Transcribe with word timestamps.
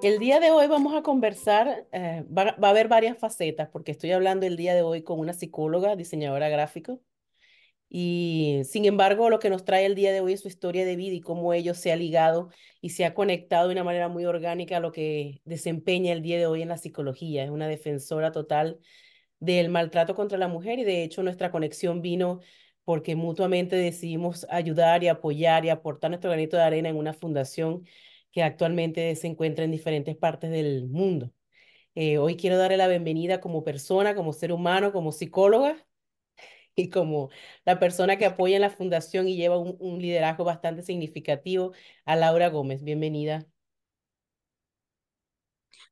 El 0.00 0.20
día 0.20 0.38
de 0.38 0.52
hoy 0.52 0.68
vamos 0.68 0.94
a 0.94 1.02
conversar, 1.02 1.86
eh, 1.90 2.24
va, 2.30 2.54
a 2.60 2.70
haber 2.70 2.86
varias 2.86 3.18
facetas, 3.18 3.68
porque 3.68 3.90
estoy 3.90 4.12
hablando 4.12 4.46
el 4.46 4.56
día 4.56 4.74
de 4.74 4.82
hoy 4.82 5.02
con 5.02 5.18
una 5.18 5.32
psicóloga, 5.32 5.96
diseñadora 5.96 6.48
gráfica, 6.48 6.96
y 7.88 8.60
sin 8.64 8.84
embargo 8.84 9.30
lo 9.30 9.38
que 9.40 9.50
nos 9.50 9.64
trae 9.64 9.86
el 9.86 9.94
día 9.94 10.12
de 10.12 10.20
hoy 10.20 10.34
es 10.34 10.40
su 10.40 10.48
historia 10.48 10.84
de 10.84 10.94
vida 10.94 11.14
y 11.14 11.20
cómo 11.20 11.52
ello 11.54 11.74
se 11.74 11.90
ha 11.90 11.96
ligado 11.96 12.50
y 12.80 12.90
se 12.90 13.04
ha 13.06 13.14
conectado 13.14 13.68
de 13.68 13.72
una 13.72 13.84
manera 13.84 14.08
muy 14.08 14.26
orgánica 14.26 14.76
a 14.76 14.80
lo 14.80 14.92
que 14.92 15.40
desempeña 15.44 16.12
el 16.12 16.22
día 16.22 16.38
de 16.38 16.46
hoy 16.46 16.62
en 16.62 16.68
la 16.68 16.76
psicología. 16.78 17.44
Es 17.44 17.50
una 17.50 17.66
defensora 17.66 18.30
total 18.30 18.78
del 19.40 19.70
maltrato 19.70 20.14
contra 20.14 20.38
la 20.38 20.48
mujer 20.48 20.78
y 20.78 20.84
de 20.84 21.02
hecho 21.02 21.22
nuestra 21.22 21.50
conexión 21.50 22.02
vino 22.02 22.40
porque 22.84 23.16
mutuamente 23.16 23.76
decidimos 23.76 24.46
ayudar 24.50 25.02
y 25.02 25.08
apoyar 25.08 25.64
y 25.64 25.70
aportar 25.70 26.10
nuestro 26.10 26.30
granito 26.30 26.56
de 26.56 26.62
arena 26.64 26.88
en 26.90 26.96
una 26.96 27.14
fundación 27.14 27.84
que 28.38 28.44
actualmente 28.44 29.16
se 29.16 29.26
encuentra 29.26 29.64
en 29.64 29.72
diferentes 29.72 30.16
partes 30.16 30.50
del 30.52 30.86
mundo. 30.88 31.32
Eh, 31.96 32.18
hoy 32.18 32.36
quiero 32.36 32.58
darle 32.58 32.76
la 32.78 32.88
bienvenida 32.88 33.40
como 33.40 33.64
persona, 33.64 34.14
como 34.16 34.32
ser 34.32 34.52
humano, 34.52 34.92
como 34.92 35.12
psicóloga 35.12 35.76
y 36.76 36.90
como 36.90 37.30
la 37.66 37.78
persona 37.80 38.18
que 38.18 38.26
apoya 38.26 38.56
en 38.56 38.62
la 38.62 38.70
fundación 38.70 39.28
y 39.28 39.36
lleva 39.36 39.58
un, 39.58 39.76
un 39.80 40.00
liderazgo 40.02 40.44
bastante 40.44 40.82
significativo 40.82 41.72
a 42.06 42.16
Laura 42.16 42.48
Gómez. 42.50 42.84
Bienvenida. 42.84 43.46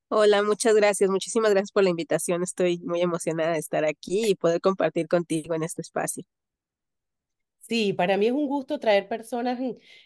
Hola, 0.08 0.42
muchas 0.42 0.74
gracias. 0.74 1.10
Muchísimas 1.10 1.50
gracias 1.52 1.72
por 1.72 1.84
la 1.84 1.90
invitación. 1.90 2.42
Estoy 2.42 2.78
muy 2.84 3.00
emocionada 3.02 3.52
de 3.52 3.58
estar 3.58 3.84
aquí 3.84 4.26
y 4.28 4.34
poder 4.34 4.60
compartir 4.60 5.08
contigo 5.08 5.54
en 5.54 5.62
este 5.62 5.82
espacio. 5.82 6.24
Sí, 7.68 7.92
para 7.92 8.16
mí 8.16 8.26
es 8.26 8.32
un 8.32 8.46
gusto 8.46 8.78
traer 8.78 9.08
personas 9.08 9.58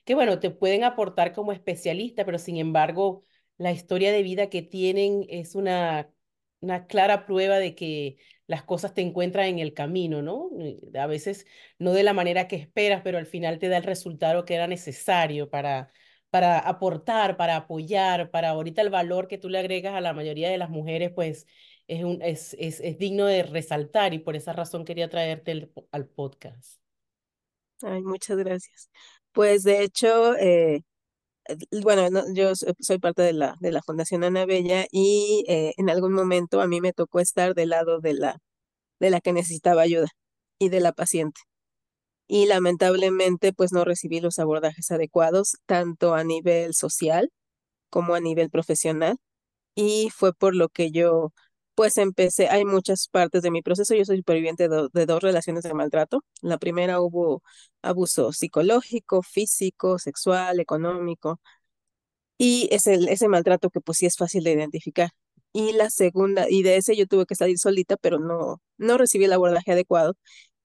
que, 0.06 0.14
bueno, 0.14 0.40
te 0.40 0.50
pueden 0.50 0.82
aportar 0.82 1.34
como 1.34 1.52
especialista, 1.52 2.24
pero 2.24 2.38
sin 2.38 2.56
embargo, 2.56 3.24
la 3.58 3.70
historia 3.72 4.12
de 4.12 4.22
vida 4.22 4.48
que 4.48 4.62
tienen 4.62 5.26
es 5.28 5.54
una, 5.54 6.10
una 6.60 6.86
clara 6.86 7.26
prueba 7.26 7.58
de 7.58 7.74
que 7.74 8.16
las 8.46 8.62
cosas 8.64 8.94
te 8.94 9.02
encuentran 9.02 9.46
en 9.46 9.58
el 9.58 9.74
camino, 9.74 10.22
¿no? 10.22 10.50
A 10.98 11.06
veces 11.06 11.46
no 11.78 11.92
de 11.92 12.02
la 12.02 12.14
manera 12.14 12.48
que 12.48 12.56
esperas, 12.56 13.02
pero 13.04 13.18
al 13.18 13.26
final 13.26 13.58
te 13.58 13.68
da 13.68 13.76
el 13.76 13.82
resultado 13.84 14.46
que 14.46 14.54
era 14.54 14.66
necesario 14.66 15.50
para, 15.50 15.92
para 16.30 16.58
aportar, 16.60 17.36
para 17.36 17.56
apoyar, 17.56 18.30
para 18.30 18.48
ahorita 18.50 18.80
el 18.80 18.88
valor 18.90 19.28
que 19.28 19.36
tú 19.38 19.50
le 19.50 19.58
agregas 19.58 19.92
a 19.94 20.00
la 20.00 20.14
mayoría 20.14 20.48
de 20.48 20.56
las 20.58 20.70
mujeres, 20.70 21.12
pues 21.14 21.46
es, 21.88 22.04
un, 22.04 22.22
es, 22.22 22.56
es, 22.58 22.80
es 22.80 22.96
digno 22.98 23.26
de 23.26 23.42
resaltar 23.42 24.14
y 24.14 24.18
por 24.18 24.34
esa 24.34 24.54
razón 24.54 24.84
quería 24.86 25.10
traerte 25.10 25.70
al 25.92 26.06
podcast. 26.08 26.79
Ay, 27.82 28.02
muchas 28.02 28.36
gracias. 28.38 28.90
Pues 29.32 29.62
de 29.62 29.82
hecho, 29.82 30.34
eh, 30.36 30.82
bueno, 31.82 32.08
yo 32.34 32.52
soy 32.80 32.98
parte 32.98 33.22
de 33.22 33.32
la, 33.32 33.56
de 33.60 33.72
la 33.72 33.82
Fundación 33.82 34.24
Ana 34.24 34.46
Bella 34.46 34.86
y 34.92 35.44
eh, 35.48 35.72
en 35.76 35.90
algún 35.90 36.12
momento 36.12 36.60
a 36.60 36.66
mí 36.68 36.80
me 36.80 36.92
tocó 36.92 37.20
estar 37.20 37.54
del 37.54 37.70
lado 37.70 38.00
de 38.00 38.14
la, 38.14 38.38
de 39.00 39.10
la 39.10 39.20
que 39.20 39.32
necesitaba 39.34 39.82
ayuda 39.82 40.08
y 40.58 40.70
de 40.70 40.80
la 40.80 40.92
paciente. 40.92 41.40
Y 42.28 42.46
lamentablemente, 42.46 43.52
pues 43.52 43.72
no 43.72 43.84
recibí 43.84 44.20
los 44.20 44.38
abordajes 44.38 44.90
adecuados, 44.90 45.56
tanto 45.66 46.14
a 46.14 46.24
nivel 46.24 46.74
social 46.74 47.30
como 47.90 48.14
a 48.14 48.20
nivel 48.20 48.50
profesional. 48.50 49.18
Y 49.76 50.10
fue 50.14 50.32
por 50.34 50.54
lo 50.56 50.68
que 50.70 50.90
yo 50.92 51.32
pues 51.74 51.98
empecé, 51.98 52.48
hay 52.48 52.64
muchas 52.64 53.08
partes 53.08 53.42
de 53.42 53.50
mi 53.50 53.62
proceso, 53.62 53.94
yo 53.94 54.04
soy 54.04 54.18
superviviente 54.18 54.68
de, 54.68 55.06
dos 55.06 55.22
relaciones 55.22 55.64
de 55.64 55.74
maltrato. 55.74 56.24
La 56.42 56.58
primera 56.58 57.00
hubo 57.00 57.42
abuso 57.82 58.32
psicológico, 58.32 59.22
físico, 59.22 59.98
sexual, 59.98 60.60
económico, 60.60 61.40
y 62.38 62.68
es 62.72 62.86
el, 62.86 63.08
ese 63.08 63.28
maltrato 63.28 63.70
que 63.70 63.80
pues 63.80 63.98
sí 63.98 64.06
es 64.06 64.16
fácil 64.16 64.44
de 64.44 64.52
identificar. 64.52 65.10
Y 65.52 65.72
la 65.72 65.90
segunda, 65.90 66.46
y 66.48 66.62
de 66.62 66.76
ese 66.76 66.96
yo 66.96 67.06
tuve 67.06 67.26
que 67.26 67.34
salir 67.34 67.58
solita, 67.58 67.96
pero 67.96 68.18
no, 68.18 68.62
no 68.78 68.98
recibí 68.98 69.24
el 69.24 69.32
abordaje 69.32 69.72
adecuado. 69.72 70.14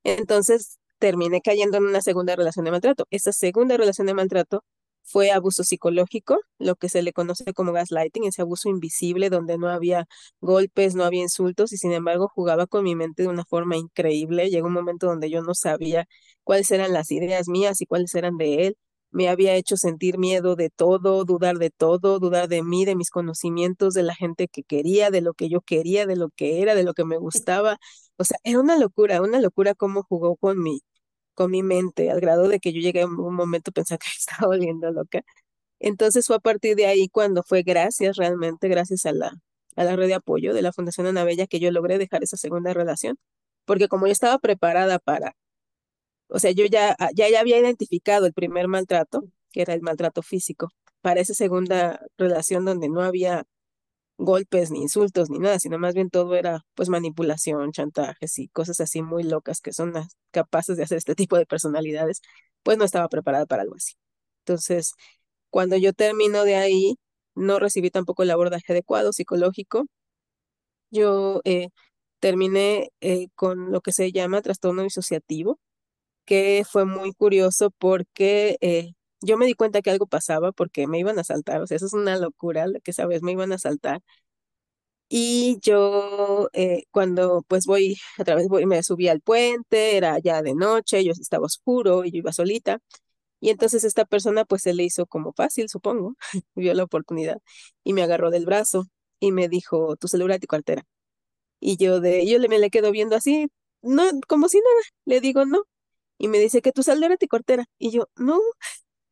Entonces 0.03 0.79
terminé 0.99 1.41
cayendo 1.41 1.77
en 1.77 1.85
una 1.85 2.01
segunda 2.01 2.35
relación 2.35 2.65
de 2.65 2.71
maltrato. 2.71 3.07
Esa 3.11 3.31
segunda 3.33 3.77
relación 3.77 4.07
de 4.07 4.13
maltrato 4.13 4.63
fue 5.05 5.31
abuso 5.31 5.63
psicológico, 5.63 6.39
lo 6.59 6.75
que 6.75 6.89
se 6.89 7.01
le 7.03 7.13
conoce 7.13 7.53
como 7.53 7.71
gaslighting, 7.73 8.25
ese 8.25 8.41
abuso 8.41 8.69
invisible 8.69 9.29
donde 9.29 9.57
no 9.57 9.69
había 9.69 10.07
golpes, 10.41 10.95
no 10.95 11.03
había 11.05 11.21
insultos 11.21 11.71
y 11.73 11.77
sin 11.77 11.91
embargo 11.93 12.27
jugaba 12.33 12.67
con 12.67 12.83
mi 12.83 12.95
mente 12.95 13.23
de 13.23 13.29
una 13.29 13.45
forma 13.45 13.77
increíble. 13.77 14.49
Llegó 14.49 14.67
un 14.67 14.73
momento 14.73 15.07
donde 15.07 15.29
yo 15.29 15.41
no 15.41 15.53
sabía 15.53 16.07
cuáles 16.43 16.71
eran 16.71 16.93
las 16.93 17.11
ideas 17.11 17.47
mías 17.47 17.81
y 17.81 17.85
cuáles 17.85 18.13
eran 18.15 18.37
de 18.37 18.67
él. 18.67 18.77
Me 19.11 19.29
había 19.29 19.55
hecho 19.55 19.77
sentir 19.77 20.17
miedo 20.17 20.55
de 20.57 20.69
todo, 20.69 21.23
dudar 21.23 21.57
de 21.57 21.69
todo, 21.69 22.19
dudar 22.19 22.49
de 22.49 22.63
mí, 22.63 22.83
de 22.85 22.95
mis 22.95 23.09
conocimientos, 23.09 23.93
de 23.93 24.03
la 24.03 24.13
gente 24.15 24.47
que 24.49 24.63
quería, 24.63 25.09
de 25.09 25.21
lo 25.21 25.33
que 25.33 25.47
yo 25.49 25.61
quería, 25.61 26.05
de 26.05 26.17
lo 26.17 26.29
que 26.35 26.61
era, 26.61 26.75
de 26.75 26.83
lo 26.83 26.93
que 26.93 27.05
me 27.05 27.17
gustaba. 27.17 27.77
O 28.17 28.23
sea, 28.25 28.37
era 28.43 28.59
una 28.59 28.77
locura, 28.77 29.21
una 29.21 29.39
locura 29.39 29.73
cómo 29.73 30.03
jugó 30.03 30.35
con 30.35 30.61
mi, 30.61 30.81
con 31.35 31.51
mi 31.51 31.63
mente, 31.63 32.11
al 32.11 32.21
grado 32.21 32.47
de 32.49 32.59
que 32.59 32.73
yo 32.73 32.81
llegué 32.81 33.01
a 33.03 33.07
un 33.07 33.35
momento 33.35 33.71
a 33.71 33.73
pensar 33.73 33.99
que 33.99 34.07
estaba 34.17 34.47
volviendo 34.47 34.91
loca. 34.91 35.21
Entonces 35.79 36.27
fue 36.27 36.37
a 36.37 36.39
partir 36.39 36.75
de 36.77 36.87
ahí 36.87 37.09
cuando 37.09 37.43
fue 37.43 37.63
gracias, 37.63 38.17
realmente 38.17 38.67
gracias 38.69 39.05
a 39.05 39.13
la, 39.13 39.33
a 39.75 39.83
la 39.83 39.95
red 39.95 40.07
de 40.07 40.15
apoyo 40.15 40.53
de 40.53 40.61
la 40.61 40.73
Fundación 40.73 41.07
Ana 41.07 41.23
Bella 41.25 41.47
que 41.47 41.59
yo 41.59 41.71
logré 41.71 41.97
dejar 41.97 42.23
esa 42.23 42.37
segunda 42.37 42.73
relación, 42.73 43.17
porque 43.65 43.87
como 43.87 44.07
yo 44.07 44.13
estaba 44.13 44.39
preparada 44.39 44.99
para, 44.99 45.35
o 46.29 46.39
sea, 46.39 46.51
yo 46.51 46.65
ya, 46.65 46.95
ya, 47.15 47.29
ya 47.29 47.39
había 47.39 47.59
identificado 47.59 48.25
el 48.25 48.33
primer 48.33 48.67
maltrato, 48.67 49.23
que 49.51 49.61
era 49.61 49.73
el 49.73 49.81
maltrato 49.81 50.21
físico, 50.23 50.69
para 51.01 51.21
esa 51.21 51.33
segunda 51.33 52.01
relación 52.17 52.65
donde 52.65 52.89
no 52.89 53.01
había 53.01 53.45
golpes, 54.17 54.71
ni 54.71 54.81
insultos, 54.81 55.29
ni 55.29 55.39
nada, 55.39 55.59
sino 55.59 55.77
más 55.79 55.93
bien 55.95 56.09
todo 56.09 56.35
era 56.35 56.61
pues 56.75 56.89
manipulación, 56.89 57.71
chantajes 57.71 58.39
y 58.39 58.47
cosas 58.49 58.79
así 58.81 59.01
muy 59.01 59.23
locas 59.23 59.61
que 59.61 59.73
son 59.73 59.93
capaces 60.31 60.77
de 60.77 60.83
hacer 60.83 60.97
este 60.97 61.15
tipo 61.15 61.37
de 61.37 61.45
personalidades, 61.45 62.21
pues 62.63 62.77
no 62.77 62.85
estaba 62.85 63.09
preparada 63.09 63.45
para 63.45 63.63
algo 63.63 63.75
así. 63.75 63.95
Entonces, 64.45 64.93
cuando 65.49 65.77
yo 65.77 65.93
termino 65.93 66.43
de 66.45 66.55
ahí, 66.55 66.95
no 67.35 67.59
recibí 67.59 67.91
tampoco 67.91 68.23
el 68.23 68.31
abordaje 68.31 68.73
adecuado 68.73 69.13
psicológico. 69.13 69.85
Yo 70.91 71.41
eh, 71.45 71.69
terminé 72.19 72.89
eh, 73.01 73.27
con 73.35 73.71
lo 73.71 73.81
que 73.81 73.91
se 73.93 74.11
llama 74.11 74.41
trastorno 74.41 74.83
disociativo, 74.83 75.59
que 76.25 76.63
fue 76.69 76.85
muy 76.85 77.13
curioso 77.13 77.71
porque 77.79 78.57
eh, 78.61 78.93
yo 79.25 79.37
me 79.37 79.45
di 79.45 79.53
cuenta 79.55 79.81
que 79.81 79.91
algo 79.91 80.07
pasaba 80.07 80.51
porque 80.51 80.87
me 80.87 80.99
iban 80.99 81.19
a 81.19 81.23
saltar, 81.23 81.61
o 81.61 81.67
sea, 81.67 81.77
eso 81.77 81.85
es 81.87 81.93
una 81.93 82.17
locura, 82.17 82.67
que 82.83 82.93
sabes, 82.93 83.21
me 83.23 83.33
iban 83.33 83.51
a 83.53 83.57
saltar. 83.59 84.01
Y 85.07 85.59
yo 85.61 86.49
eh, 86.53 86.83
cuando 86.91 87.43
pues 87.47 87.65
voy, 87.67 87.97
a 88.17 88.23
través 88.23 88.47
voy, 88.47 88.65
me 88.65 88.81
subí 88.83 89.07
al 89.07 89.21
puente, 89.21 89.97
era 89.97 90.17
ya 90.19 90.41
de 90.41 90.55
noche, 90.55 91.03
yo 91.03 91.11
estaba 91.11 91.45
oscuro 91.45 92.03
y 92.05 92.11
yo 92.11 92.17
iba 92.19 92.33
solita. 92.33 92.79
Y 93.41 93.49
entonces 93.51 93.83
esta 93.85 94.05
persona 94.05 94.45
pues 94.45 94.63
se 94.63 94.73
le 94.73 94.83
hizo 94.83 95.07
como 95.07 95.33
fácil, 95.33 95.69
supongo, 95.69 96.15
vio 96.55 96.73
la 96.75 96.83
oportunidad 96.85 97.39
y 97.83 97.93
me 97.93 98.03
agarró 98.03 98.31
del 98.31 98.45
brazo 98.45 98.87
y 99.19 99.31
me 99.33 99.49
dijo, 99.49 99.97
tu 99.97 100.07
celular 100.09 100.37
y 100.37 100.41
tu 100.41 100.47
cartera. 100.47 100.85
Y 101.59 101.77
yo 101.77 101.99
de, 102.01 102.25
yo 102.27 102.39
le, 102.39 102.49
me 102.49 102.59
le 102.59 102.69
quedo 102.69 102.91
viendo 102.91 103.15
así, 103.15 103.49
no, 103.81 104.03
como 104.27 104.49
si 104.49 104.59
nada, 104.59 104.81
le 105.05 105.21
digo 105.21 105.45
no. 105.45 105.63
Y 106.19 106.29
me 106.29 106.39
dice 106.39 106.61
que 106.61 106.71
tu 106.73 106.83
celular 106.83 107.11
y 107.13 107.17
tu 107.17 107.27
cartera. 107.27 107.65
Y 107.79 107.91
yo, 107.91 108.09
no, 108.17 108.39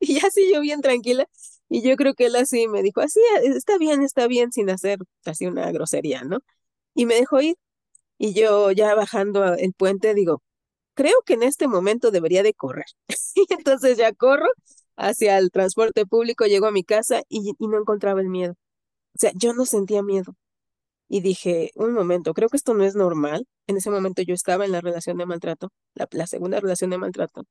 Y 0.00 0.24
así 0.24 0.52
yo 0.52 0.60
bien 0.60 0.80
tranquila. 0.80 1.26
Y 1.68 1.82
yo 1.82 1.96
creo 1.96 2.14
que 2.14 2.26
él 2.26 2.36
así 2.36 2.68
me 2.68 2.82
dijo, 2.82 3.00
así, 3.00 3.20
está 3.44 3.78
bien, 3.78 4.02
está 4.02 4.26
bien, 4.28 4.52
sin 4.52 4.70
hacer 4.70 4.98
así 5.24 5.46
una 5.46 5.70
grosería, 5.72 6.22
¿no? 6.24 6.38
Y 6.94 7.06
me 7.06 7.14
dejó 7.16 7.40
ir. 7.42 7.56
Y 8.18 8.34
yo 8.34 8.70
ya 8.72 8.94
bajando 8.94 9.54
el 9.54 9.72
puente 9.74 10.14
digo, 10.14 10.42
creo 10.94 11.14
que 11.26 11.34
en 11.34 11.44
este 11.44 11.68
momento 11.68 12.10
debería 12.12 12.42
de 12.44 12.54
correr. 12.54 12.86
y 13.36 13.46
entonces 13.54 13.98
ya 13.98 14.12
corro 14.14 14.46
hacia 14.96 15.38
el 15.38 15.50
transporte 15.52 16.06
público, 16.06 16.46
llego 16.46 16.66
a 16.66 16.72
mi 16.72 16.84
casa 16.84 17.22
y, 17.28 17.54
y 17.58 17.68
no 17.68 17.78
encontraba 17.78 18.20
el 18.20 18.28
miedo. 18.30 18.54
O 19.16 19.18
sea, 19.20 19.32
yo 19.36 19.54
no 19.54 19.66
sentía 19.66 20.02
miedo. 20.02 20.36
Y 21.08 21.20
dije, 21.20 21.70
un 21.76 21.92
momento, 21.92 22.34
creo 22.34 22.48
que 22.48 22.56
esto 22.56 22.74
no 22.74 22.84
es 22.84 22.94
normal. 22.96 23.46
En 23.66 23.76
ese 23.76 23.90
momento 23.90 24.22
yo 24.22 24.34
estaba 24.34 24.64
en 24.64 24.72
la 24.72 24.80
relación 24.80 25.18
de 25.18 25.26
maltrato, 25.26 25.70
la, 25.94 26.08
la 26.12 26.26
segunda 26.26 26.60
relación 26.60 26.90
de 26.90 26.98
maltrato. 26.98 27.44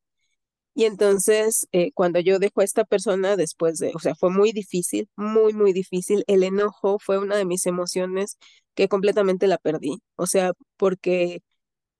Y 0.76 0.86
entonces, 0.86 1.68
eh, 1.72 1.92
cuando 1.94 2.20
yo 2.20 2.40
dejo 2.40 2.62
a 2.62 2.64
esta 2.64 2.84
persona 2.84 3.36
después 3.36 3.78
de, 3.78 3.92
o 3.96 4.00
sea, 4.00 4.16
fue 4.16 4.32
muy 4.32 4.52
difícil, 4.52 5.08
muy, 5.16 5.54
muy 5.54 5.72
difícil. 5.74 6.24
El 6.28 6.44
enojo 6.44 6.98
fue 7.00 7.20
una 7.20 7.38
de 7.38 7.46
mis 7.46 7.66
emociones 7.68 8.38
que 8.74 8.88
completamente 8.88 9.48
la 9.48 9.58
perdí. 9.60 10.02
O 10.16 10.26
sea, 10.28 10.54
porque 10.78 11.42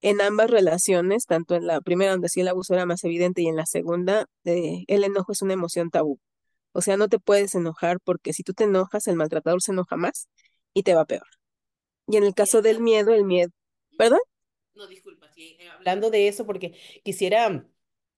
en 0.02 0.20
ambas 0.20 0.50
relaciones, 0.50 1.26
tanto 1.26 1.54
en 1.56 1.66
la 1.66 1.80
primera 1.80 2.12
donde 2.12 2.28
sí 2.28 2.40
el 2.40 2.48
abuso 2.48 2.74
era 2.74 2.86
más 2.86 3.04
evidente 3.04 3.42
y 3.42 3.48
en 3.48 3.56
la 3.56 3.66
segunda, 3.66 4.26
eh, 4.44 4.84
el 4.88 5.04
enojo 5.04 5.32
es 5.32 5.42
una 5.42 5.54
emoción 5.54 5.90
tabú. 5.90 6.20
O 6.72 6.82
sea, 6.82 6.96
no 6.96 7.08
te 7.08 7.18
puedes 7.20 7.54
enojar 7.54 8.00
porque 8.04 8.32
si 8.32 8.42
tú 8.42 8.54
te 8.54 8.64
enojas, 8.64 9.06
el 9.06 9.16
maltratador 9.16 9.62
se 9.62 9.72
enoja 9.72 9.96
más 9.96 10.28
y 10.74 10.82
te 10.82 10.94
va 10.94 11.04
peor. 11.06 11.26
Y 12.08 12.16
en 12.16 12.24
el 12.24 12.34
caso 12.34 12.62
del 12.62 12.80
miedo, 12.80 13.14
el 13.14 13.24
miedo, 13.24 13.50
¿perdón? 13.96 14.20
No, 14.74 14.86
disculpa, 14.88 15.30
sí, 15.32 15.56
eh, 15.60 15.68
hablando 15.70 16.10
de 16.10 16.28
eso, 16.28 16.44
porque 16.44 16.76
quisiera 17.04 17.64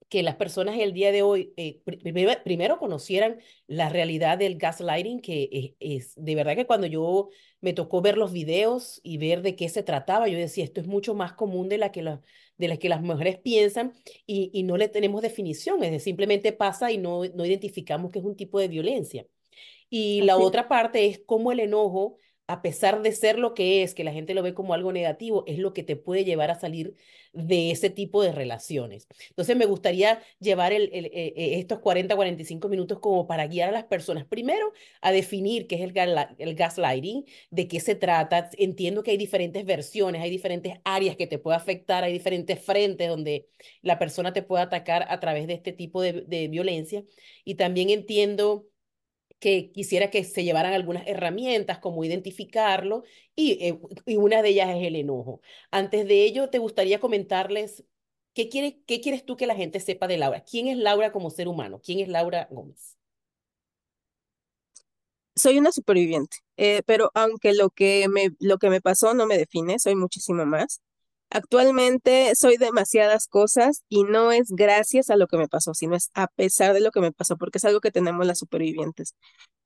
que 0.09 0.23
las 0.23 0.37
personas 0.37 0.79
el 0.79 0.93
día 0.93 1.11
de 1.13 1.23
hoy 1.23 1.53
eh, 1.57 1.81
pr 1.85 2.43
primero 2.45 2.79
conocieran 2.79 3.41
la 3.67 3.89
realidad 3.89 4.39
del 4.39 4.57
gaslighting, 4.57 5.21
que 5.21 5.49
es, 5.53 5.73
es, 5.81 6.15
de 6.17 6.35
verdad 6.35 6.55
que 6.55 6.67
cuando 6.67 6.87
yo 6.87 7.29
me 7.61 7.73
tocó 7.73 8.01
ver 8.03 8.17
los 8.17 8.33
videos 8.33 9.01
y 9.03 9.19
ver 9.19 9.43
de 9.43 9.57
qué 9.57 9.69
se 9.69 9.83
trataba, 9.83 10.29
yo 10.29 10.39
decía, 10.39 10.65
esto 10.65 10.81
es 10.81 10.87
mucho 10.87 11.15
más 11.15 11.33
común 11.33 11.69
de 11.69 11.79
la 11.79 11.91
que, 11.91 12.03
la, 12.03 12.21
de 12.57 12.69
la 12.69 12.77
que 12.77 12.89
las 12.89 13.03
mujeres 13.03 13.39
piensan 13.39 13.93
y, 14.27 14.51
y 14.53 14.63
no 14.63 14.77
le 14.77 14.89
tenemos 14.89 15.23
definición, 15.23 15.83
es 15.83 15.91
decir, 15.91 16.05
simplemente 16.05 16.53
pasa 16.53 16.93
y 16.93 16.99
no, 16.99 17.25
no 17.35 17.45
identificamos 17.45 18.11
que 18.13 18.21
es 18.21 18.25
un 18.25 18.37
tipo 18.37 18.61
de 18.61 18.69
violencia. 18.69 19.27
Y 19.89 20.23
la 20.23 20.37
otra 20.37 20.69
parte 20.69 21.07
es 21.07 21.21
cómo 21.25 21.53
el 21.53 21.61
enojo 21.61 22.19
a 22.49 22.63
pesar 22.63 23.03
de 23.03 23.13
ser 23.13 23.39
lo 23.39 23.55
que 23.55 23.83
es, 23.83 23.95
que 23.95 24.05
la 24.05 24.13
gente 24.13 24.35
lo 24.35 24.43
ve 24.43 24.55
como 24.55 24.75
algo 24.75 24.93
negativo, 24.93 25.45
es 25.47 25.59
lo 25.59 25.73
que 25.73 25.83
te 25.83 25.97
puede 25.97 26.25
llevar 26.25 26.51
a 26.51 26.59
salir 26.59 26.95
de 27.33 27.71
ese 27.71 27.91
tipo 27.91 28.23
de 28.23 28.33
relaciones. 28.33 29.09
Entonces 29.29 29.57
me 29.57 29.67
gustaría 29.67 30.23
llevar 30.39 30.73
el, 30.73 30.89
el, 30.93 31.07
eh, 31.07 31.35
eh, 31.37 31.59
estos 31.59 31.81
40, 31.81 32.15
45 32.15 32.69
minutos 32.69 32.99
como 33.01 33.27
para 33.27 33.47
guiar 33.47 33.69
a 33.69 33.73
las 33.73 33.85
personas, 33.85 34.25
primero 34.27 34.73
a 35.01 35.13
definir 35.13 35.67
qué 35.67 35.77
es 35.77 35.81
el, 35.83 35.93
el 36.39 36.55
gaslighting, 36.55 37.25
de 37.51 37.69
qué 37.69 37.81
se 37.81 37.95
trata. 37.95 38.51
Entiendo 38.59 39.03
que 39.03 39.11
hay 39.11 39.17
diferentes 39.17 39.65
versiones, 39.65 40.23
hay 40.23 40.31
diferentes 40.31 40.75
áreas 40.85 41.17
que 41.17 41.27
te 41.27 41.39
puede 41.39 41.57
afectar, 41.57 42.05
hay 42.05 42.13
diferentes 42.13 42.61
frentes 42.61 43.09
donde 43.09 43.49
la 43.83 43.99
persona 43.99 44.33
te 44.33 44.43
puede 44.43 44.63
atacar 44.63 45.07
a 45.09 45.21
través 45.21 45.47
de 45.47 45.55
este 45.55 45.73
tipo 45.73 46.01
de 46.03 46.49
violencia. 46.49 47.05
Y 47.45 47.57
también 47.57 47.91
entiendo 47.91 48.67
que 49.39 49.71
quisiera 49.73 50.11
que 50.11 50.25
se 50.25 50.45
llevaran 50.45 50.73
algunas 50.75 51.07
herramientas, 51.07 51.79
como 51.79 52.05
identificarlo, 52.05 53.05
y, 53.35 53.53
eh, 53.67 53.79
y 54.07 54.17
una 54.17 54.43
de 54.43 54.51
ellas 54.51 54.71
es 54.77 54.85
el 54.87 54.97
enojo. 54.97 55.41
Antes 55.71 56.07
de 56.09 56.23
ello, 56.25 56.51
te 56.51 56.59
gustaría 56.59 57.01
comentarles 57.01 57.85
qué, 58.35 58.49
quiere, 58.49 58.81
qué 58.87 59.01
quieres 59.01 59.25
tú 59.27 59.37
que 59.37 59.47
la 59.47 59.55
gente 59.57 59.81
sepa 59.81 60.07
de 60.09 60.19
Laura. 60.19 60.45
¿Quién 60.45 60.69
es 60.69 60.77
Laura 60.79 61.13
como 61.13 61.31
ser 61.31 61.49
humano? 61.49 61.81
¿Quién 61.85 62.01
es 62.01 62.09
Laura 62.09 62.49
Gómez? 62.51 62.97
Soy 65.35 65.59
una 65.59 65.71
superviviente, 65.73 66.39
eh, 66.57 66.83
pero 66.87 67.11
aunque 67.15 67.53
lo 67.55 67.71
que 67.71 68.09
me, 68.09 68.31
lo 68.41 68.59
que 68.59 68.71
me 68.71 68.81
pasó 68.81 69.13
no 69.15 69.27
me 69.27 69.37
define, 69.39 69.79
soy 69.79 69.95
muchísimo 69.95 70.47
más. 70.47 70.81
Actualmente 71.31 72.35
soy 72.37 72.57
demasiadas 72.57 73.27
cosas 73.27 73.83
y 73.89 74.05
no 74.05 74.31
es 74.33 74.49
gracias 74.51 75.11
a 75.11 75.17
lo 75.17 75.27
que 75.27 75.37
me 75.37 75.49
pasó, 75.49 75.75
sino 75.75 75.97
es 75.97 76.11
a 76.15 76.29
pesar 76.29 76.73
de 76.73 76.81
lo 76.81 76.91
que 76.93 77.01
me 77.01 77.13
pasó, 77.13 77.37
porque 77.37 77.59
es 77.59 77.65
algo 77.65 77.81
que 77.81 77.91
tenemos 77.91 78.27
las 78.27 78.39
supervivientes, 78.39 79.15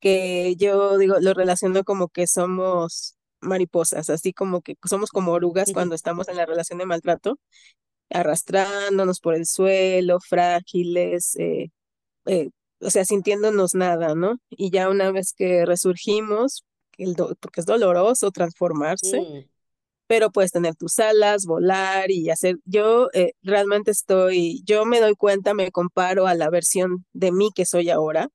que 0.00 0.56
yo 0.56 0.96
digo, 0.98 1.16
lo 1.20 1.34
relaciono 1.34 1.84
como 1.84 2.08
que 2.08 2.26
somos 2.26 3.16
mariposas, 3.40 4.10
así 4.10 4.32
como 4.32 4.62
que 4.62 4.76
somos 4.84 5.10
como 5.10 5.32
orugas 5.32 5.72
cuando 5.72 5.94
estamos 5.94 6.28
en 6.28 6.36
la 6.36 6.46
relación 6.46 6.78
de 6.78 6.86
maltrato, 6.86 7.38
arrastrándonos 8.10 9.20
por 9.20 9.34
el 9.34 9.46
suelo, 9.46 10.18
frágiles, 10.20 11.36
eh, 11.36 11.70
eh, 12.26 12.50
o 12.80 12.90
sea, 12.90 13.04
sintiéndonos 13.04 13.74
nada, 13.74 14.14
¿no? 14.14 14.36
Y 14.48 14.70
ya 14.70 14.88
una 14.88 15.12
vez 15.12 15.34
que 15.36 15.66
resurgimos, 15.66 16.64
el 16.98 17.14
porque 17.16 17.60
es 17.60 17.66
doloroso 17.66 18.30
transformarse. 18.30 19.20
Mm. 19.20 19.49
Pero 20.10 20.32
puedes 20.32 20.50
tener 20.50 20.74
tus 20.74 20.98
alas, 20.98 21.46
volar 21.46 22.10
y 22.10 22.30
hacer, 22.30 22.56
yo 22.64 23.10
eh, 23.12 23.34
realmente 23.42 23.92
estoy, 23.92 24.60
yo 24.64 24.84
me 24.84 24.98
doy 24.98 25.14
cuenta, 25.14 25.54
me 25.54 25.70
comparo 25.70 26.26
a 26.26 26.34
la 26.34 26.50
versión 26.50 27.06
de 27.12 27.30
mí 27.30 27.50
que 27.54 27.64
soy 27.64 27.90
ahora, 27.90 28.28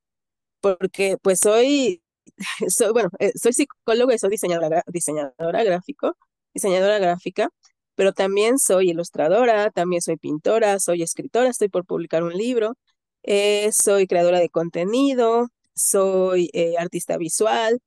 porque 0.62 1.18
pues 1.22 1.40
soy, 1.42 2.02
soy 2.70 2.94
bueno, 2.94 3.10
eh, 3.20 3.34
soy 3.36 3.52
psicóloga 3.52 4.16
y 4.16 4.20
soy 4.20 4.30
diseñadora, 4.30 4.84
diseñadora 4.88 5.66
gráfico, 5.66 6.16
diseñadora 6.54 6.98
gráfica, 7.00 7.50
pero 7.96 8.14
también 8.14 8.58
soy 8.58 8.92
ilustradora, 8.92 9.70
también 9.72 10.02
soy 10.02 10.16
pintora, 10.16 10.80
soy 10.80 11.04
escritora, 11.04 11.50
estoy 11.50 11.68
por 11.68 11.86
publicar 11.86 12.24
un 12.24 12.34
libro, 12.34 12.76
eh, 13.24 13.70
soy 13.74 14.08
creadora 14.08 14.40
de 14.40 14.48
contenido, 14.50 15.50
soy 15.74 16.50
artista 16.80 17.18
visual, 17.18 17.82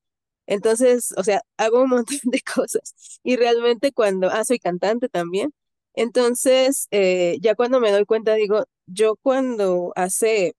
entonces, 0.49 1.15
o 1.19 1.25
sea, 1.25 1.43
hago 1.59 1.83
un 1.85 1.91
montón 1.91 2.19
de 2.25 2.41
cosas 2.57 2.95
y 3.25 3.37
realmente 3.37 3.93
cuando, 3.93 4.31
ah, 4.31 4.45
soy 4.45 4.59
cantante 4.61 5.09
también, 5.11 5.53
entonces 5.95 6.89
eh, 6.93 7.39
ya 7.43 7.55
cuando 7.57 7.81
me 7.81 7.93
doy 7.93 8.07
cuenta 8.07 8.35
digo, 8.35 8.65
yo 8.87 9.17
cuando 9.23 9.93
hace, 9.97 10.55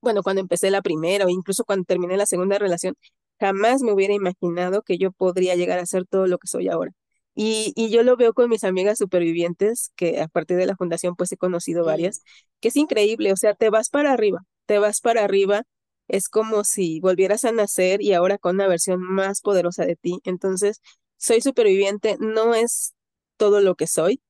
bueno, 0.00 0.22
cuando 0.22 0.40
empecé 0.40 0.70
la 0.70 0.82
primera 0.82 1.26
o 1.26 1.28
incluso 1.28 1.64
cuando 1.64 1.84
terminé 1.84 2.16
la 2.16 2.26
segunda 2.26 2.58
relación, 2.58 2.94
jamás 3.40 3.82
me 3.82 3.92
hubiera 3.92 4.14
imaginado 4.14 4.82
que 4.82 4.98
yo 4.98 5.12
podría 5.12 5.54
llegar 5.56 5.78
a 5.78 5.86
ser 5.86 6.06
todo 6.06 6.26
lo 6.26 6.38
que 6.38 6.46
soy 6.48 6.68
ahora. 6.68 6.92
Y, 7.34 7.72
y 7.76 7.90
yo 7.90 8.02
lo 8.02 8.16
veo 8.16 8.32
con 8.32 8.48
mis 8.48 8.64
amigas 8.64 8.98
supervivientes, 8.98 9.92
que 9.96 10.20
a 10.20 10.28
partir 10.28 10.56
de 10.56 10.66
la 10.66 10.76
fundación 10.76 11.16
pues 11.16 11.32
he 11.32 11.36
conocido 11.36 11.84
varias, 11.84 12.22
que 12.60 12.68
es 12.68 12.76
increíble, 12.76 13.32
o 13.32 13.36
sea, 13.36 13.54
te 13.54 13.68
vas 13.70 13.90
para 13.90 14.12
arriba, 14.12 14.40
te 14.66 14.78
vas 14.78 15.00
para 15.02 15.24
arriba, 15.24 15.62
es 16.08 16.28
como 16.28 16.64
si 16.64 17.00
volvieras 17.00 17.44
a 17.44 17.52
nacer 17.52 18.02
y 18.02 18.12
ahora 18.14 18.38
con 18.38 18.56
una 18.56 18.68
versión 18.68 19.00
más 19.02 19.40
poderosa 19.40 19.84
de 19.84 19.96
ti. 19.96 20.20
Entonces, 20.24 20.80
soy 21.18 21.40
superviviente, 21.40 22.16
no 22.20 22.54
es 22.54 22.94
todo 23.36 23.60
lo 23.60 23.74
que 23.76 23.86
soy, 23.86 24.20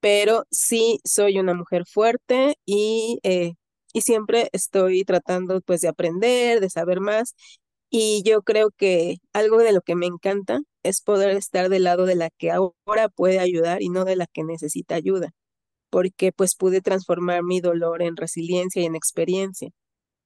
pero 0.00 0.44
sí 0.50 1.00
soy 1.04 1.38
una 1.38 1.54
mujer 1.54 1.84
fuerte 1.86 2.56
y, 2.66 3.18
eh, 3.22 3.54
y 3.92 4.02
siempre 4.02 4.48
estoy 4.52 5.04
tratando 5.04 5.60
pues 5.62 5.80
de 5.80 5.88
aprender, 5.88 6.60
de 6.60 6.70
saber 6.70 7.00
más. 7.00 7.34
Y 7.90 8.22
yo 8.24 8.42
creo 8.42 8.70
que 8.76 9.16
algo 9.32 9.58
de 9.58 9.72
lo 9.72 9.80
que 9.82 9.94
me 9.96 10.06
encanta 10.06 10.60
es 10.82 11.00
poder 11.02 11.30
estar 11.36 11.68
del 11.70 11.84
lado 11.84 12.06
de 12.06 12.16
la 12.16 12.30
que 12.30 12.50
ahora 12.50 13.08
puede 13.14 13.38
ayudar 13.40 13.82
y 13.82 13.88
no 13.90 14.04
de 14.04 14.16
la 14.16 14.26
que 14.26 14.44
necesita 14.44 14.96
ayuda, 14.96 15.30
porque 15.90 16.32
pues 16.32 16.56
pude 16.56 16.80
transformar 16.82 17.42
mi 17.44 17.60
dolor 17.60 18.02
en 18.02 18.16
resiliencia 18.16 18.82
y 18.82 18.86
en 18.86 18.96
experiencia, 18.96 19.70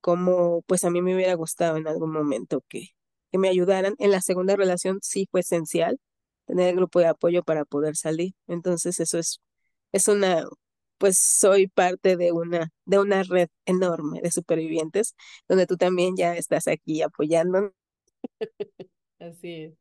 como 0.01 0.63
pues 0.63 0.85
a 0.85 0.91
mí 0.91 1.03
me 1.03 1.15
hubiera 1.15 1.35
gustado 1.35 1.77
en 1.77 1.89
algún 1.89 2.13
momento 2.13 2.63
que, 2.69 2.89
que 3.33 3.39
me 3.39 3.49
ayudaran. 3.49 3.95
En 3.99 4.11
la 4.11 4.21
segunda 4.21 4.57
relación 4.57 4.99
sí 5.03 5.29
fue 5.31 5.41
esencial 5.41 5.99
tener 6.47 6.71
el 6.71 6.77
grupo 6.77 7.01
de 7.01 7.07
apoyo 7.09 7.43
para 7.45 7.65
poder 7.65 7.97
salir. 7.97 8.35
Entonces 8.47 9.01
eso 9.01 9.19
es, 9.19 9.41
es 9.93 10.09
una, 10.09 10.45
pues 10.99 11.19
soy 11.19 11.69
parte 11.69 12.17
de 12.17 12.33
una, 12.33 12.71
de 12.87 12.99
una 12.99 13.23
red 13.25 13.49
enorme 13.67 14.21
de 14.23 14.31
supervivientes, 14.31 15.15
donde 15.49 15.67
tú 15.67 15.77
también 15.77 16.17
ya 16.17 16.37
estás 16.37 16.69
aquí 16.69 17.03
apoyando 17.03 17.73
Así 19.21 19.53
es. 19.65 19.75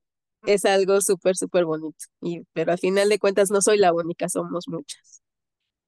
es 0.46 0.66
algo 0.66 1.00
súper, 1.02 1.36
súper 1.36 1.66
bonito. 1.66 1.98
Y, 2.22 2.42
pero 2.54 2.72
al 2.72 2.80
final 2.80 3.10
de 3.10 3.20
cuentas 3.20 3.52
no 3.52 3.62
soy 3.62 3.78
la 3.78 3.94
única, 3.94 4.30
somos 4.30 4.68
muchas. 4.68 5.22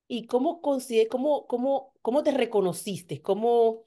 ¿Y 0.08 0.26
cómo, 0.26 0.62
consigue, 0.62 1.08
cómo, 1.08 1.46
cómo, 1.48 1.94
cómo 2.02 2.24
te 2.24 2.32
reconociste? 2.32 3.22
¿Cómo 3.22 3.86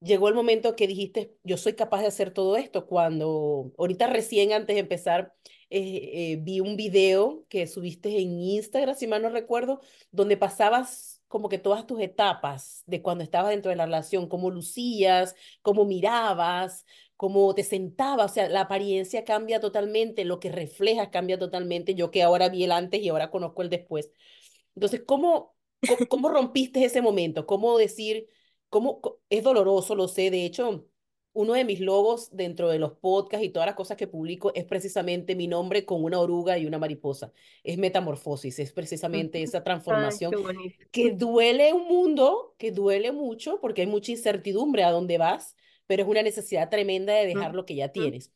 llegó 0.00 0.28
el 0.28 0.34
momento 0.34 0.76
que 0.76 0.86
dijiste, 0.86 1.36
yo 1.42 1.56
soy 1.56 1.74
capaz 1.74 2.00
de 2.00 2.06
hacer 2.08 2.32
todo 2.32 2.56
esto? 2.56 2.86
Cuando 2.86 3.72
ahorita 3.78 4.06
recién 4.06 4.52
antes 4.52 4.74
de 4.74 4.80
empezar, 4.80 5.34
eh, 5.70 6.32
eh, 6.32 6.38
vi 6.40 6.60
un 6.60 6.76
video 6.76 7.44
que 7.48 7.66
subiste 7.66 8.18
en 8.18 8.40
Instagram, 8.40 8.94
si 8.94 9.06
mal 9.06 9.22
no 9.22 9.30
recuerdo, 9.30 9.80
donde 10.10 10.36
pasabas 10.36 11.22
como 11.28 11.48
que 11.48 11.58
todas 11.58 11.86
tus 11.86 12.00
etapas 12.00 12.82
de 12.86 13.02
cuando 13.02 13.22
estabas 13.22 13.50
dentro 13.50 13.70
de 13.70 13.76
la 13.76 13.84
relación, 13.84 14.28
cómo 14.28 14.50
lucías, 14.50 15.34
cómo 15.62 15.84
mirabas, 15.84 16.86
cómo 17.16 17.54
te 17.54 17.64
sentabas, 17.64 18.30
o 18.30 18.34
sea, 18.34 18.48
la 18.48 18.62
apariencia 18.62 19.24
cambia 19.24 19.60
totalmente, 19.60 20.24
lo 20.24 20.40
que 20.40 20.50
reflejas 20.50 21.08
cambia 21.10 21.38
totalmente. 21.38 21.94
Yo 21.94 22.10
que 22.10 22.22
ahora 22.22 22.48
vi 22.48 22.64
el 22.64 22.72
antes 22.72 23.02
y 23.02 23.08
ahora 23.08 23.30
conozco 23.30 23.62
el 23.62 23.68
después. 23.70 24.10
Entonces, 24.74 25.02
¿cómo, 25.06 25.56
cómo, 25.86 26.06
cómo 26.08 26.28
rompiste 26.30 26.84
ese 26.84 27.02
momento? 27.02 27.46
¿Cómo 27.46 27.76
decir, 27.78 28.28
cómo, 28.68 29.00
es 29.30 29.42
doloroso, 29.42 29.94
lo 29.94 30.08
sé, 30.08 30.30
de 30.30 30.44
hecho, 30.44 30.88
uno 31.32 31.52
de 31.54 31.64
mis 31.64 31.80
logos 31.80 32.30
dentro 32.32 32.68
de 32.68 32.78
los 32.78 32.94
podcasts 32.94 33.46
y 33.46 33.50
todas 33.50 33.66
las 33.66 33.74
cosas 33.76 33.96
que 33.96 34.06
publico 34.08 34.52
es 34.54 34.64
precisamente 34.64 35.36
mi 35.36 35.46
nombre 35.46 35.84
con 35.84 36.02
una 36.04 36.20
oruga 36.20 36.58
y 36.58 36.66
una 36.66 36.78
mariposa. 36.78 37.32
Es 37.62 37.78
metamorfosis, 37.78 38.58
es 38.58 38.72
precisamente 38.72 39.42
esa 39.42 39.62
Ay, 39.86 40.18
transformación 40.28 40.38
bonito. 40.42 40.84
que 40.90 41.12
duele 41.12 41.72
un 41.72 41.86
mundo, 41.86 42.54
que 42.58 42.72
duele 42.72 43.12
mucho 43.12 43.60
porque 43.60 43.82
hay 43.82 43.86
mucha 43.86 44.12
incertidumbre 44.12 44.84
a 44.84 44.90
dónde 44.90 45.18
vas, 45.18 45.56
pero 45.86 46.02
es 46.02 46.08
una 46.08 46.22
necesidad 46.22 46.70
tremenda 46.70 47.14
de 47.14 47.26
dejar 47.26 47.54
lo 47.54 47.64
que 47.66 47.74
ya 47.76 47.88
tienes. 47.92 48.32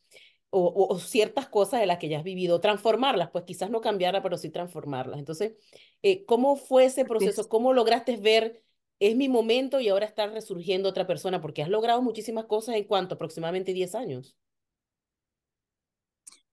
o, 0.49 0.87
o 0.89 0.99
ciertas 0.99 1.47
cosas 1.49 1.79
de 1.79 1.87
las 1.87 1.97
que 1.97 2.09
ya 2.09 2.19
has 2.19 2.23
vivido, 2.23 2.59
transformarlas, 2.61 3.31
pues 3.31 3.43
quizás 3.45 3.69
no 3.71 3.81
cambiarlas, 3.81 4.21
pero 4.21 4.37
sí 4.37 4.49
transformarlas. 4.51 5.19
Entonces, 5.19 5.53
eh, 6.03 6.25
¿cómo 6.25 6.55
fue 6.55 6.85
ese 6.85 7.05
proceso? 7.05 7.49
¿Cómo 7.49 7.73
lograste 7.73 8.17
ver, 8.17 8.63
es 9.07 9.15
mi 9.15 9.29
momento 9.29 9.79
y 9.79 9.89
ahora 9.89 10.05
está 10.05 10.27
resurgiendo 10.27 10.89
otra 10.89 11.07
persona? 11.07 11.41
Porque 11.41 11.63
has 11.63 11.69
logrado 11.69 12.01
muchísimas 12.01 12.45
cosas 12.45 12.75
en 12.75 12.85
cuanto 12.85 13.15
aproximadamente 13.15 13.73
10 13.73 13.95
años. 13.95 14.35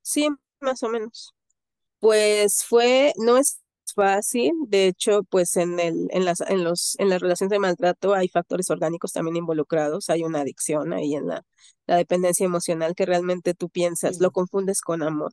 Sí, 0.02 0.28
más 0.61 0.83
o 0.83 0.88
menos. 0.88 1.35
Pues 2.00 2.64
fue, 2.64 3.12
no 3.19 3.38
es 3.38 3.61
fácil, 3.95 4.52
de 4.69 4.88
hecho, 4.88 5.23
pues 5.25 5.57
en 5.57 5.80
el, 5.80 6.09
en 6.12 6.25
las, 6.26 6.40
en 6.42 6.64
los, 6.64 6.97
en 7.00 7.09
las 7.11 7.21
relaciones 7.23 7.50
de 7.50 7.59
maltrato 7.61 8.14
hay 8.14 8.28
factores 8.28 8.71
orgánicos 8.71 9.12
también 9.12 9.37
involucrados, 9.37 10.11
hay 10.11 10.25
una 10.25 10.40
adicción 10.42 10.92
ahí 10.92 11.14
en 11.16 11.28
la, 11.28 11.45
la 11.87 11.97
dependencia 11.97 12.47
emocional 12.47 12.95
que 12.97 13.07
realmente 13.07 13.54
tú 13.54 13.71
piensas, 13.71 14.21
lo 14.21 14.33
confundes 14.33 14.83
con 14.83 15.02
amor. 15.02 15.33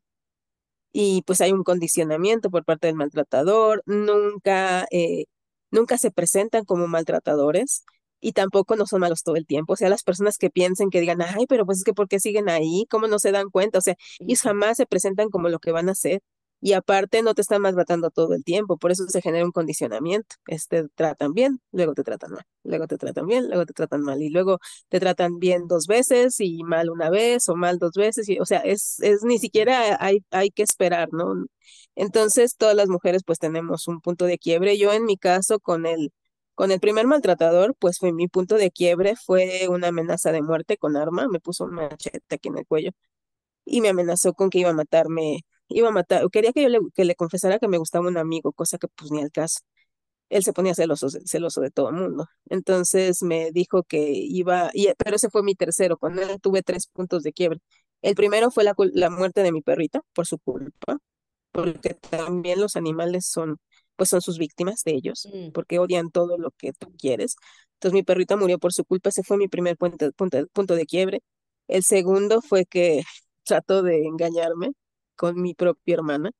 y 0.91 1.21
pues 1.23 1.41
hay 1.41 1.51
un 1.51 1.63
condicionamiento 1.63 2.49
por 2.49 2.65
parte 2.65 2.87
del 2.87 2.95
maltratador, 2.95 3.83
nunca, 3.85 4.87
eh, 4.91 5.25
nunca 5.71 5.97
se 5.97 6.11
presentan 6.11 6.65
como 6.65 6.87
maltratadores 6.87 7.83
y 8.19 8.33
tampoco 8.33 8.75
no 8.75 8.85
son 8.87 9.01
malos 9.01 9.23
todo 9.23 9.35
el 9.35 9.45
tiempo. 9.45 9.73
O 9.73 9.75
sea, 9.75 9.89
las 9.89 10.03
personas 10.03 10.37
que 10.37 10.49
piensen 10.49 10.89
que 10.89 10.99
digan, 11.01 11.21
ay, 11.21 11.45
pero 11.47 11.65
pues 11.65 11.79
es 11.79 11.83
que 11.83 11.93
¿por 11.93 12.07
qué 12.07 12.19
siguen 12.19 12.49
ahí? 12.49 12.85
¿Cómo 12.89 13.07
no 13.07 13.19
se 13.19 13.31
dan 13.31 13.49
cuenta? 13.49 13.79
O 13.79 13.81
sea, 13.81 13.95
ellos 14.25 14.41
ujú, 14.41 14.41
jamás 14.41 14.77
se 14.77 14.85
presentan 14.87 15.29
como 15.29 15.49
lo 15.49 15.59
que 15.59 15.71
van 15.71 15.89
a 15.89 15.91
hacer. 15.93 16.21
Y 16.59 16.73
aparte 16.73 17.21
no 17.21 17.33
te 17.35 17.41
están 17.41 17.61
maltratando 17.61 18.09
todo 18.09 18.33
el 18.33 18.43
tiempo, 18.43 18.77
por 18.77 18.91
eso 18.91 19.05
se 19.07 19.21
genera 19.21 19.45
un 19.45 19.51
condicionamiento. 19.51 20.35
Este, 20.47 20.83
te 20.83 20.89
tratan 20.95 21.33
bien, 21.33 21.61
luego 21.71 21.93
te 21.93 22.03
tratan 22.03 22.31
mal, 22.31 22.43
luego 22.63 22.87
te 22.87 22.97
tratan 22.97 23.27
bien, 23.27 23.47
luego 23.47 23.65
te 23.65 23.73
tratan 23.73 24.01
mal, 24.01 24.21
y 24.21 24.29
luego 24.29 24.59
te 24.89 24.99
tratan 24.99 25.37
bien 25.39 25.67
dos 25.67 25.85
veces 25.87 26.39
y 26.39 26.63
mal 26.63 26.89
una 26.89 27.09
vez 27.11 27.47
o 27.49 27.55
mal 27.55 27.77
dos 27.79 27.91
veces, 27.93 28.27
y, 28.29 28.39
o 28.39 28.45
sea, 28.45 28.59
es, 28.59 28.99
es 29.01 29.23
ni 29.23 29.37
siquiera 29.39 29.97
hay, 29.99 30.23
hay 30.31 30.49
que 30.51 30.63
esperar, 30.63 31.09
¿no? 31.13 31.45
Entonces, 31.95 32.55
todas 32.57 32.75
las 32.75 32.89
mujeres 32.89 33.23
pues 33.25 33.39
tenemos 33.39 33.87
un 33.87 34.01
punto 34.01 34.25
de 34.25 34.37
quiebre. 34.37 34.77
Yo 34.77 34.93
en 34.93 35.05
mi 35.05 35.17
caso 35.17 35.59
con 35.59 35.85
el, 35.85 36.11
con 36.55 36.71
el 36.71 36.79
primer 36.79 37.07
maltratador, 37.07 37.75
pues 37.79 37.97
fue 37.99 38.13
mi 38.13 38.27
punto 38.27 38.55
de 38.55 38.71
quiebre, 38.71 39.15
fue 39.15 39.67
una 39.69 39.87
amenaza 39.89 40.31
de 40.31 40.41
muerte 40.41 40.77
con 40.77 40.95
arma, 40.97 41.27
me 41.27 41.39
puso 41.39 41.65
un 41.65 41.71
machete 41.75 42.35
aquí 42.35 42.49
en 42.49 42.57
el 42.59 42.65
cuello 42.65 42.91
y 43.65 43.81
me 43.81 43.89
amenazó 43.89 44.33
con 44.33 44.49
que 44.49 44.59
iba 44.59 44.69
a 44.71 44.73
matarme, 44.73 45.41
iba 45.69 45.89
a 45.89 45.91
matar, 45.91 46.29
quería 46.31 46.53
que 46.53 46.63
yo 46.63 46.69
le, 46.69 46.79
que 46.95 47.05
le 47.05 47.15
confesara 47.15 47.59
que 47.59 47.67
me 47.67 47.77
gustaba 47.77 48.07
un 48.07 48.17
amigo, 48.17 48.53
cosa 48.53 48.77
que 48.77 48.87
pues 48.89 49.11
ni 49.11 49.21
al 49.21 49.31
caso 49.31 49.59
él 50.29 50.43
se 50.43 50.53
ponía 50.53 50.75
celoso, 50.75 51.07
celoso 51.25 51.61
de 51.61 51.71
todo 51.71 51.89
el 51.89 51.95
mundo. 51.95 52.27
Entonces 52.49 53.23
me 53.23 53.51
dijo 53.51 53.83
que 53.83 54.11
iba, 54.11 54.69
y, 54.73 54.89
pero 54.97 55.15
ese 55.15 55.29
fue 55.29 55.43
mi 55.43 55.55
tercero, 55.55 55.97
con 55.97 56.19
él 56.19 56.39
tuve 56.41 56.63
tres 56.63 56.87
puntos 56.87 57.23
de 57.23 57.33
quiebre. 57.33 57.59
El 58.01 58.15
primero 58.15 58.51
fue 58.51 58.63
la, 58.63 58.75
la 58.93 59.09
muerte 59.09 59.41
de 59.43 59.51
mi 59.51 59.61
perrita 59.61 60.01
por 60.13 60.27
su 60.27 60.37
culpa, 60.39 60.97
porque 61.51 61.93
también 61.95 62.59
los 62.61 62.75
animales 62.75 63.27
son, 63.27 63.57
pues 63.95 64.09
son 64.09 64.21
sus 64.21 64.37
víctimas 64.37 64.83
de 64.83 64.93
ellos, 64.95 65.27
mm, 65.33 65.51
porque 65.51 65.79
odian 65.79 66.11
todo 66.11 66.37
lo 66.37 66.51
que 66.51 66.73
tú 66.73 66.93
quieres. 66.97 67.35
Entonces 67.75 67.93
mi 67.93 68.03
perrita 68.03 68.35
murió 68.37 68.59
por 68.59 68.73
su 68.73 68.85
culpa, 68.85 69.09
ese 69.09 69.23
fue 69.23 69.37
mi 69.37 69.47
primer 69.47 69.77
punto, 69.77 70.11
punto, 70.13 70.45
punto 70.53 70.75
de 70.75 70.85
quiebre. 70.85 71.21
El 71.67 71.83
segundo 71.83 72.41
fue 72.41 72.65
que 72.65 73.03
trató 73.43 73.81
de 73.83 74.05
engañarme 74.05 74.73
con 75.17 75.41
mi 75.41 75.53
propia 75.55 75.95
hermana 75.95 76.31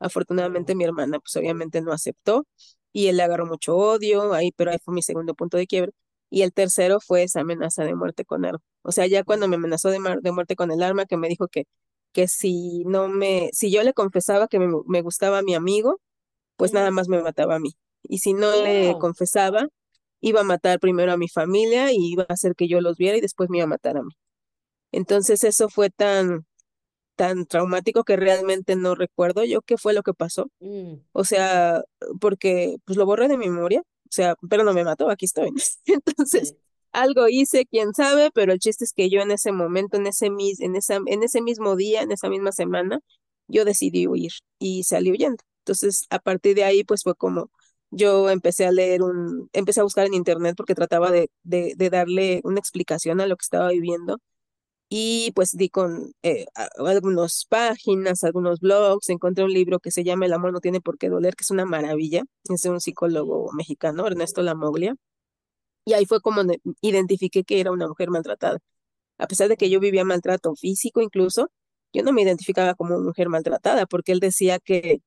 Afortunadamente 0.00 0.74
mi 0.74 0.84
hermana 0.84 1.20
pues 1.20 1.36
obviamente 1.36 1.82
no 1.82 1.92
aceptó 1.92 2.46
y 2.92 3.08
él 3.08 3.18
le 3.18 3.22
agarró 3.24 3.46
mucho 3.46 3.76
odio 3.76 4.32
ahí, 4.34 4.52
pero 4.52 4.72
ahí 4.72 4.78
fue 4.84 4.94
mi 4.94 5.02
segundo 5.02 5.34
punto 5.34 5.56
de 5.58 5.66
quiebre. 5.66 5.92
Y 6.30 6.42
el 6.42 6.52
tercero 6.52 7.00
fue 7.00 7.24
esa 7.24 7.40
amenaza 7.40 7.84
de 7.84 7.94
muerte 7.94 8.24
con 8.24 8.44
arma. 8.44 8.60
O 8.82 8.92
sea, 8.92 9.06
ya 9.06 9.24
cuando 9.24 9.48
me 9.48 9.56
amenazó 9.56 9.90
de, 9.90 10.00
muerte 10.00 10.56
con 10.56 10.70
el 10.72 10.82
arma, 10.82 11.06
que 11.06 11.16
me 11.16 11.28
dijo 11.28 11.48
que, 11.48 11.64
que 12.12 12.28
si 12.28 12.84
no 12.86 13.08
me, 13.08 13.50
si 13.52 13.70
yo 13.70 13.82
le 13.82 13.92
confesaba 13.94 14.48
que 14.48 14.58
me, 14.58 14.68
me 14.86 15.02
gustaba 15.02 15.38
a 15.38 15.42
mi 15.42 15.54
amigo, 15.54 16.00
pues 16.56 16.72
nada 16.72 16.90
más 16.90 17.08
me 17.08 17.22
mataba 17.22 17.56
a 17.56 17.60
mí. 17.60 17.76
Y 18.02 18.18
si 18.18 18.34
no 18.34 18.50
le 18.62 18.96
confesaba, 18.98 19.68
iba 20.20 20.40
a 20.40 20.44
matar 20.44 20.80
primero 20.80 21.12
a 21.12 21.16
mi 21.16 21.28
familia 21.28 21.92
y 21.92 22.12
iba 22.12 22.24
a 22.28 22.32
hacer 22.34 22.54
que 22.56 22.68
yo 22.68 22.80
los 22.80 22.96
viera 22.98 23.18
y 23.18 23.20
después 23.20 23.50
me 23.50 23.58
iba 23.58 23.64
a 23.64 23.68
matar 23.68 23.96
a 23.98 24.02
mí. 24.02 24.12
Entonces 24.92 25.44
eso 25.44 25.68
fue 25.68 25.90
tan, 25.90 26.46
tan 27.20 27.44
traumático 27.44 28.02
que 28.02 28.16
realmente 28.16 28.76
no 28.76 28.94
recuerdo 28.94 29.44
yo 29.44 29.60
qué 29.60 29.76
fue 29.76 29.92
lo 29.92 30.02
que 30.02 30.14
pasó 30.14 30.50
mm, 30.60 30.94
o 31.12 31.24
sea, 31.24 31.82
porque 32.18 32.76
pues 32.86 32.96
lo 32.96 33.04
borré 33.04 33.28
de 33.28 33.36
mi 33.36 33.50
memoria, 33.50 33.80
o 33.80 34.08
sea, 34.08 34.36
pero 34.48 34.64
no 34.64 34.72
me 34.72 34.84
mató, 34.84 35.10
aquí 35.10 35.26
estoy. 35.26 35.50
Entonces, 35.84 36.56
algo 36.92 37.28
hice, 37.28 37.66
quién 37.66 37.92
sabe, 37.92 38.30
pero 38.32 38.54
el 38.54 38.58
chiste 38.58 38.84
es 38.84 38.94
que 38.94 39.10
yo 39.10 39.20
en 39.20 39.32
ese 39.32 39.52
momento, 39.52 39.98
en 39.98 40.06
ese, 40.06 40.30
mis, 40.30 40.60
en 40.60 40.76
esa, 40.76 40.98
en 41.04 41.22
ese 41.22 41.42
mismo 41.42 41.76
día, 41.76 42.00
en 42.00 42.10
esa 42.10 42.30
misma 42.30 42.52
semana, 42.52 43.00
yo 43.48 43.66
decidí 43.66 44.06
huir 44.06 44.32
y 44.58 44.84
salí 44.84 45.10
huyendo. 45.10 45.44
Entonces, 45.58 46.06
a 46.08 46.20
partir 46.20 46.54
de 46.54 46.64
ahí, 46.64 46.84
pues 46.84 47.02
fue 47.02 47.14
como 47.14 47.50
yo 47.90 48.30
empecé 48.30 48.64
a 48.64 48.72
leer 48.72 49.02
un, 49.02 49.50
empecé 49.52 49.80
a 49.80 49.82
buscar 49.82 50.06
en 50.06 50.14
internet 50.14 50.54
porque 50.56 50.74
trataba 50.74 51.10
de, 51.10 51.28
de, 51.42 51.74
de 51.76 51.90
darle 51.90 52.40
una 52.44 52.60
explicación 52.60 53.20
a 53.20 53.26
lo 53.26 53.36
que 53.36 53.44
estaba 53.44 53.68
viviendo 53.68 54.20
y 54.90 55.32
pues 55.34 55.52
di 55.52 55.70
con 55.70 56.12
eh, 56.22 56.46
algunas 56.78 57.46
páginas, 57.48 58.24
algunos 58.24 58.60
blogs, 58.60 59.08
encontré 59.10 59.44
un 59.44 59.52
libro 59.52 59.78
que 59.80 59.92
se 59.92 60.04
llama 60.04 60.26
El 60.26 60.32
amor 60.34 60.52
no 60.52 60.60
tiene 60.60 60.80
por 60.80 60.98
qué 60.98 61.08
doler, 61.08 61.36
que 61.36 61.42
es 61.44 61.50
una 61.52 61.64
maravilla, 61.64 62.24
es 62.50 62.62
de 62.62 62.70
un 62.70 62.80
psicólogo 62.80 63.52
mexicano, 63.52 64.06
Ernesto 64.06 64.42
Lamoglia, 64.42 64.96
y 65.84 65.94
ahí 65.94 66.06
fue 66.06 66.20
como 66.20 66.42
identifiqué 66.80 67.44
que 67.44 67.60
era 67.60 67.72
una 67.72 67.88
mujer 67.88 68.10
maltratada. 68.10 68.58
A 69.18 69.26
pesar 69.28 69.48
de 69.48 69.56
que 69.56 69.70
yo 69.70 69.80
vivía 69.80 70.04
maltrato 70.04 70.54
físico 70.56 71.02
incluso, 71.02 71.50
yo 71.92 72.02
no 72.04 72.12
me 72.12 72.22
identificaba 72.22 72.74
como 72.74 73.00
mujer 73.00 73.28
maltratada, 73.30 73.86
porque 73.86 74.12
él 74.12 74.20
decía 74.20 74.58
que, 74.60 75.02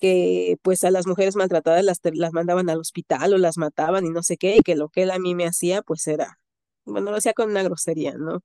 que 0.00 0.56
pues 0.62 0.84
a 0.84 0.90
las 0.90 1.06
mujeres 1.06 1.36
maltratadas 1.36 1.84
las, 1.84 2.00
las 2.14 2.32
mandaban 2.32 2.70
al 2.70 2.80
hospital 2.80 3.34
o 3.34 3.38
las 3.38 3.58
mataban 3.58 4.06
y 4.06 4.10
no 4.10 4.22
sé 4.22 4.36
qué, 4.38 4.56
y 4.56 4.60
que 4.62 4.76
lo 4.76 4.88
que 4.90 5.02
él 5.04 5.10
a 5.12 5.18
mí 5.18 5.34
me 5.34 5.46
hacía 5.46 5.82
pues 5.82 6.06
era, 6.08 6.38
bueno, 6.84 7.10
lo 7.10 7.18
hacía 7.18 7.34
con 7.34 7.50
una 7.50 7.62
grosería, 7.62 8.14
¿no? 8.18 8.40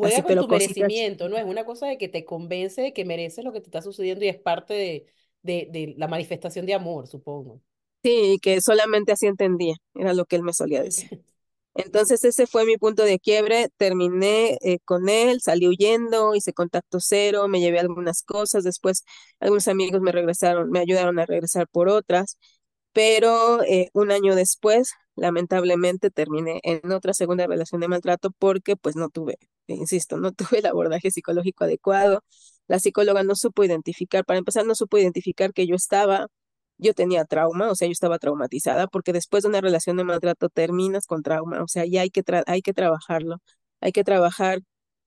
Así, 0.00 0.20
Juega 0.20 0.24
con 0.24 0.36
pero 0.36 0.38
tu 0.38 0.48
cositas 0.48 0.92
merecimiento, 0.94 1.28
¿no? 1.28 1.36
Es 1.36 1.44
una 1.44 1.64
cosa 1.66 1.86
de 1.86 1.98
que 1.98 2.08
te 2.08 2.24
convence 2.24 2.80
de 2.82 2.92
que 2.94 3.04
mereces 3.04 3.44
lo 3.44 3.52
que 3.52 3.60
te 3.60 3.66
está 3.66 3.82
sucediendo 3.82 4.24
y 4.24 4.28
es 4.28 4.38
parte 4.38 4.74
de, 4.74 5.06
de, 5.42 5.68
de 5.70 5.94
la 5.98 6.08
manifestación 6.08 6.66
de 6.66 6.74
amor, 6.74 7.06
supongo. 7.08 7.60
Sí, 8.02 8.38
que 8.42 8.60
solamente 8.62 9.12
así 9.12 9.26
entendía, 9.26 9.74
era 9.94 10.14
lo 10.14 10.24
que 10.24 10.36
él 10.36 10.42
me 10.42 10.54
solía 10.54 10.82
decir. 10.82 11.10
Entonces 11.74 12.24
ese 12.24 12.46
fue 12.46 12.66
mi 12.66 12.76
punto 12.78 13.04
de 13.04 13.18
quiebre, 13.20 13.68
terminé 13.78 14.58
eh, 14.62 14.78
con 14.84 15.08
él, 15.08 15.40
salí 15.42 15.68
huyendo, 15.68 16.34
hice 16.34 16.52
contacto 16.54 17.00
cero, 17.00 17.48
me 17.48 17.60
llevé 17.60 17.80
algunas 17.80 18.22
cosas, 18.22 18.64
después 18.64 19.04
algunos 19.40 19.68
amigos 19.68 20.00
me 20.02 20.12
regresaron, 20.12 20.70
me 20.70 20.80
ayudaron 20.80 21.18
a 21.20 21.26
regresar 21.26 21.68
por 21.68 21.88
otras, 21.88 22.38
pero 22.92 23.62
eh, 23.64 23.90
un 23.94 24.12
año 24.12 24.34
después, 24.36 24.92
lamentablemente, 25.16 26.10
terminé 26.10 26.60
en 26.62 26.92
otra 26.92 27.14
segunda 27.14 27.46
relación 27.46 27.80
de 27.80 27.88
maltrato 27.88 28.30
porque 28.38 28.76
pues 28.76 28.96
no 28.96 29.08
tuve, 29.10 29.34
eh, 29.66 29.74
insisto, 29.74 30.18
no 30.18 30.32
tuve 30.32 30.58
el 30.60 30.66
abordaje 30.66 31.10
psicológico 31.10 31.64
adecuado. 31.64 32.24
La 32.68 32.78
psicóloga 32.80 33.24
no 33.24 33.34
supo 33.36 33.64
identificar, 33.64 34.24
para 34.24 34.38
empezar, 34.38 34.64
no 34.66 34.74
supo 34.74 34.98
identificar 34.98 35.52
que 35.52 35.66
yo 35.66 35.74
estaba, 35.74 36.28
yo 36.78 36.94
tenía 36.94 37.24
trauma, 37.24 37.70
o 37.70 37.74
sea, 37.74 37.88
yo 37.88 37.92
estaba 37.92 38.18
traumatizada, 38.18 38.86
porque 38.86 39.12
después 39.12 39.42
de 39.42 39.48
una 39.50 39.60
relación 39.60 39.96
de 39.96 40.04
maltrato 40.04 40.48
terminas 40.48 41.06
con 41.06 41.22
trauma, 41.22 41.62
o 41.62 41.68
sea, 41.68 41.84
ya 41.86 42.02
hay 42.02 42.10
que, 42.10 42.22
hay 42.46 42.62
que 42.62 42.72
trabajarlo, 42.74 43.38
hay 43.80 43.92
que 43.92 44.04
trabajar 44.04 44.60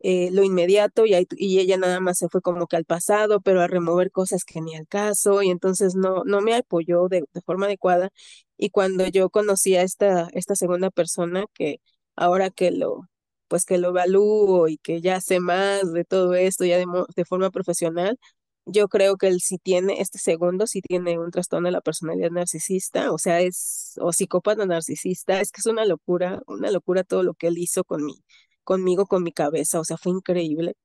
eh, 0.04 0.30
lo 0.32 0.44
inmediato 0.44 1.06
y, 1.06 1.14
ella 1.60 1.78
nada 1.78 2.00
más 2.02 2.18
se 2.20 2.28
fue 2.30 2.42
como 2.42 2.68
que 2.68 2.76
al 2.76 2.86
pasado, 2.86 3.42
pero 3.42 3.62
a 3.62 3.68
remover 3.68 4.12
cosas 4.12 4.44
que 4.46 4.62
ni 4.62 4.76
al 4.76 4.88
caso 4.88 5.42
y 5.44 5.50
entonces 5.50 5.96
no, 5.96 6.24
no 6.26 6.42
me 6.42 6.56
apoyó 6.56 7.08
de, 7.08 7.24
forma 7.46 7.68
adecuada. 7.68 8.10
Y 8.58 8.70
cuando 8.70 9.08
yo 9.08 9.30
conocí 9.30 9.76
a 9.76 9.84
esta, 9.84 10.28
esta 10.34 10.56
segunda 10.56 10.92
persona 10.92 11.46
que 11.54 11.78
ahora 12.16 12.50
que 12.50 12.72
lo, 12.72 13.10
pues 13.48 13.66
que 13.66 13.78
lo 13.78 13.90
evalúo 13.90 14.68
y 14.68 14.78
que 14.78 15.02
ya 15.02 15.22
sé 15.22 15.40
más 15.40 15.92
de 15.94 16.04
todo 16.06 16.36
esto 16.36 16.66
ya 16.66 16.78
de 16.78 17.26
forma 17.26 17.50
profesional, 17.52 18.18
yo 18.66 18.88
creo 18.90 19.18
que 19.18 19.28
él 19.28 19.42
sí 19.42 19.58
tiene, 19.58 20.02
este 20.02 20.20
segundo 20.20 20.68
sí 20.68 20.82
tiene 20.82 21.20
un 21.20 21.32
trastorno 21.32 21.68
de 21.68 21.74
la 21.74 21.82
personalidad 21.82 22.32
narcisista, 22.32 23.12
o 23.12 23.18
sea, 23.18 23.42
es, 23.42 23.94
o 24.02 24.14
psicópata 24.14 24.66
narcisista, 24.66 25.42
es 25.42 25.52
que 25.52 25.62
es 25.62 25.66
una 25.68 25.86
locura, 25.86 26.42
una 26.48 26.72
locura 26.72 27.04
todo 27.04 27.24
lo 27.24 27.34
que 27.34 27.48
él 27.48 27.58
hizo 27.58 27.84
con 27.84 28.04
mi, 28.06 28.16
conmigo, 28.64 29.06
con 29.08 29.24
mi 29.24 29.32
cabeza, 29.32 29.80
o 29.80 29.86
sea, 29.86 29.98
fue 29.98 30.12
increíble. 30.14 30.76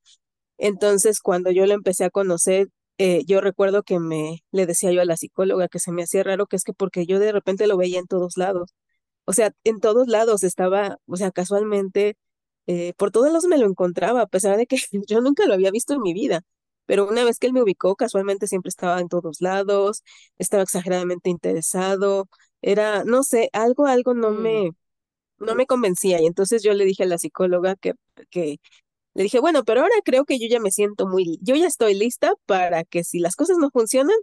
Entonces, 0.59 1.21
cuando 1.21 1.51
yo 1.51 1.67
lo 1.67 1.75
empecé 1.75 2.05
a 2.05 2.11
conocer, 2.11 2.69
eh, 2.99 3.23
yo 3.27 3.41
recuerdo 3.41 3.83
que 3.85 4.01
me 4.01 4.41
le 4.53 4.67
decía 4.67 4.93
yo 4.93 5.01
a 5.03 5.05
la 5.05 5.17
psicóloga 5.17 5.69
que 5.69 5.79
se 5.79 5.93
me 5.93 6.03
hacía 6.03 6.25
raro, 6.25 6.47
que 6.47 6.57
es 6.57 6.65
que 6.65 6.73
porque 6.73 7.07
yo 7.07 7.19
de 7.21 7.33
repente 7.33 7.67
lo 7.67 7.77
veía 7.77 7.99
en 8.01 8.07
todos 8.07 8.37
lados. 8.37 8.75
O 9.25 9.33
sea, 9.33 9.53
en 9.65 9.81
todos 9.81 10.09
lados 10.09 10.43
estaba, 10.45 10.99
o 11.07 11.17
sea, 11.17 11.31
casualmente, 11.31 12.17
eh, 12.67 12.95
por 12.97 13.11
todos 13.11 13.29
lados 13.29 13.47
me 13.47 13.59
lo 13.59 13.67
encontraba, 13.67 14.23
a 14.23 14.27
pesar 14.27 14.57
de 14.57 14.67
que 14.67 14.77
yo 15.09 15.21
nunca 15.21 15.47
lo 15.47 15.55
había 15.55 15.71
visto 15.71 15.95
en 15.95 16.01
mi 16.03 16.15
vida. 16.15 16.43
Pero 16.87 17.07
una 17.09 17.25
vez 17.25 17.39
que 17.39 17.47
él 17.47 17.53
me 17.53 17.63
ubicó, 17.63 17.97
casualmente 17.97 18.47
siempre 18.47 18.71
estaba 18.71 19.01
en 19.01 19.09
todos 19.09 19.41
lados, 19.43 20.03
estaba 20.39 20.63
exageradamente 20.63 21.29
interesado, 21.31 22.29
era, 22.63 23.05
no 23.05 23.23
sé, 23.23 23.51
algo, 23.53 23.87
algo 23.87 24.15
no 24.15 24.31
Mm, 24.31 24.35
me, 24.35 24.71
no 25.39 25.55
me 25.55 25.67
convencía. 25.67 26.21
Y 26.21 26.27
entonces 26.27 26.63
yo 26.63 26.75
le 26.75 26.85
dije 26.85 27.05
a 27.05 27.07
la 27.07 27.19
psicóloga 27.19 27.77
que, 27.77 27.95
que 28.31 28.59
Le 29.15 29.25
dije, 29.25 29.41
bueno, 29.41 29.65
pero 29.65 29.83
ahora 29.83 29.95
creo 30.05 30.25
que 30.25 30.39
yo 30.39 30.47
ya 30.49 30.61
me 30.61 30.71
siento 30.73 31.07
muy, 31.09 31.39
yo 31.43 31.57
ya 31.57 31.67
estoy 31.67 31.95
lista 31.95 32.33
para 32.47 32.85
que 32.85 33.05
si 33.05 33.19
las 33.21 33.37
cosas 33.37 33.59
no 33.59 33.71
funcionan, 33.71 34.17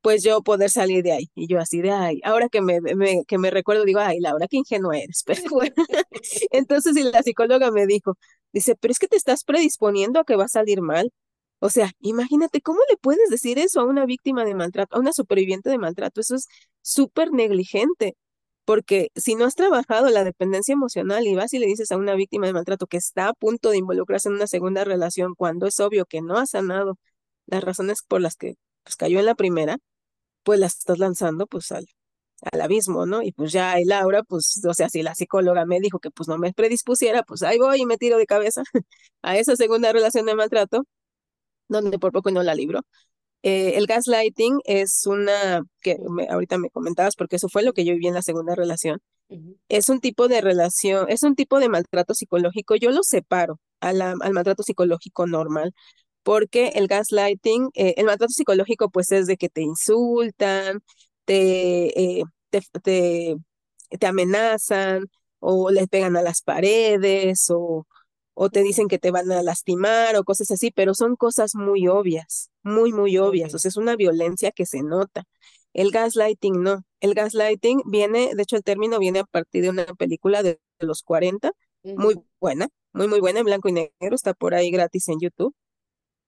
pues 0.00 0.22
yo 0.22 0.42
poder 0.42 0.70
salir 0.70 1.02
de 1.02 1.12
ahí. 1.12 1.30
Y 1.34 1.48
yo 1.48 1.58
así 1.60 1.80
de, 1.82 1.90
ay, 1.90 2.20
ahora 2.24 2.48
que 2.48 2.60
me, 2.62 2.80
me, 2.80 3.24
que 3.26 3.38
me 3.38 3.50
recuerdo, 3.50 3.84
digo, 3.84 4.00
ay, 4.00 4.20
Laura, 4.20 4.46
qué 4.48 4.58
ingenua 4.58 4.96
eres. 4.98 5.22
Pero 5.26 5.42
bueno, 5.50 5.74
entonces 6.52 6.96
y 6.96 7.02
la 7.04 7.22
psicóloga 7.22 7.70
me 7.70 7.86
dijo, 7.86 8.16
dice, 8.52 8.76
pero 8.76 8.92
es 8.92 8.98
que 8.98 9.08
te 9.08 9.16
estás 9.16 9.44
predisponiendo 9.44 10.20
a 10.20 10.24
que 10.24 10.36
va 10.36 10.44
a 10.44 10.48
salir 10.48 10.80
mal. 10.82 11.12
O 11.58 11.70
sea, 11.70 11.90
imagínate, 12.00 12.60
¿cómo 12.60 12.80
le 12.90 12.96
puedes 12.98 13.30
decir 13.30 13.58
eso 13.58 13.80
a 13.80 13.84
una 13.84 14.04
víctima 14.06 14.44
de 14.44 14.54
maltrato, 14.54 14.96
a 14.96 15.00
una 15.00 15.12
superviviente 15.12 15.70
de 15.70 15.78
maltrato? 15.78 16.20
Eso 16.20 16.34
es 16.36 16.46
súper 16.82 17.32
negligente, 17.32 18.14
porque 18.66 19.10
si 19.16 19.36
no 19.36 19.46
has 19.46 19.56
trabajado 19.56 20.10
la 20.10 20.24
dependencia 20.24 20.74
emocional 20.74 21.26
y 21.26 21.36
vas 21.36 21.54
y 21.54 21.60
le 21.60 21.66
dices 21.68 21.92
a 21.92 21.98
una 21.98 22.16
víctima 22.16 22.48
de 22.48 22.54
maltrato 22.54 22.88
que 22.88 22.98
está 22.98 23.28
a 23.30 23.34
punto 23.34 23.70
de 23.70 23.78
involucrarse 23.78 24.28
en 24.30 24.36
una 24.36 24.48
segunda 24.48 24.84
relación 24.84 25.34
cuando 25.36 25.66
es 25.68 25.80
obvio 25.80 26.06
que 26.06 26.22
no 26.22 26.38
ha 26.38 26.46
sanado 26.46 26.98
las 27.46 27.64
razones 27.64 28.00
por 28.08 28.22
las 28.22 28.36
que 28.36 28.56
pues, 28.84 28.96
cayó 28.96 29.20
en 29.20 29.26
la 29.26 29.36
primera, 29.36 29.78
pues 30.44 30.60
la 30.60 30.66
estás 30.66 30.98
lanzando 30.98 31.46
pues 31.46 31.72
al, 31.72 31.86
al 32.52 32.60
abismo, 32.62 33.06
¿no? 33.06 33.22
Y 33.22 33.32
pues 33.32 33.52
ya, 33.52 33.80
y 33.80 33.84
Laura, 33.84 34.22
pues, 34.24 34.62
o 34.66 34.74
sea, 34.74 34.88
si 34.90 35.02
la 35.02 35.14
psicóloga 35.14 35.66
me 35.66 35.80
dijo 35.80 35.98
que 36.00 36.10
pues 36.10 36.28
no 36.28 36.38
me 36.38 36.52
predispusiera, 36.52 37.22
pues 37.24 37.42
ahí 37.42 37.58
voy 37.58 37.82
y 37.82 37.86
me 37.86 37.98
tiro 37.98 38.18
de 38.18 38.26
cabeza 38.26 38.62
a 39.22 39.36
esa 39.38 39.56
segunda 39.56 39.92
relación 39.92 40.26
de 40.26 40.34
maltrato 40.36 40.84
donde 41.68 41.98
por 41.98 42.12
poco 42.12 42.30
no 42.30 42.42
la 42.42 42.54
libro. 42.54 42.80
Eh, 43.42 43.74
el 43.76 43.86
gaslighting 43.86 44.60
es 44.64 45.06
una, 45.06 45.62
que 45.80 45.96
ahorita 46.30 46.58
me 46.58 46.70
comentabas, 46.70 47.14
porque 47.16 47.36
eso 47.36 47.48
fue 47.48 47.62
lo 47.62 47.72
que 47.72 47.84
yo 47.84 47.92
viví 47.94 48.08
en 48.08 48.14
la 48.14 48.22
segunda 48.22 48.54
relación. 48.54 49.00
Es 49.68 49.88
un 49.88 50.00
tipo 50.00 50.28
de 50.28 50.40
relación, 50.40 51.06
es 51.10 51.22
un 51.22 51.34
tipo 51.36 51.58
de 51.60 51.68
maltrato 51.68 52.14
psicológico. 52.14 52.76
Yo 52.76 52.90
lo 52.90 53.02
separo 53.02 53.60
al 53.80 53.98
maltrato 54.32 54.62
psicológico 54.62 55.26
normal, 55.26 55.74
porque 56.22 56.68
el 56.74 56.88
gaslighting, 56.88 57.70
eh, 57.74 57.94
el 57.98 58.06
maltrato 58.06 58.32
psicológico, 58.32 58.90
pues 58.90 59.12
es 59.12 59.26
de 59.26 59.36
que 59.36 59.48
te 59.48 59.62
insultan, 59.62 60.80
te, 61.24 62.20
eh, 62.20 62.24
te, 62.50 62.60
te, 62.82 63.36
te 63.98 64.06
amenazan, 64.06 65.06
o 65.40 65.70
les 65.70 65.88
pegan 65.88 66.16
a 66.16 66.22
las 66.22 66.42
paredes, 66.42 67.46
o, 67.50 67.86
o 68.38 68.50
te 68.50 68.62
dicen 68.62 68.88
que 68.88 68.98
te 68.98 69.10
van 69.10 69.32
a 69.32 69.42
lastimar 69.42 70.16
o 70.16 70.24
cosas 70.24 70.50
así, 70.50 70.70
pero 70.70 70.94
son 70.94 71.16
cosas 71.16 71.54
muy 71.54 71.88
obvias, 71.88 72.50
muy, 72.62 72.92
muy 72.92 73.18
obvias. 73.18 73.54
O 73.54 73.58
sea, 73.58 73.70
es 73.70 73.76
una 73.78 73.96
violencia 73.96 74.52
que 74.52 74.66
se 74.66 74.82
nota. 74.82 75.24
El 75.72 75.90
gaslighting 75.90 76.62
no. 76.62 76.82
El 77.00 77.14
gaslighting 77.14 77.82
viene, 77.86 78.34
de 78.34 78.42
hecho 78.42 78.56
el 78.56 78.62
término 78.64 78.98
viene 78.98 79.20
a 79.20 79.24
partir 79.24 79.62
de 79.62 79.70
una 79.70 79.86
película 79.86 80.42
de 80.42 80.60
los 80.80 81.02
40, 81.02 81.52
muy 81.84 82.16
buena, 82.40 82.68
muy, 82.92 83.08
muy 83.08 83.20
buena, 83.20 83.40
en 83.40 83.46
blanco 83.46 83.68
y 83.68 83.72
negro, 83.72 84.14
está 84.14 84.34
por 84.34 84.54
ahí 84.54 84.70
gratis 84.70 85.08
en 85.08 85.20
YouTube. 85.20 85.54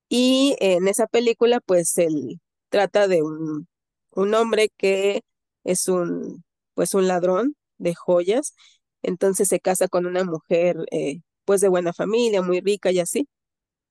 Y 0.09 0.57
en 0.61 0.89
esa 0.89 1.07
película, 1.07 1.61
pues 1.61 1.97
él 1.99 2.41
trata 2.71 3.09
de 3.09 3.23
un, 3.23 3.69
un 4.13 4.35
hombre 4.35 4.71
que 4.77 5.23
es 5.65 5.89
un, 5.89 6.45
pues 6.75 6.95
un 6.95 7.09
ladrón 7.09 7.57
de 7.79 7.95
joyas, 7.95 8.55
entonces 9.03 9.49
se 9.49 9.61
casa 9.61 9.89
con 9.89 10.07
una 10.07 10.25
mujer 10.25 10.77
eh, 10.91 11.21
pues 11.49 11.63
de 11.63 11.69
buena 11.69 11.95
familia, 11.95 12.43
muy 12.43 12.61
rica 12.61 12.93
y 12.93 13.01
así, 13.01 13.27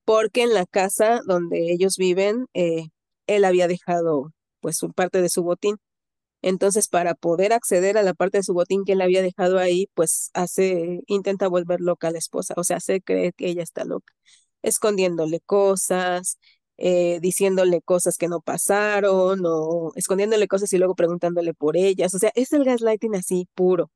porque 0.05 0.43
en 0.43 0.53
la 0.53 0.67
casa 0.67 1.21
donde 1.27 1.71
ellos 1.71 1.97
viven, 1.97 2.47
eh, 2.53 2.89
él 3.27 3.45
había 3.45 3.67
dejado 3.67 4.33
pues 4.61 4.77
su 4.77 4.93
parte 4.93 5.23
de 5.23 5.29
su 5.29 5.43
botín. 5.43 5.77
Entonces, 6.43 6.87
para 6.89 7.15
poder 7.15 7.53
acceder 7.53 7.97
a 7.97 8.03
la 8.03 8.13
parte 8.13 8.39
de 8.39 8.43
su 8.43 8.53
botín 8.53 8.85
que 8.85 8.93
él 8.93 9.01
había 9.01 9.23
dejado 9.23 9.59
ahí, 9.59 9.89
pues 9.95 10.31
hace, 10.35 11.01
intenta 11.07 11.47
volver 11.49 11.81
loca 11.81 12.09
a 12.09 12.11
la 12.11 12.19
esposa, 12.19 12.53
o 12.57 12.63
sea, 12.63 12.77
hace 12.77 13.01
creer 13.01 13.33
que 13.35 13.47
ella 13.49 13.63
está 13.63 13.85
loca, 13.85 14.13
escondiéndole 14.63 15.39
cosas, 15.41 16.37
eh, 16.77 17.19
diciéndole 17.21 17.81
cosas 17.81 18.17
que 18.17 18.27
no 18.27 18.41
pasaron, 18.41 19.41
o 19.45 19.93
escondiéndole 19.95 20.47
cosas 20.47 20.71
y 20.73 20.77
luego 20.77 20.95
preguntándole 20.95 21.53
por 21.55 21.77
ellas. 21.77 22.13
O 22.15 22.19
sea, 22.19 22.31
es 22.35 22.53
el 22.53 22.65
gaslighting 22.65 23.15
así 23.15 23.47
puro 23.55 23.91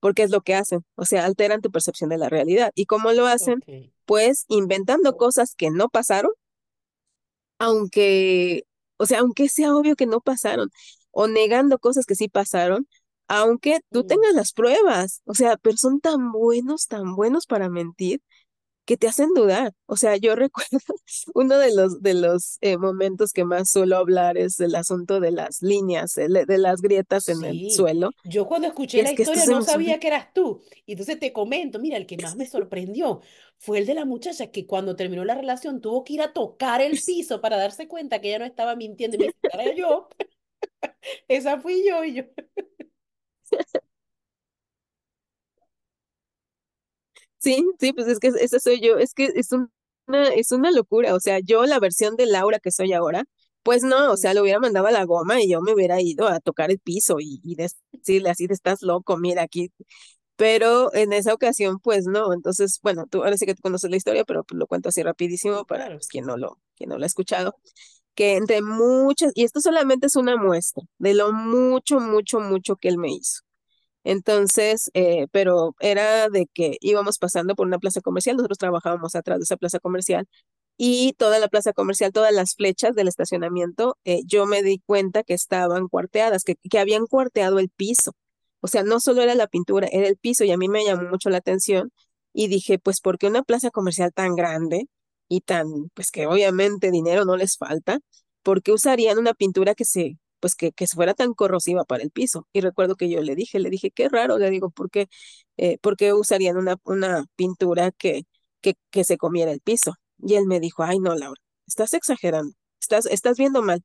porque 0.00 0.22
es 0.22 0.30
lo 0.30 0.42
que 0.42 0.54
hacen, 0.54 0.84
o 0.94 1.04
sea, 1.04 1.24
alteran 1.24 1.60
tu 1.62 1.70
percepción 1.70 2.10
de 2.10 2.18
la 2.18 2.28
realidad. 2.28 2.72
¿Y 2.74 2.86
cómo 2.86 3.12
lo 3.12 3.26
hacen? 3.26 3.60
Pues 4.04 4.44
inventando 4.48 5.16
cosas 5.16 5.54
que 5.54 5.70
no 5.70 5.88
pasaron, 5.88 6.30
aunque, 7.58 8.64
o 8.98 9.06
sea, 9.06 9.20
aunque 9.20 9.48
sea 9.48 9.74
obvio 9.74 9.96
que 9.96 10.06
no 10.06 10.20
pasaron, 10.20 10.70
o 11.10 11.28
negando 11.28 11.78
cosas 11.78 12.06
que 12.06 12.14
sí 12.14 12.28
pasaron, 12.28 12.86
aunque 13.28 13.80
tú 13.90 14.04
tengas 14.04 14.34
las 14.34 14.52
pruebas, 14.52 15.22
o 15.24 15.34
sea, 15.34 15.56
pero 15.56 15.76
son 15.76 16.00
tan 16.00 16.30
buenos, 16.32 16.86
tan 16.86 17.16
buenos 17.16 17.46
para 17.46 17.68
mentir, 17.68 18.20
que 18.86 18.96
te 18.96 19.08
hacen 19.08 19.34
dudar. 19.34 19.72
O 19.86 19.96
sea, 19.96 20.16
yo 20.16 20.34
recuerdo 20.36 20.78
uno 21.34 21.58
de 21.58 21.74
los, 21.74 22.00
de 22.00 22.14
los 22.14 22.56
eh, 22.62 22.78
momentos 22.78 23.32
que 23.32 23.44
más 23.44 23.70
suelo 23.70 23.96
hablar 23.96 24.38
es 24.38 24.58
el 24.60 24.74
asunto 24.74 25.20
de 25.20 25.32
las 25.32 25.60
líneas, 25.60 26.14
de 26.14 26.58
las 26.58 26.80
grietas 26.80 27.28
en 27.28 27.44
el 27.44 27.70
suelo. 27.70 28.10
Yo 28.24 28.46
cuando 28.46 28.68
escuché 28.68 29.02
la 29.02 29.12
historia 29.12 29.44
no 29.46 29.62
sabía 29.62 29.98
que 29.98 30.06
eras 30.06 30.32
tú. 30.32 30.62
Y 30.86 30.92
entonces 30.92 31.18
te 31.18 31.32
comento, 31.32 31.78
mira, 31.78 31.96
el 31.96 32.06
que 32.06 32.16
más 32.16 32.36
me 32.36 32.46
sorprendió 32.46 33.20
fue 33.58 33.78
el 33.78 33.86
de 33.86 33.94
la 33.94 34.04
muchacha 34.04 34.50
que 34.50 34.66
cuando 34.66 34.96
terminó 34.96 35.24
la 35.24 35.34
relación 35.34 35.80
tuvo 35.80 36.04
que 36.04 36.14
ir 36.14 36.22
a 36.22 36.32
tocar 36.32 36.80
el 36.80 36.98
piso 37.04 37.40
para 37.40 37.56
darse 37.56 37.88
cuenta 37.88 38.20
que 38.20 38.28
ella 38.28 38.38
no 38.38 38.44
estaba 38.44 38.76
mintiendo 38.76 39.16
y 39.16 39.20
me 39.20 39.32
era 39.52 39.74
yo. 39.74 40.08
Esa 41.28 41.60
fui 41.60 41.84
yo 41.86 42.04
y 42.04 42.14
yo. 42.14 42.24
Sí, 47.46 47.64
sí, 47.78 47.92
pues 47.92 48.08
es 48.08 48.18
que 48.18 48.28
esa 48.28 48.58
soy 48.58 48.80
yo, 48.80 48.98
es 48.98 49.14
que 49.14 49.26
es 49.36 49.52
una, 49.52 49.68
es 50.34 50.50
una 50.50 50.72
locura, 50.72 51.14
o 51.14 51.20
sea, 51.20 51.38
yo 51.38 51.64
la 51.64 51.78
versión 51.78 52.16
de 52.16 52.26
Laura 52.26 52.58
que 52.58 52.72
soy 52.72 52.92
ahora, 52.92 53.22
pues 53.62 53.84
no, 53.84 54.10
o 54.12 54.16
sea, 54.16 54.34
le 54.34 54.40
hubiera 54.40 54.58
mandado 54.58 54.88
a 54.88 54.90
la 54.90 55.04
goma 55.04 55.40
y 55.40 55.48
yo 55.50 55.60
me 55.60 55.72
hubiera 55.72 56.00
ido 56.00 56.26
a 56.26 56.40
tocar 56.40 56.72
el 56.72 56.80
piso 56.80 57.18
y, 57.20 57.40
y 57.44 57.54
decirle 57.56 58.30
así, 58.30 58.46
estás 58.50 58.82
loco, 58.82 59.16
mira 59.16 59.42
aquí. 59.42 59.70
Pero 60.36 60.94
en 60.94 61.12
esa 61.12 61.34
ocasión, 61.34 61.78
pues 61.80 62.06
no, 62.06 62.32
entonces, 62.34 62.80
bueno, 62.82 63.06
tú 63.10 63.24
ahora 63.24 63.36
sí 63.38 63.46
que 63.46 63.54
tú 63.54 63.62
conoces 63.62 63.90
la 63.90 63.96
historia, 63.98 64.24
pero 64.24 64.44
pues, 64.44 64.58
lo 64.58 64.66
cuento 64.66 64.90
así 64.90 65.02
rapidísimo 65.02 65.64
para 65.66 65.88
pues, 65.90 66.08
quien 66.08 66.26
no 66.26 66.36
lo, 66.38 66.60
quien 66.76 66.90
no 66.90 66.98
lo 66.98 67.04
ha 67.04 67.06
escuchado, 67.08 67.56
que 68.16 68.36
entre 68.36 68.62
muchas, 68.62 69.32
y 69.36 69.44
esto 69.44 69.60
solamente 69.60 70.08
es 70.08 70.16
una 70.16 70.36
muestra 70.36 70.84
de 70.98 71.14
lo 71.14 71.32
mucho, 71.32 72.00
mucho, 72.00 72.40
mucho 72.40 72.76
que 72.76 72.88
él 72.88 72.98
me 72.98 73.12
hizo. 73.12 73.42
Entonces, 74.06 74.88
eh, 74.94 75.26
pero 75.32 75.74
era 75.80 76.28
de 76.28 76.46
que 76.54 76.76
íbamos 76.80 77.18
pasando 77.18 77.56
por 77.56 77.66
una 77.66 77.80
plaza 77.80 78.00
comercial, 78.00 78.36
nosotros 78.36 78.58
trabajábamos 78.58 79.16
atrás 79.16 79.38
de 79.38 79.44
esa 79.44 79.56
plaza 79.56 79.80
comercial 79.80 80.28
y 80.76 81.14
toda 81.14 81.38
la 81.40 81.48
plaza 81.48 81.72
comercial, 81.72 82.12
todas 82.12 82.32
las 82.32 82.54
flechas 82.54 82.94
del 82.94 83.08
estacionamiento, 83.08 83.98
eh, 84.04 84.20
yo 84.26 84.46
me 84.46 84.62
di 84.62 84.78
cuenta 84.86 85.24
que 85.24 85.34
estaban 85.34 85.88
cuarteadas, 85.88 86.44
que, 86.44 86.54
que 86.56 86.78
habían 86.78 87.06
cuarteado 87.06 87.58
el 87.58 87.68
piso. 87.70 88.12
O 88.60 88.68
sea, 88.68 88.84
no 88.84 89.00
solo 89.00 89.22
era 89.22 89.34
la 89.34 89.48
pintura, 89.48 89.88
era 89.90 90.06
el 90.06 90.16
piso 90.18 90.44
y 90.44 90.52
a 90.52 90.56
mí 90.58 90.68
me 90.68 90.84
llamó 90.84 91.08
mucho 91.08 91.30
la 91.30 91.38
atención 91.38 91.90
y 92.32 92.48
dije, 92.48 92.78
pues, 92.78 93.00
¿por 93.00 93.18
qué 93.18 93.26
una 93.26 93.42
plaza 93.42 93.70
comercial 93.70 94.12
tan 94.12 94.36
grande 94.36 94.88
y 95.28 95.40
tan, 95.40 95.66
pues 95.94 96.10
que 96.12 96.26
obviamente 96.26 96.90
dinero 96.92 97.24
no 97.24 97.36
les 97.36 97.56
falta? 97.56 97.98
¿Por 98.42 98.62
qué 98.62 98.72
usarían 98.72 99.18
una 99.18 99.34
pintura 99.34 99.74
que 99.74 99.84
se 99.84 100.18
pues 100.40 100.54
que, 100.54 100.72
que 100.72 100.86
fuera 100.86 101.14
tan 101.14 101.34
corrosiva 101.34 101.84
para 101.84 102.02
el 102.02 102.10
piso. 102.10 102.46
Y 102.52 102.60
recuerdo 102.60 102.96
que 102.96 103.08
yo 103.10 103.22
le 103.22 103.34
dije, 103.34 103.58
le 103.60 103.70
dije, 103.70 103.90
qué 103.90 104.08
raro, 104.08 104.38
le 104.38 104.50
digo, 104.50 104.70
¿por 104.70 104.90
qué, 104.90 105.08
eh, 105.56 105.78
¿por 105.78 105.96
qué 105.96 106.12
usarían 106.12 106.56
una, 106.56 106.76
una 106.84 107.26
pintura 107.36 107.90
que, 107.92 108.24
que, 108.60 108.74
que 108.90 109.04
se 109.04 109.18
comiera 109.18 109.52
el 109.52 109.60
piso? 109.60 109.94
Y 110.18 110.34
él 110.34 110.46
me 110.46 110.60
dijo, 110.60 110.82
ay, 110.82 110.98
no, 110.98 111.14
Laura, 111.14 111.40
estás 111.66 111.94
exagerando, 111.94 112.54
estás, 112.80 113.06
estás 113.06 113.38
viendo 113.38 113.62
mal. 113.62 113.82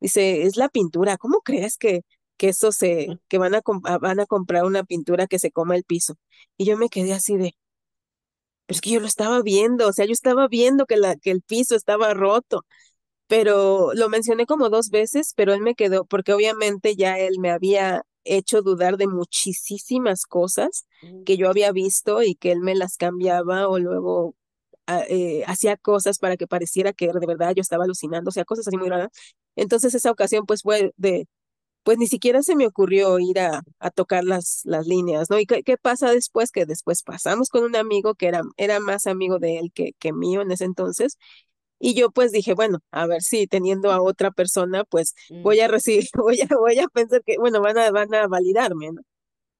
Dice, 0.00 0.42
es 0.44 0.56
la 0.56 0.68
pintura, 0.68 1.16
¿cómo 1.18 1.40
crees 1.42 1.76
que, 1.78 2.02
que 2.36 2.48
eso 2.50 2.72
se, 2.72 3.08
que 3.28 3.38
van 3.38 3.54
a, 3.54 3.62
van 4.00 4.20
a 4.20 4.26
comprar 4.26 4.64
una 4.64 4.84
pintura 4.84 5.26
que 5.26 5.38
se 5.38 5.52
coma 5.52 5.76
el 5.76 5.84
piso? 5.84 6.16
Y 6.56 6.64
yo 6.66 6.76
me 6.78 6.88
quedé 6.88 7.12
así 7.14 7.36
de, 7.36 7.54
pero 8.66 8.76
es 8.76 8.80
que 8.80 8.90
yo 8.90 9.00
lo 9.00 9.06
estaba 9.06 9.42
viendo, 9.42 9.88
o 9.88 9.92
sea, 9.92 10.04
yo 10.06 10.12
estaba 10.12 10.46
viendo 10.48 10.86
que, 10.86 10.96
la, 10.96 11.16
que 11.16 11.30
el 11.30 11.42
piso 11.42 11.74
estaba 11.74 12.14
roto 12.14 12.64
pero 13.30 13.94
lo 13.94 14.08
mencioné 14.08 14.44
como 14.44 14.70
dos 14.70 14.90
veces, 14.90 15.34
pero 15.36 15.54
él 15.54 15.60
me 15.60 15.76
quedó, 15.76 16.04
porque 16.04 16.32
obviamente 16.32 16.96
ya 16.96 17.16
él 17.16 17.38
me 17.38 17.52
había 17.52 18.02
hecho 18.24 18.60
dudar 18.60 18.96
de 18.96 19.06
muchísimas 19.06 20.26
cosas 20.26 20.84
mm. 21.02 21.22
que 21.22 21.36
yo 21.36 21.48
había 21.48 21.70
visto 21.70 22.24
y 22.24 22.34
que 22.34 22.50
él 22.50 22.58
me 22.58 22.74
las 22.74 22.96
cambiaba 22.96 23.68
o 23.68 23.78
luego 23.78 24.34
ah, 24.88 25.04
eh, 25.08 25.44
hacía 25.46 25.76
cosas 25.76 26.18
para 26.18 26.36
que 26.36 26.48
pareciera 26.48 26.92
que 26.92 27.06
de 27.06 27.24
verdad 27.24 27.52
yo 27.54 27.60
estaba 27.60 27.84
alucinando, 27.84 28.30
o 28.30 28.32
sea, 28.32 28.44
cosas 28.44 28.66
así 28.66 28.76
muy 28.76 28.88
raras. 28.88 29.10
Entonces 29.54 29.94
esa 29.94 30.10
ocasión 30.10 30.44
pues 30.44 30.62
fue 30.62 30.92
de, 30.96 31.28
pues 31.84 31.98
ni 31.98 32.08
siquiera 32.08 32.42
se 32.42 32.56
me 32.56 32.66
ocurrió 32.66 33.20
ir 33.20 33.38
a, 33.38 33.62
a 33.78 33.90
tocar 33.90 34.24
las, 34.24 34.62
las 34.64 34.88
líneas, 34.88 35.30
¿no? 35.30 35.38
¿Y 35.38 35.46
qué, 35.46 35.62
qué, 35.62 35.76
pasa 35.78 36.10
después? 36.10 36.50
Que 36.50 36.66
después 36.66 37.04
pasamos 37.04 37.48
con 37.48 37.62
un 37.62 37.76
amigo 37.76 38.16
que 38.16 38.26
era, 38.26 38.42
era 38.56 38.80
más 38.80 39.06
amigo 39.06 39.38
de 39.38 39.58
él 39.58 39.70
que, 39.72 39.92
que 40.00 40.12
mío 40.12 40.42
en 40.42 40.50
ese 40.50 40.64
entonces 40.64 41.16
y 41.80 41.94
yo 41.94 42.10
pues 42.10 42.32
dije, 42.32 42.54
bueno, 42.54 42.80
a 42.92 43.06
ver 43.06 43.22
si 43.22 43.46
teniendo 43.48 43.90
a 43.92 44.02
otra 44.02 44.30
persona, 44.30 44.84
pues 44.84 45.14
voy 45.42 45.60
a 45.60 45.68
recibir, 45.68 46.04
voy 46.14 46.40
a, 46.42 46.48
voy 46.56 46.78
a 46.78 46.88
pensar 46.88 47.22
que, 47.24 47.38
bueno, 47.38 47.60
van 47.62 47.78
a, 47.78 47.90
van 47.90 48.14
a 48.14 48.28
validarme, 48.28 48.92
¿no? 48.92 49.02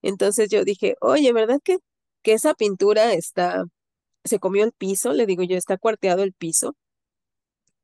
Entonces 0.03 0.51
yo 0.51 0.65
dije, 0.65 0.97
oye, 1.01 1.33
¿verdad 1.33 1.61
que, 1.65 1.79
que 2.23 2.35
esa 2.35 2.55
pintura 2.55 3.15
está, 3.15 3.65
se 4.25 4.41
comió 4.41 4.65
el 4.65 4.73
piso, 4.73 5.13
le 5.13 5.27
digo 5.27 5.45
yo, 5.45 5.57
está 5.57 5.79
cuarteado 5.79 6.23
el 6.25 6.33
piso. 6.35 6.77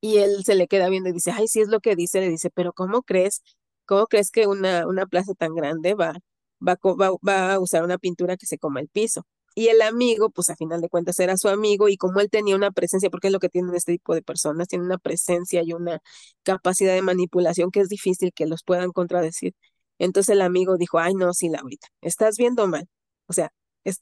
Y 0.00 0.18
él 0.18 0.44
se 0.44 0.54
le 0.54 0.68
queda 0.68 0.88
viendo 0.88 1.08
y 1.08 1.12
dice, 1.12 1.32
ay, 1.32 1.48
sí 1.48 1.60
es 1.60 1.68
lo 1.68 1.80
que 1.80 1.96
dice, 1.96 2.20
le 2.20 2.28
dice, 2.28 2.50
pero 2.50 2.72
¿cómo 2.72 3.02
crees? 3.02 3.42
¿Cómo 3.86 4.06
crees 4.06 4.30
que 4.30 4.46
una, 4.46 4.86
una 4.86 5.06
plaza 5.06 5.34
tan 5.34 5.54
grande 5.54 5.94
va, 5.94 6.14
va, 6.66 6.76
va, 6.82 7.10
va 7.26 7.54
a 7.54 7.60
usar 7.60 7.84
una 7.84 7.98
pintura 7.98 8.36
que 8.36 8.46
se 8.46 8.58
coma 8.58 8.80
el 8.80 8.88
piso? 8.88 9.22
Y 9.56 9.68
el 9.70 9.82
amigo, 9.82 10.30
pues 10.30 10.50
a 10.50 10.56
final 10.56 10.82
de 10.82 10.90
cuentas 10.90 11.18
era 11.20 11.36
su 11.38 11.48
amigo 11.48 11.88
y 11.88 11.96
como 11.96 12.20
él 12.20 12.30
tenía 12.30 12.56
una 12.56 12.72
presencia, 12.72 13.10
porque 13.10 13.28
es 13.28 13.32
lo 13.32 13.40
que 13.40 13.48
tienen 13.48 13.74
este 13.74 13.92
tipo 13.92 14.14
de 14.14 14.22
personas, 14.22 14.68
tiene 14.68 14.84
una 14.84 14.98
presencia 14.98 15.62
y 15.64 15.72
una 15.72 16.00
capacidad 16.44 16.94
de 16.94 17.02
manipulación 17.02 17.70
que 17.70 17.80
es 17.80 17.88
difícil 17.88 18.32
que 18.34 18.46
los 18.46 18.62
puedan 18.64 18.92
contradecir. 18.92 19.54
Entonces 19.98 20.34
el 20.34 20.42
amigo 20.42 20.76
dijo, 20.76 20.98
ay, 20.98 21.14
no, 21.14 21.32
sí, 21.34 21.48
Laurita, 21.48 21.88
estás 22.02 22.36
viendo 22.36 22.68
mal. 22.68 22.86
O 23.28 23.32
sea, 23.32 23.50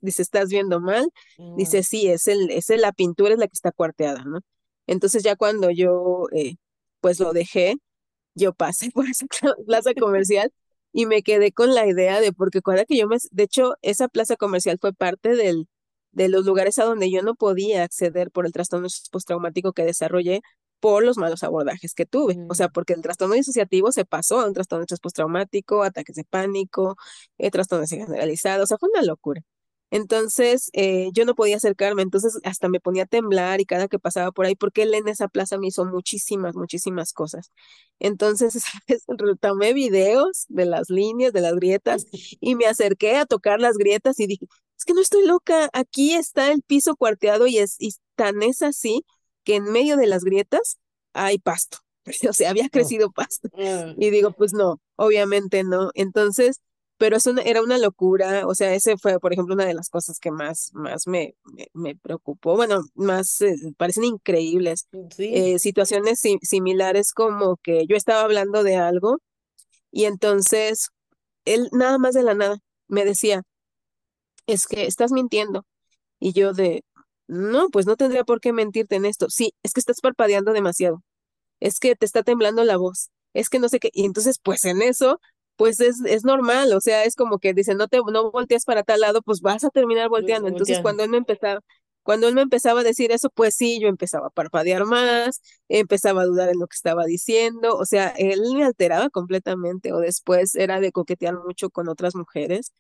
dice, 0.00 0.22
estás 0.22 0.48
viendo 0.50 0.80
mal. 0.80 1.08
Dice, 1.56 1.80
Mm. 1.80 1.82
sí, 1.84 2.08
es, 2.08 2.26
el, 2.28 2.50
es 2.50 2.70
el- 2.70 2.80
la 2.82 2.92
pintura 2.92 3.32
es 3.34 3.38
la 3.38 3.46
que 3.46 3.52
está 3.54 3.70
cuarteada, 3.72 4.24
¿no? 4.24 4.40
Entonces 4.88 5.22
ya 5.22 5.36
cuando 5.36 5.70
yo, 5.70 6.26
eh, 6.32 6.56
pues 7.00 7.20
lo 7.20 7.32
dejé, 7.32 7.76
yo 8.34 8.52
pasé 8.54 8.90
por 8.94 9.06
esa 9.08 9.26
plaza 9.66 9.94
comercial 9.94 10.52
y 10.94 11.07
me 11.07 11.22
quedé 11.24 11.52
con 11.52 11.74
la 11.74 11.87
idea 11.88 12.20
de, 12.22 12.33
porque 12.33 12.62
cuando 12.62 12.87
que 12.87 12.96
yo 12.98 13.09
me, 13.09 13.18
de 13.33 13.42
hecho, 13.44 13.76
esa 13.83 14.09
plaza 14.09 14.37
comercial 14.37 14.78
fue 14.80 14.94
parte 14.94 15.37
del, 15.37 15.68
de 16.12 16.28
los 16.30 16.46
lugares 16.46 16.78
a 16.78 16.85
donde 16.85 17.11
yo 17.11 17.22
no 17.22 17.35
podía 17.37 17.83
acceder 17.85 18.30
por 18.33 18.46
el 18.46 18.52
trastorno 18.52 18.88
postraumático 19.12 19.72
que 19.74 19.85
desarrollé 19.85 20.42
por 20.80 21.04
los 21.04 21.16
malos 21.18 21.42
abordajes 21.42 21.94
que 21.94 22.07
tuve. 22.07 22.38
O 22.48 22.54
sea, 22.54 22.68
Mm. 22.68 22.72
porque 22.72 22.92
el 22.94 23.02
trastorno 23.02 23.35
disociativo 23.35 23.92
se 23.92 24.04
pasó 24.07 24.40
a 24.40 24.46
un 24.46 24.54
trastorno 24.54 24.87
postraumático, 25.02 25.83
ataques 25.83 26.16
de 26.16 26.24
pánico, 26.24 26.96
eh, 27.38 27.50
trastorno 27.50 27.87
generalizado, 27.87 28.64
o 28.64 28.66
sea, 28.66 28.78
fue 28.78 28.90
una 28.90 29.02
locura. 29.02 29.42
Entonces, 29.94 30.70
eh, 30.72 31.11
yo 31.14 31.24
no 31.24 31.35
podía 31.37 31.57
acercarme, 31.57 32.02
entonces 32.02 32.38
hasta 32.44 32.68
me 32.68 32.80
ponía 32.80 33.04
a 33.04 33.07
temblar 33.07 33.61
y 33.61 33.64
cada 33.66 33.87
que 33.88 34.00
pasaba 34.00 34.33
por 34.33 34.44
ahí, 34.46 34.57
porque 34.57 34.83
él 34.83 34.94
en 34.94 35.07
esa 35.09 35.28
plaza 35.28 35.57
me 35.59 35.68
hizo 35.68 35.85
muchísimas, 35.85 36.57
muchísimas 36.57 37.12
cosas. 37.12 37.52
Entonces, 38.00 38.54
esa 38.57 38.78
vez 38.88 39.04
tomé 39.40 39.72
videos 39.72 40.46
de 40.48 40.66
las 40.66 40.90
líneas, 40.90 41.33
de 41.33 41.40
las 41.40 41.54
grietas, 41.54 42.07
y 42.40 42.57
me 42.57 42.66
acerqué 42.66 43.16
a 43.16 43.26
tocar 43.26 43.61
las 43.61 43.76
grietas 43.78 44.18
y 44.20 44.26
dije, 44.26 44.46
es 44.76 44.85
que 44.85 44.94
no 44.94 45.00
estoy 45.00 45.26
loca, 45.26 45.70
aquí 45.72 46.14
está 46.14 46.50
el 46.52 46.62
piso 46.62 46.96
cuarteado 46.96 47.46
y, 47.46 47.59
es, 47.59 47.76
y 47.78 47.94
tan 48.16 48.42
es 48.42 48.62
así 48.62 49.04
que 49.44 49.57
en 49.57 49.64
medio 49.72 49.96
de 49.96 50.07
las 50.09 50.24
grietas 50.24 50.78
hay 51.12 51.38
pasto, 51.38 51.78
o 52.28 52.33
sea, 52.33 52.50
había 52.50 52.66
Oh. 52.66 52.70
crecido 52.70 53.12
pasto. 53.12 53.48
Ah, 53.57 53.94
Y 53.96 54.11
digo, 54.11 54.33
pues 54.33 54.52
no, 54.52 54.80
obviamente 54.96 55.62
no. 55.64 55.90
Entonces, 55.94 56.61
pero 56.98 57.16
es 57.16 57.26
una, 57.26 57.42
era 57.42 57.62
una 57.62 57.78
locura, 57.78 58.46
o 58.46 58.54
sea, 58.54 58.74
ese 58.74 58.96
fue, 58.98 59.18
por 59.20 59.33
ejemplo, 59.33 59.54
una 59.54 59.66
de 59.66 59.74
las 59.74 59.88
cosas 59.90 60.18
que 60.20 60.30
más, 60.30 60.70
más 60.74 61.07
me, 61.07 61.35
me, 61.44 61.68
me 61.74 61.96
preocupó, 61.96 62.57
bueno, 62.57 62.83
más 62.94 63.40
eh, 63.42 63.57
parecen 63.76 64.04
increíbles. 64.04 64.87
sí. 65.11 65.24
Eh, 65.35 65.59
situaciones 65.59 66.20
si- 66.20 66.38
similares 66.42 67.12
como 67.12 67.57
que 67.59 67.87
yo 67.87 67.96
estaba 67.96 68.22
hablando 68.22 68.62
de 68.62 68.76
algo 68.76 69.18
y 69.92 70.04
entonces 70.07 70.90
él 71.46 71.68
nada 71.72 71.98
más 71.98 72.14
de 72.14 72.22
la 72.24 72.35
nada 72.35 72.59
me 72.88 73.04
decía, 73.04 73.42
es 74.46 74.66
que 74.66 74.87
estás 74.87 75.12
mintiendo. 75.12 75.66
Y 76.20 76.33
yo 76.35 76.54
de, 76.54 76.85
no, 77.28 77.70
pues 77.70 77.87
no 77.87 77.96
tendría 77.96 78.24
por 78.24 78.40
qué 78.40 78.52
mentirte 78.52 78.96
en 78.96 79.07
esto. 79.07 79.30
Sí, 79.30 79.54
es 79.62 79.72
que 79.74 79.80
estás 79.80 80.00
parpadeando 80.00 80.52
demasiado 80.52 81.02
es 81.61 81.80
que 81.80 81.96
te 81.96 82.07
está 82.07 82.22
temblando 82.24 82.64
la 82.64 82.76
voz, 82.78 83.11
es 83.35 83.48
que 83.50 83.59
no 83.61 83.68
sé 83.68 83.80
qué, 83.80 83.90
y 83.94 84.04
entonces 84.07 84.38
pues 84.42 84.64
en 84.66 84.83
eso, 84.83 85.20
pues 85.56 85.80
es, 85.80 86.00
es 86.06 86.24
normal, 86.24 86.72
o 86.74 86.80
sea, 86.80 87.04
es 87.04 87.14
como 87.16 87.38
que 87.38 87.54
dice, 87.54 87.74
no 87.74 87.88
te, 87.88 87.98
no 87.98 88.30
voltees 88.30 88.64
para 88.64 88.82
tal 88.82 89.00
lado, 89.00 89.22
pues 89.22 89.40
vas 89.40 89.64
a 89.64 89.70
terminar 89.70 90.08
volteando. 90.08 90.48
Entonces 90.48 90.80
cuando 90.80 91.04
él 91.04 91.10
me 91.10 91.18
empezaba, 91.18 91.60
cuando 92.02 92.28
él 92.28 92.34
me 92.34 92.42
empezaba 92.42 92.80
a 92.80 92.84
decir 92.84 93.12
eso, 93.12 93.30
pues 93.30 93.54
sí, 93.56 93.80
yo 93.80 93.88
empezaba 93.88 94.26
a 94.28 94.30
parpadear 94.30 94.84
más, 94.84 95.40
empezaba 95.68 96.22
a 96.22 96.26
dudar 96.26 96.50
en 96.50 96.58
lo 96.60 96.66
que 96.66 96.74
estaba 96.76 97.04
diciendo, 97.06 97.76
o 97.76 97.86
sea, 97.86 98.08
él 98.18 98.42
me 98.54 98.64
alteraba 98.64 99.08
completamente, 99.10 99.92
o 99.92 99.98
después 100.00 100.54
era 100.54 100.80
de 100.80 100.92
coquetear 100.92 101.34
mucho 101.44 101.70
con 101.70 101.88
otras 101.88 102.14
mujeres. 102.14 102.72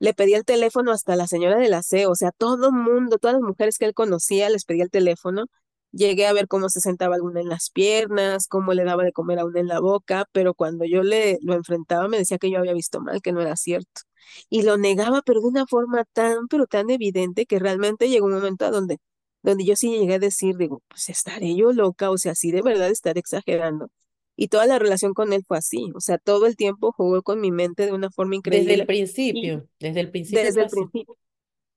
Le 0.00 0.14
pedía 0.14 0.38
el 0.38 0.44
teléfono 0.44 0.92
hasta 0.92 1.16
la 1.16 1.26
señora 1.26 1.58
del 1.58 1.74
aseo, 1.74 2.10
o 2.10 2.14
sea, 2.14 2.30
todo 2.32 2.72
mundo, 2.72 3.18
todas 3.18 3.34
las 3.34 3.42
mujeres 3.42 3.78
que 3.78 3.84
él 3.86 3.94
conocía, 3.94 4.48
les 4.50 4.64
pedía 4.64 4.84
el 4.84 4.90
teléfono. 4.90 5.46
Llegué 5.92 6.26
a 6.26 6.32
ver 6.32 6.48
cómo 6.48 6.68
se 6.68 6.80
sentaba 6.80 7.14
alguna 7.16 7.40
en 7.40 7.48
las 7.48 7.70
piernas, 7.70 8.46
cómo 8.46 8.74
le 8.74 8.84
daba 8.84 9.04
de 9.04 9.12
comer 9.12 9.38
a 9.38 9.44
una 9.46 9.60
en 9.60 9.68
la 9.68 9.80
boca, 9.80 10.26
pero 10.32 10.54
cuando 10.54 10.84
yo 10.84 11.02
le 11.02 11.38
lo 11.42 11.54
enfrentaba 11.54 12.08
me 12.08 12.18
decía 12.18 12.38
que 12.38 12.50
yo 12.50 12.58
había 12.58 12.74
visto 12.74 13.00
mal, 13.00 13.22
que 13.22 13.32
no 13.32 13.40
era 13.40 13.56
cierto. 13.56 14.02
Y 14.50 14.62
lo 14.62 14.76
negaba, 14.76 15.22
pero 15.22 15.40
de 15.40 15.46
una 15.48 15.66
forma 15.66 16.04
tan, 16.12 16.48
pero 16.48 16.66
tan 16.66 16.90
evidente 16.90 17.46
que 17.46 17.58
realmente 17.58 18.08
llegó 18.10 18.26
un 18.26 18.34
momento 18.34 18.66
a 18.66 18.70
donde, 18.70 18.98
donde 19.42 19.64
yo 19.64 19.76
sí 19.76 19.90
llegué 19.90 20.14
a 20.14 20.18
decir, 20.18 20.56
digo, 20.56 20.82
pues 20.88 21.08
estaré 21.08 21.54
yo 21.56 21.72
loca, 21.72 22.10
o 22.10 22.18
sea, 22.18 22.34
sí 22.34 22.50
de 22.52 22.62
verdad 22.62 22.90
estaré 22.90 23.20
exagerando. 23.20 23.90
Y 24.36 24.48
toda 24.48 24.66
la 24.66 24.78
relación 24.78 25.14
con 25.14 25.32
él 25.32 25.44
fue 25.46 25.58
así, 25.58 25.90
o 25.94 26.00
sea, 26.00 26.18
todo 26.18 26.46
el 26.46 26.56
tiempo 26.56 26.92
jugó 26.92 27.22
con 27.22 27.40
mi 27.40 27.50
mente 27.50 27.86
de 27.86 27.92
una 27.92 28.10
forma 28.10 28.36
Desde 28.44 28.74
el 28.74 28.80
increíble. 28.80 28.82
Y 28.82 28.86
principio, 28.86 29.68
desde 29.80 30.00
el 30.00 30.10
principio 30.10 30.42
desde 30.42 30.60
el 30.62 30.68
principio 30.68 31.16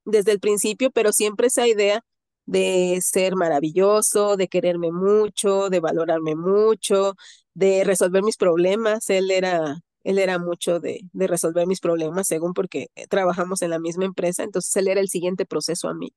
desde 0.06 0.32
el 0.32 0.40
principio, 0.40 0.92
pero 0.92 1.12
siempre 1.14 1.48
esa 1.48 1.68
idea 1.68 2.04
de 2.52 3.00
ser 3.02 3.36
maravilloso, 3.36 4.38
de 4.38 4.48
quererme 4.50 4.92
mucho, 4.92 5.70
de 5.70 5.80
valorarme 5.80 6.36
mucho, 6.36 7.16
de 7.54 7.84
resolver 7.86 8.24
mis 8.24 8.38
problemas. 8.38 9.10
Él 9.10 9.32
era, 9.32 9.82
él 10.04 10.20
era 10.20 10.40
mucho 10.40 10.80
de, 10.80 11.02
de 11.14 11.28
resolver 11.28 11.68
mis 11.68 11.80
problemas, 11.82 12.28
según 12.28 12.54
porque 12.54 12.90
eh, 12.96 13.08
trabajamos 13.08 13.62
en 13.62 13.70
la 13.72 13.80
misma 13.80 14.06
empresa, 14.06 14.44
entonces 14.44 14.76
él 14.78 14.88
era 14.90 15.02
el 15.02 15.10
siguiente 15.10 15.46
proceso 15.46 15.88
a 15.90 15.94
mí. 15.94 16.14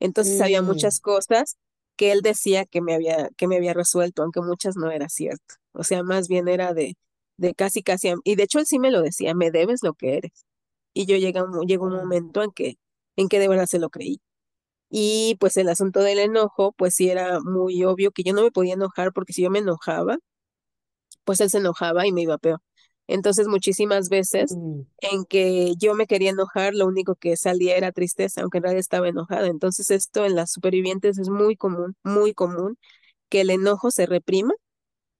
Entonces 0.00 0.40
había 0.40 0.62
Mm, 0.62 0.62
muchas 0.62 1.00
cosas 1.00 1.56
que 1.96 2.12
él 2.12 2.22
decía 2.22 2.64
que 2.66 2.80
me 2.80 2.94
había, 2.94 3.28
que 3.36 3.46
me 3.48 3.56
había 3.56 3.74
resuelto, 3.74 4.22
aunque 4.22 4.40
muchas 4.40 4.76
no 4.76 4.90
era 4.90 5.08
cierto. 5.08 5.54
O 5.72 5.84
sea, 5.84 6.02
más 6.02 6.28
bien 6.28 6.48
era 6.48 6.74
de, 6.74 6.96
de 7.36 7.54
casi, 7.54 7.82
casi, 7.82 8.12
y 8.24 8.36
de 8.36 8.42
hecho 8.44 8.58
él 8.58 8.66
sí 8.66 8.78
me 8.78 8.90
lo 8.90 9.02
decía, 9.02 9.34
me 9.34 9.50
debes 9.50 9.82
lo 9.82 9.94
que 9.94 10.16
eres. 10.18 10.32
Y 10.94 11.06
yo 11.06 11.16
llega 11.16 11.44
un, 11.44 11.66
llegó 11.66 11.86
un 11.86 11.94
momento 11.94 12.42
en 12.42 12.50
que, 12.52 12.78
en 13.16 13.28
que 13.28 13.38
de 13.40 13.48
verdad 13.48 13.66
se 13.66 13.78
lo 13.78 13.90
creí. 13.90 14.20
Y 14.96 15.36
pues 15.40 15.56
el 15.56 15.68
asunto 15.68 16.00
del 16.02 16.20
enojo, 16.20 16.72
pues 16.72 16.94
sí 16.94 17.10
era 17.10 17.40
muy 17.40 17.82
obvio 17.84 18.12
que 18.12 18.22
yo 18.22 18.32
no 18.32 18.42
me 18.44 18.52
podía 18.52 18.74
enojar 18.74 19.12
porque 19.12 19.32
si 19.32 19.42
yo 19.42 19.50
me 19.50 19.58
enojaba, 19.58 20.18
pues 21.24 21.40
él 21.40 21.50
se 21.50 21.58
enojaba 21.58 22.06
y 22.06 22.12
me 22.12 22.22
iba 22.22 22.38
peor. 22.38 22.60
Entonces 23.06 23.48
muchísimas 23.48 24.08
veces 24.08 24.52
mm, 24.56 24.80
en 25.00 25.24
que 25.24 25.74
yo 25.78 25.94
me 25.94 26.06
quería 26.06 26.30
enojar, 26.30 26.74
lo 26.74 26.86
único 26.86 27.16
que 27.16 27.36
salía 27.36 27.76
era 27.76 27.92
tristeza, 27.92 28.42
aunque 28.42 28.58
en 28.58 28.64
realidad 28.64 28.80
estaba 28.80 29.08
enojada. 29.08 29.48
Entonces 29.48 29.90
esto 29.90 30.24
en 30.24 30.36
las 30.36 30.52
supervivientes 30.52 31.18
es 31.18 31.28
muy 31.28 31.56
común, 31.56 31.96
muy 32.04 32.32
común, 32.32 32.78
que 33.28 33.42
el 33.42 33.50
enojo 33.50 33.90
se 33.90 34.06
reprima 34.06 34.54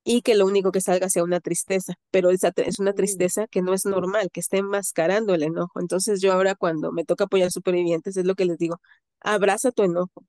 y 0.05 0.23
que 0.23 0.35
lo 0.35 0.47
único 0.47 0.73
que 0.73 0.81
salga 0.81 1.09
sea 1.11 1.25
una 1.25 1.41
tristeza, 1.41 1.95
pero 2.11 2.31
esa 2.31 2.53
es 2.57 2.79
una 2.79 2.93
tristeza 2.95 3.47
que 3.49 3.63
no 3.63 3.73
es 3.75 3.87
normal, 3.87 4.31
que 4.33 4.41
está 4.41 4.59
enmascarando 4.59 5.35
el 5.35 5.43
enojo. 5.43 5.81
Entonces 5.81 6.21
yo 6.21 6.33
ahora 6.33 6.55
cuando 6.55 6.93
me 6.93 7.05
toca 7.05 7.25
apoyar 7.25 7.51
supervivientes 7.51 8.17
es 8.17 8.25
lo 8.27 8.35
que 8.35 8.45
les 8.45 8.59
digo, 8.59 8.81
abraza 9.21 9.73
tu 9.73 9.83
enojo, 9.83 10.25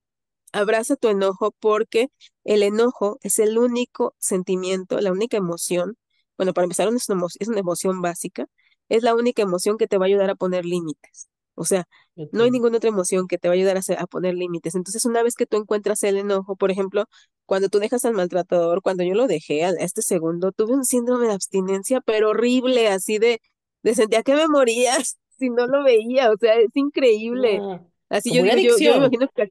abraza 0.53 0.95
tu 0.95 1.09
enojo 1.09 1.51
porque 1.59 2.09
el 2.43 2.63
enojo 2.63 3.19
es 3.23 3.39
el 3.39 3.57
único 3.57 4.15
sentimiento, 4.19 4.99
la 5.01 5.11
única 5.11 5.37
emoción, 5.37 5.97
bueno, 6.37 6.53
para 6.53 6.65
empezar 6.65 6.87
es 6.89 7.09
una, 7.09 7.27
es 7.39 7.47
una 7.47 7.59
emoción 7.59 8.01
básica, 8.01 8.47
es 8.89 9.03
la 9.03 9.15
única 9.15 9.41
emoción 9.43 9.77
que 9.77 9.87
te 9.87 9.97
va 9.97 10.05
a 10.05 10.07
ayudar 10.07 10.29
a 10.29 10.35
poner 10.35 10.65
límites. 10.65 11.27
O 11.55 11.65
sea, 11.65 11.85
no 12.31 12.43
hay 12.43 12.51
ninguna 12.51 12.77
otra 12.77 12.89
emoción 12.89 13.27
que 13.27 13.37
te 13.37 13.47
va 13.47 13.53
a 13.53 13.57
ayudar 13.57 13.77
a, 13.77 13.79
hacer- 13.79 13.99
a 13.99 14.07
poner 14.07 14.35
límites. 14.35 14.75
Entonces, 14.75 15.05
una 15.05 15.23
vez 15.23 15.35
que 15.35 15.45
tú 15.45 15.57
encuentras 15.57 16.03
el 16.03 16.17
enojo, 16.17 16.55
por 16.55 16.71
ejemplo, 16.71 17.05
cuando 17.45 17.69
tú 17.69 17.79
dejas 17.79 18.03
al 18.05 18.13
maltratador, 18.13 18.81
cuando 18.81 19.03
yo 19.03 19.13
lo 19.15 19.27
dejé 19.27 19.65
a, 19.65 19.69
este 19.71 20.01
segundo, 20.01 20.51
tuve 20.51 20.73
un 20.73 20.85
síndrome 20.85 21.27
de 21.27 21.33
abstinencia, 21.33 22.01
pero 22.01 22.29
horrible, 22.31 22.89
así 22.89 23.17
de, 23.19 23.41
de 23.83 23.95
sentía 23.95 24.23
que 24.23 24.35
me 24.35 24.47
morías 24.47 25.17
si 25.39 25.49
no 25.49 25.67
lo 25.67 25.83
veía. 25.83 26.31
O 26.31 26.37
sea, 26.37 26.55
es 26.55 26.69
increíble. 26.75 27.63
Ah, 27.63 27.79
Así 28.09 28.33
yo 28.33 28.43
digo, 28.43 28.57
yo, 28.57 28.79
yo 28.79 28.91
me 28.91 28.97
adicción. 28.97 28.99
imagino 28.99 29.27
que 29.35 29.49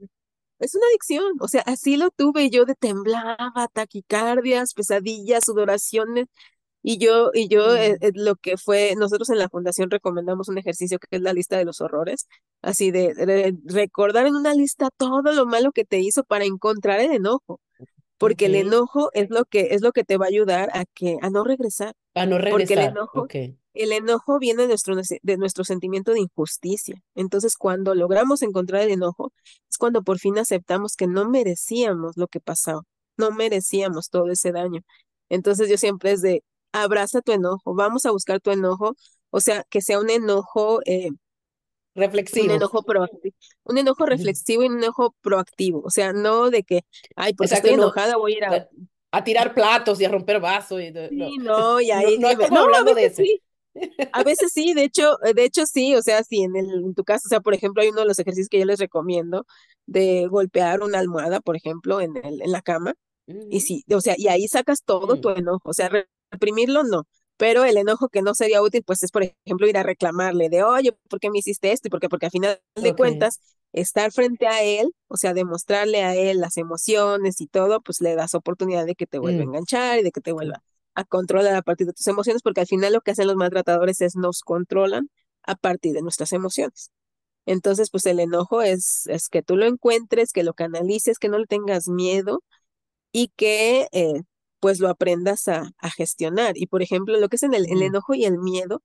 es 0.60 0.74
una 0.74 0.86
adicción, 0.86 1.34
o 1.40 1.48
sea, 1.48 1.62
así 1.66 1.96
lo 1.96 2.10
tuve, 2.10 2.48
yo 2.50 2.64
de 2.64 2.74
temblaba, 2.76 3.68
taquicardias, 3.72 4.72
pesadillas, 4.74 5.44
sudoraciones, 5.44 6.26
y 6.86 6.98
yo, 6.98 7.30
y 7.32 7.48
yo 7.48 7.74
eh, 7.76 7.96
Mm, 8.00 8.04
eh, 8.06 8.12
lo 8.14 8.36
que 8.36 8.58
fue, 8.58 8.94
nosotros 8.96 9.30
en 9.30 9.38
la 9.38 9.48
fundación 9.48 9.90
recomendamos 9.90 10.48
un 10.50 10.58
ejercicio 10.58 10.98
que 10.98 11.16
es 11.16 11.22
la 11.22 11.32
lista 11.32 11.56
de 11.56 11.64
los 11.64 11.80
horrores, 11.80 12.28
así 12.62 12.90
de, 12.90 13.14
de 13.14 13.56
recordar 13.64 14.26
en 14.26 14.36
una 14.36 14.54
lista 14.54 14.90
todo 14.96 15.32
lo 15.32 15.46
malo 15.46 15.72
que 15.72 15.84
te 15.86 16.00
hizo 16.00 16.24
para 16.24 16.44
encontrar 16.44 17.00
el 17.00 17.12
enojo, 17.12 17.60
porque 18.18 18.46
el 18.46 18.54
enojo 18.54 19.10
es 19.14 19.30
lo 19.30 19.44
que, 19.46 19.68
es 19.72 19.82
lo 19.82 19.92
que 19.92 20.04
te 20.04 20.18
va 20.18 20.26
a 20.26 20.28
ayudar 20.28 20.70
a 20.74 20.84
que, 20.94 21.18
a 21.22 21.30
no 21.30 21.44
regresar 21.44 21.94
A 22.14 22.26
no 22.26 22.36
porque 22.48 22.74
el 22.74 22.80
regresar. 22.80 22.90
enojo, 22.90 23.26
el 23.74 23.92
enojo 23.92 24.38
viene 24.38 24.62
de 24.62 24.68
nuestro, 24.68 24.94
de 24.96 25.36
nuestro 25.36 25.64
sentimiento 25.64 26.12
de 26.12 26.20
injusticia. 26.20 27.02
Entonces, 27.14 27.56
cuando 27.56 27.94
logramos 27.94 28.42
encontrar 28.42 28.82
el 28.82 28.90
enojo, 28.92 29.32
es 29.70 29.78
cuando 29.78 30.02
por 30.02 30.18
fin 30.18 30.38
aceptamos 30.38 30.96
que 30.96 31.06
no 31.08 31.28
merecíamos 31.28 32.16
lo 32.16 32.28
que 32.28 32.40
pasó, 32.40 32.86
no 33.16 33.30
merecíamos 33.32 34.10
todo 34.10 34.30
ese 34.30 34.52
daño. 34.52 34.82
Entonces, 35.28 35.68
yo 35.68 35.76
siempre 35.78 36.12
es 36.12 36.20
de, 36.22 36.44
abraza 36.74 37.22
tu 37.22 37.32
enojo, 37.32 37.74
vamos 37.74 38.06
a 38.06 38.12
buscar 38.12 38.40
tu 38.40 38.50
enojo, 38.52 38.96
o 39.30 39.40
sea, 39.40 39.64
que 39.70 39.80
sea 39.82 40.00
un 40.00 40.10
enojo, 40.10 40.80
eh, 40.86 41.10
un 42.32 42.50
reflexivo. 42.50 42.50
enojo 42.50 42.82
proactivo, 42.82 43.34
un 43.64 43.78
enojo 43.78 44.06
reflexivo 44.06 44.62
y 44.62 44.66
un 44.68 44.78
enojo 44.82 45.14
proactivo, 45.22 45.80
o 45.84 45.90
sea, 45.90 46.12
no 46.12 46.50
de 46.50 46.62
que, 46.64 46.82
ay, 47.16 47.34
porque 47.34 47.54
estoy 47.54 47.72
no 47.74 47.74
enojada 47.74 48.16
voy 48.16 48.34
a 48.34 48.36
ir 48.38 48.44
a... 48.44 48.50
a, 48.56 48.68
a 49.12 49.24
tirar 49.24 49.54
platos 49.54 50.00
y 50.00 50.04
a 50.04 50.08
romper 50.10 50.40
vasos. 50.40 50.80
Y, 50.82 50.90
no, 50.90 51.08
Sí, 51.08 51.38
no, 51.38 51.80
y 51.80 51.90
ahí 51.90 52.18
no 52.18 52.28
estamos 52.30 52.50
no, 52.50 52.60
a 52.60 52.64
hablando 52.64 52.94
de 52.94 53.10
sí, 53.10 53.42
a 54.12 54.22
veces 54.24 54.52
sí, 54.52 54.74
de 54.74 54.84
hecho, 54.84 55.16
de 55.34 55.44
hecho 55.44 55.66
sí, 55.66 55.94
o 55.96 56.02
sea, 56.02 56.22
sí, 56.24 56.42
en 56.44 56.56
el, 56.56 56.66
en 56.84 56.94
tu 56.94 57.04
caso, 57.04 57.24
o 57.26 57.30
sea, 57.30 57.40
por 57.40 57.54
ejemplo, 57.54 57.82
hay 57.82 57.88
uno 57.90 58.00
de 58.02 58.06
los 58.06 58.18
ejercicios 58.18 58.48
que 58.48 58.58
yo 58.60 58.64
les 58.66 58.78
recomiendo 58.80 59.46
de 59.86 60.26
golpear 60.28 60.82
una 60.82 60.98
almohada, 61.00 61.40
por 61.40 61.56
ejemplo, 61.56 62.00
en 62.00 62.16
el, 62.18 62.42
en 62.42 62.52
la 62.52 62.62
cama, 62.62 62.94
y 63.50 63.60
sí, 63.60 63.84
o 63.94 64.00
sea, 64.00 64.14
y 64.18 64.28
ahí 64.28 64.48
sacas 64.48 64.84
todo 64.84 65.16
tu 65.18 65.28
mm, 65.28 65.32
enojo, 65.32 65.70
o 65.70 65.74
sea, 65.74 65.88
re- 65.90 66.08
reprimirlo 66.34 66.82
no, 66.84 67.06
pero 67.36 67.64
el 67.64 67.76
enojo 67.76 68.08
que 68.08 68.22
no 68.22 68.34
sería 68.34 68.62
útil, 68.62 68.82
pues 68.84 69.02
es, 69.02 69.10
por 69.10 69.24
ejemplo, 69.24 69.66
ir 69.66 69.76
a 69.76 69.82
reclamarle 69.82 70.48
de, 70.48 70.62
oye, 70.62 70.92
¿por 71.08 71.18
qué 71.20 71.30
me 71.30 71.38
hiciste 71.38 71.72
esto? 71.72 71.88
Y 71.88 71.90
por 71.90 72.00
qué, 72.00 72.08
porque 72.08 72.26
al 72.26 72.32
final 72.32 72.60
de 72.74 72.94
cuentas, 72.94 73.40
estar 73.72 74.12
frente 74.12 74.46
a 74.46 74.62
él, 74.62 74.94
o 75.08 75.16
sea, 75.16 75.34
demostrarle 75.34 76.02
a 76.02 76.14
él 76.14 76.38
las 76.38 76.56
emociones 76.56 77.40
y 77.40 77.48
todo, 77.48 77.80
pues 77.80 78.00
le 78.00 78.14
das 78.14 78.34
oportunidad 78.34 78.86
de 78.86 78.94
que 78.94 79.06
te 79.06 79.18
vuelva 79.18 79.42
a 79.42 79.46
mm, 79.46 79.48
enganchar 79.48 79.98
y 79.98 80.02
de 80.02 80.12
que 80.12 80.20
te 80.20 80.32
vuelva 80.32 80.62
a 80.94 81.04
controlar 81.04 81.56
a 81.56 81.62
partir 81.62 81.88
de 81.88 81.92
tus 81.92 82.06
emociones, 82.06 82.42
porque 82.42 82.60
al 82.60 82.68
final 82.68 82.92
lo 82.92 83.00
que 83.00 83.10
hacen 83.10 83.26
los 83.26 83.36
maltratadores 83.36 84.00
es 84.00 84.14
nos 84.14 84.42
controlan 84.42 85.10
a 85.42 85.56
partir 85.56 85.92
de 85.92 86.02
nuestras 86.02 86.32
emociones. 86.32 86.92
Entonces, 87.46 87.90
pues 87.90 88.06
el 88.06 88.20
enojo 88.20 88.62
es, 88.62 89.06
es 89.08 89.28
que 89.28 89.42
tú 89.42 89.56
lo 89.56 89.66
encuentres, 89.66 90.32
que 90.32 90.44
lo 90.44 90.54
canalices, 90.54 91.18
que 91.18 91.28
no 91.28 91.38
le 91.38 91.46
tengas 91.46 91.88
miedo 91.88 92.42
y 93.12 93.28
que 93.36 93.88
eh, 93.92 94.22
pues 94.64 94.80
lo 94.80 94.88
aprendas 94.88 95.46
a, 95.48 95.72
a 95.78 95.90
gestionar. 95.90 96.56
Y 96.56 96.66
por 96.68 96.80
ejemplo, 96.82 97.18
lo 97.20 97.28
que 97.28 97.36
es 97.36 97.42
en 97.42 97.52
el, 97.52 97.70
el 97.70 97.82
enojo 97.82 98.14
y 98.14 98.24
el 98.24 98.38
miedo 98.38 98.82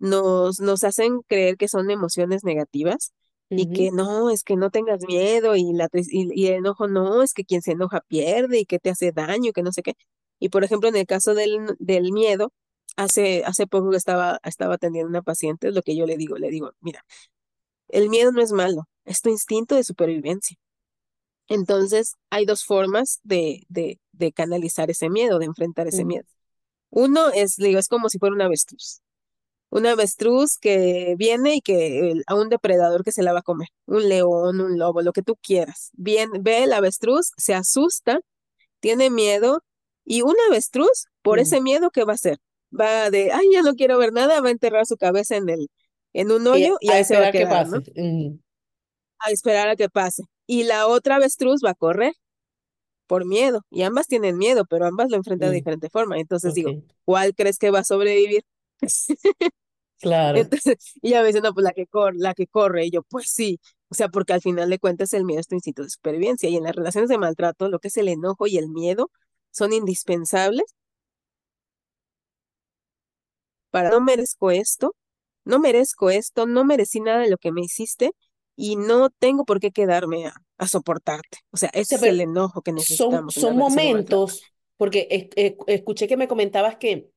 nos, 0.00 0.60
nos 0.60 0.84
hacen 0.84 1.22
creer 1.28 1.56
que 1.56 1.68
son 1.68 1.90
emociones 1.90 2.44
negativas 2.44 3.12
y 3.54 3.68
que 3.68 3.92
no, 3.92 4.30
es 4.30 4.42
que 4.44 4.56
no 4.56 4.70
tengas 4.70 5.00
miedo 5.06 5.56
y, 5.56 5.72
la, 5.74 5.88
y, 5.94 6.40
y 6.40 6.48
el 6.48 6.54
enojo 6.54 6.88
no, 6.88 7.22
es 7.22 7.34
que 7.34 7.44
quien 7.44 7.62
se 7.62 7.72
enoja 7.72 8.00
pierde 8.08 8.58
y 8.60 8.66
que 8.66 8.80
te 8.80 8.90
hace 8.90 9.12
daño, 9.12 9.52
que 9.52 9.62
no 9.62 9.72
sé 9.72 9.82
qué. 9.82 9.94
Y 10.40 10.48
por 10.48 10.64
ejemplo, 10.64 10.88
en 10.88 10.96
el 10.96 11.06
caso 11.06 11.34
del, 11.34 11.58
del 11.78 12.12
miedo, 12.12 12.52
hace, 12.96 13.44
hace 13.44 13.68
poco 13.68 13.94
estaba, 13.94 14.40
estaba 14.44 14.74
atendiendo 14.74 15.08
a 15.08 15.10
una 15.10 15.22
paciente, 15.22 15.70
lo 15.70 15.82
que 15.82 15.96
yo 15.96 16.06
le 16.06 16.16
digo, 16.16 16.36
le 16.38 16.50
digo, 16.50 16.72
mira, 16.80 17.04
el 17.88 18.10
miedo 18.10 18.32
no 18.32 18.42
es 18.42 18.52
malo, 18.52 18.88
es 19.04 19.20
tu 19.22 19.30
instinto 19.30 19.76
de 19.76 19.84
supervivencia. 19.84 20.56
Entonces, 21.52 22.14
hay 22.30 22.46
dos 22.46 22.64
formas 22.64 23.20
de, 23.24 23.64
de, 23.68 24.00
de 24.12 24.32
canalizar 24.32 24.90
ese 24.90 25.10
miedo, 25.10 25.38
de 25.38 25.46
enfrentar 25.46 25.86
ese 25.88 26.04
mm, 26.04 26.06
miedo. 26.06 26.24
Uno 26.90 27.30
es, 27.34 27.56
digo, 27.56 27.78
es 27.78 27.88
como 27.88 28.08
si 28.08 28.18
fuera 28.18 28.34
un 28.34 28.42
avestruz. 28.42 29.00
Un 29.70 29.86
avestruz 29.86 30.58
que 30.58 31.14
viene 31.18 31.56
y 31.56 31.60
que 31.62 32.10
el- 32.12 32.24
a 32.26 32.34
un 32.36 32.48
depredador 32.50 33.04
que 33.04 33.12
se 33.12 33.22
la 33.22 33.32
va 33.32 33.40
a 33.40 33.42
comer, 33.42 33.68
un 33.86 34.08
león, 34.08 34.60
un 34.60 34.78
lobo, 34.78 35.02
lo 35.02 35.12
que 35.12 35.22
tú 35.22 35.36
quieras. 35.42 35.90
Bien, 35.94 36.30
ve 36.40 36.64
el 36.64 36.72
avestruz, 36.74 37.32
se 37.38 37.54
asusta, 37.54 38.20
tiene 38.80 39.10
miedo 39.10 39.62
y 40.04 40.22
un 40.22 40.34
avestruz, 40.48 41.06
por 41.22 41.38
mm. 41.38 41.40
ese 41.40 41.60
miedo, 41.62 41.90
¿qué 41.90 42.04
va 42.04 42.12
a 42.12 42.16
hacer? 42.16 42.38
Va 42.78 43.10
de, 43.10 43.32
ay, 43.32 43.46
ya 43.52 43.62
no 43.62 43.74
quiero 43.74 43.98
ver 43.98 44.12
nada, 44.12 44.40
va 44.40 44.48
a 44.48 44.52
enterrar 44.52 44.86
su 44.86 44.96
cabeza 44.96 45.36
en 45.36 45.48
el, 45.50 45.68
en 46.14 46.32
un 46.32 46.46
Y 46.48 46.48
hoyo 46.48 46.78
y 46.80 46.92
a 46.92 46.94
ahí 46.94 47.04
se 47.04 47.16
va 47.18 47.26
a 47.26 47.30
esperar 47.30 47.34
que 47.34 47.46
quedar, 47.46 47.66
pase. 47.66 47.78
¿no? 47.78 47.82
Mm, 47.96 48.38
A 49.20 49.30
esperar 49.30 49.68
a 49.68 49.76
que 49.76 49.88
pase. 49.88 50.22
Y 50.52 50.64
la 50.64 50.86
otra 50.86 51.16
avestruz 51.16 51.62
va 51.64 51.70
a 51.70 51.74
correr 51.74 52.12
por 53.06 53.24
miedo 53.24 53.62
y 53.70 53.84
ambas 53.84 54.06
tienen 54.06 54.36
miedo, 54.36 54.66
pero 54.66 54.84
ambas 54.84 55.08
lo 55.08 55.16
enfrentan 55.16 55.48
de 55.48 55.54
diferente 55.56 55.88
forma. 55.88 56.18
Entonces 56.18 56.52
digo, 56.52 56.72
¿cuál 57.06 57.34
crees 57.34 57.56
que 57.56 57.70
va 57.70 57.78
a 57.78 57.84
sobrevivir? 57.84 58.44
claro. 59.98 60.36
Entonces, 60.36 60.92
y 61.00 61.08
ella 61.08 61.22
me 61.22 61.28
dice, 61.28 61.40
no, 61.40 61.54
pues 61.54 61.64
la 61.64 61.72
que 61.72 61.86
corre, 61.86 62.18
la 62.18 62.34
que 62.34 62.46
corre. 62.46 62.84
Y 62.84 62.90
yo, 62.90 63.02
pues 63.02 63.30
sí. 63.30 63.60
O 63.88 63.94
sea, 63.94 64.10
porque 64.10 64.34
al 64.34 64.42
final 64.42 64.68
de 64.68 64.78
cuentas 64.78 65.14
el 65.14 65.24
miedo 65.24 65.40
es 65.40 65.48
tu 65.48 65.54
instinto 65.54 65.84
de 65.84 65.88
supervivencia. 65.88 66.50
Y 66.50 66.56
en 66.56 66.64
las 66.64 66.76
relaciones 66.76 67.08
de 67.08 67.16
maltrato, 67.16 67.70
lo 67.70 67.78
que 67.78 67.88
es 67.88 67.96
el 67.96 68.08
enojo 68.08 68.46
y 68.46 68.58
el 68.58 68.68
miedo 68.68 69.10
son 69.52 69.72
indispensables 69.72 70.74
para 73.70 73.88
no 73.88 74.02
merezco 74.02 74.50
esto, 74.50 74.94
no 75.46 75.58
merezco 75.60 76.10
esto, 76.10 76.46
no 76.46 76.66
merecí 76.66 77.00
nada 77.00 77.20
de 77.20 77.30
lo 77.30 77.38
que 77.38 77.52
me 77.52 77.62
hiciste 77.62 78.12
y 78.62 78.76
no 78.76 79.10
tengo 79.10 79.44
por 79.44 79.60
qué 79.60 79.70
quedarme 79.72 80.26
a, 80.26 80.34
a 80.58 80.68
soportarte. 80.68 81.38
O 81.52 81.56
sea, 81.56 81.70
ese 81.74 81.96
es 81.96 82.04
el 82.06 82.20
enojo 82.20 82.62
que 82.62 82.72
necesitamos 82.72 83.34
son 83.34 83.56
momentos, 83.56 84.48
porque 84.76 85.06
eh, 85.36 85.56
escuché 85.66 86.08
que 86.08 86.16
me 86.16 86.28
comentabas 86.28 86.76
que 86.76 87.10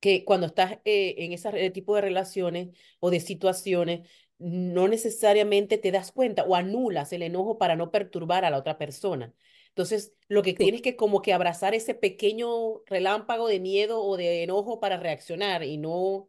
que 0.00 0.24
cuando 0.24 0.46
estás 0.48 0.74
eh, 0.84 1.14
en 1.18 1.32
ese 1.32 1.70
tipo 1.70 1.94
de 1.96 2.02
relaciones 2.02 2.70
o 3.00 3.10
de 3.10 3.20
situaciones, 3.20 4.08
no 4.38 4.88
necesariamente 4.88 5.78
te 5.78 5.92
das 5.92 6.12
cuenta 6.12 6.44
o 6.44 6.56
anulas 6.56 7.12
el 7.12 7.22
enojo 7.22 7.58
para 7.58 7.76
no 7.76 7.90
perturbar 7.90 8.44
a 8.44 8.50
la 8.50 8.58
otra 8.58 8.78
persona. 8.78 9.34
Entonces, 9.70 10.14
lo 10.28 10.42
que 10.42 10.54
Sí. 10.58 10.64
tienes 10.64 10.82
que 10.82 10.96
como 10.96 11.22
que 11.22 11.32
abrazar 11.34 11.74
ese 11.74 11.94
pequeño 11.94 12.82
relámpago 12.86 13.48
de 13.48 13.60
miedo 13.60 14.02
o 14.04 14.16
de 14.18 14.42
enojo 14.44 14.80
para 14.80 14.98
reaccionar 14.98 15.64
y 15.64 15.78
no 15.78 16.28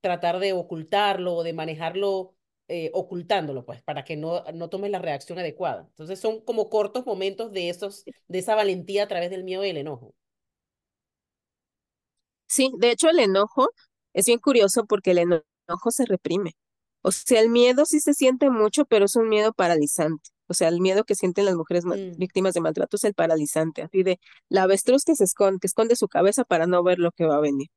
tratar 0.00 0.38
de 0.38 0.52
ocultarlo 0.52 1.34
o 1.36 1.42
de 1.44 1.52
manejarlo 1.52 2.34
eh, 2.70 2.90
ocultándolo, 2.94 3.64
pues, 3.66 3.82
para 3.82 4.04
que 4.04 4.16
no, 4.16 4.44
no 4.54 4.70
tomes 4.70 4.90
la 4.92 5.00
reacción 5.00 5.38
adecuada. 5.38 5.86
Entonces, 5.90 6.20
son 6.20 6.40
como 6.42 6.70
cortos 6.70 7.06
momentos 7.06 7.52
de 7.52 7.70
esos, 7.70 8.08
de 8.28 8.38
esa 8.40 8.54
valentía 8.56 9.04
a 9.04 9.08
través 9.08 9.30
del 9.30 9.44
miedo 9.44 9.64
y 9.66 9.70
el 9.70 9.78
enojo. 9.78 10.14
Sí, 12.46 12.72
de 12.78 12.90
hecho 12.90 13.08
el 13.08 13.18
enojo 13.20 13.68
es 14.12 14.26
bien 14.26 14.38
curioso 14.40 14.84
porque 14.86 15.12
el 15.12 15.18
eno- 15.18 15.42
enojo 15.68 15.90
se 15.90 16.04
reprime. 16.06 16.52
O 17.02 17.12
sea, 17.12 17.40
el 17.40 17.48
miedo 17.50 17.86
sí 17.86 18.00
se 18.00 18.12
siente 18.14 18.50
mucho, 18.50 18.84
pero 18.84 19.06
es 19.06 19.16
un 19.16 19.28
miedo 19.28 19.52
paralizante. 19.52 20.30
O 20.48 20.54
sea, 20.54 20.68
el 20.68 20.80
miedo 20.80 21.04
que 21.04 21.14
sienten 21.14 21.44
las 21.46 21.54
mujeres 21.54 21.84
Mm, 21.92 22.16
víctimas 22.16 22.54
de 22.54 22.60
maltrato 22.60 22.96
es 22.96 23.04
el 23.04 23.14
paralizante, 23.14 23.82
así 23.82 24.02
de 24.02 24.18
la 24.48 24.64
avestruz 24.64 25.04
que 25.04 25.14
se 25.16 25.24
esconde, 25.24 25.60
que 25.60 25.68
esconde 25.68 25.96
su 25.96 26.08
cabeza 26.08 26.44
para 26.44 26.66
no 26.66 26.82
ver 26.82 26.98
lo 26.98 27.12
que 27.12 27.24
va 27.26 27.36
a 27.36 27.40
venir. 27.40 27.68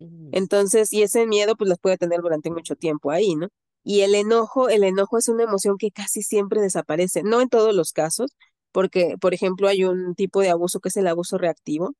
mm, 0.00 0.32
Entonces, 0.32 0.92
y 0.92 1.02
ese 1.02 1.26
miedo 1.26 1.56
pues 1.56 1.68
las 1.68 1.78
puede 1.78 1.98
tener 1.98 2.20
durante 2.22 2.50
mucho 2.50 2.76
tiempo 2.76 3.10
ahí, 3.10 3.36
¿no? 3.36 3.48
Y 3.84 4.02
el 4.02 4.14
enojo, 4.14 4.68
el 4.68 4.84
enojo 4.84 5.18
es 5.18 5.28
una 5.28 5.44
emoción 5.44 5.76
que 5.78 5.90
casi 5.90 6.22
siempre 6.22 6.60
desaparece, 6.60 7.22
no 7.22 7.40
en 7.40 7.48
todos 7.48 7.74
los 7.74 7.92
casos, 7.92 8.32
porque, 8.72 9.16
por 9.20 9.34
ejemplo, 9.34 9.68
hay 9.68 9.84
un 9.84 10.14
tipo 10.14 10.40
de 10.40 10.50
abuso 10.50 10.80
que 10.80 10.88
es 10.88 10.96
el 10.96 11.06
abuso 11.08 11.38
reactivo 11.38 11.94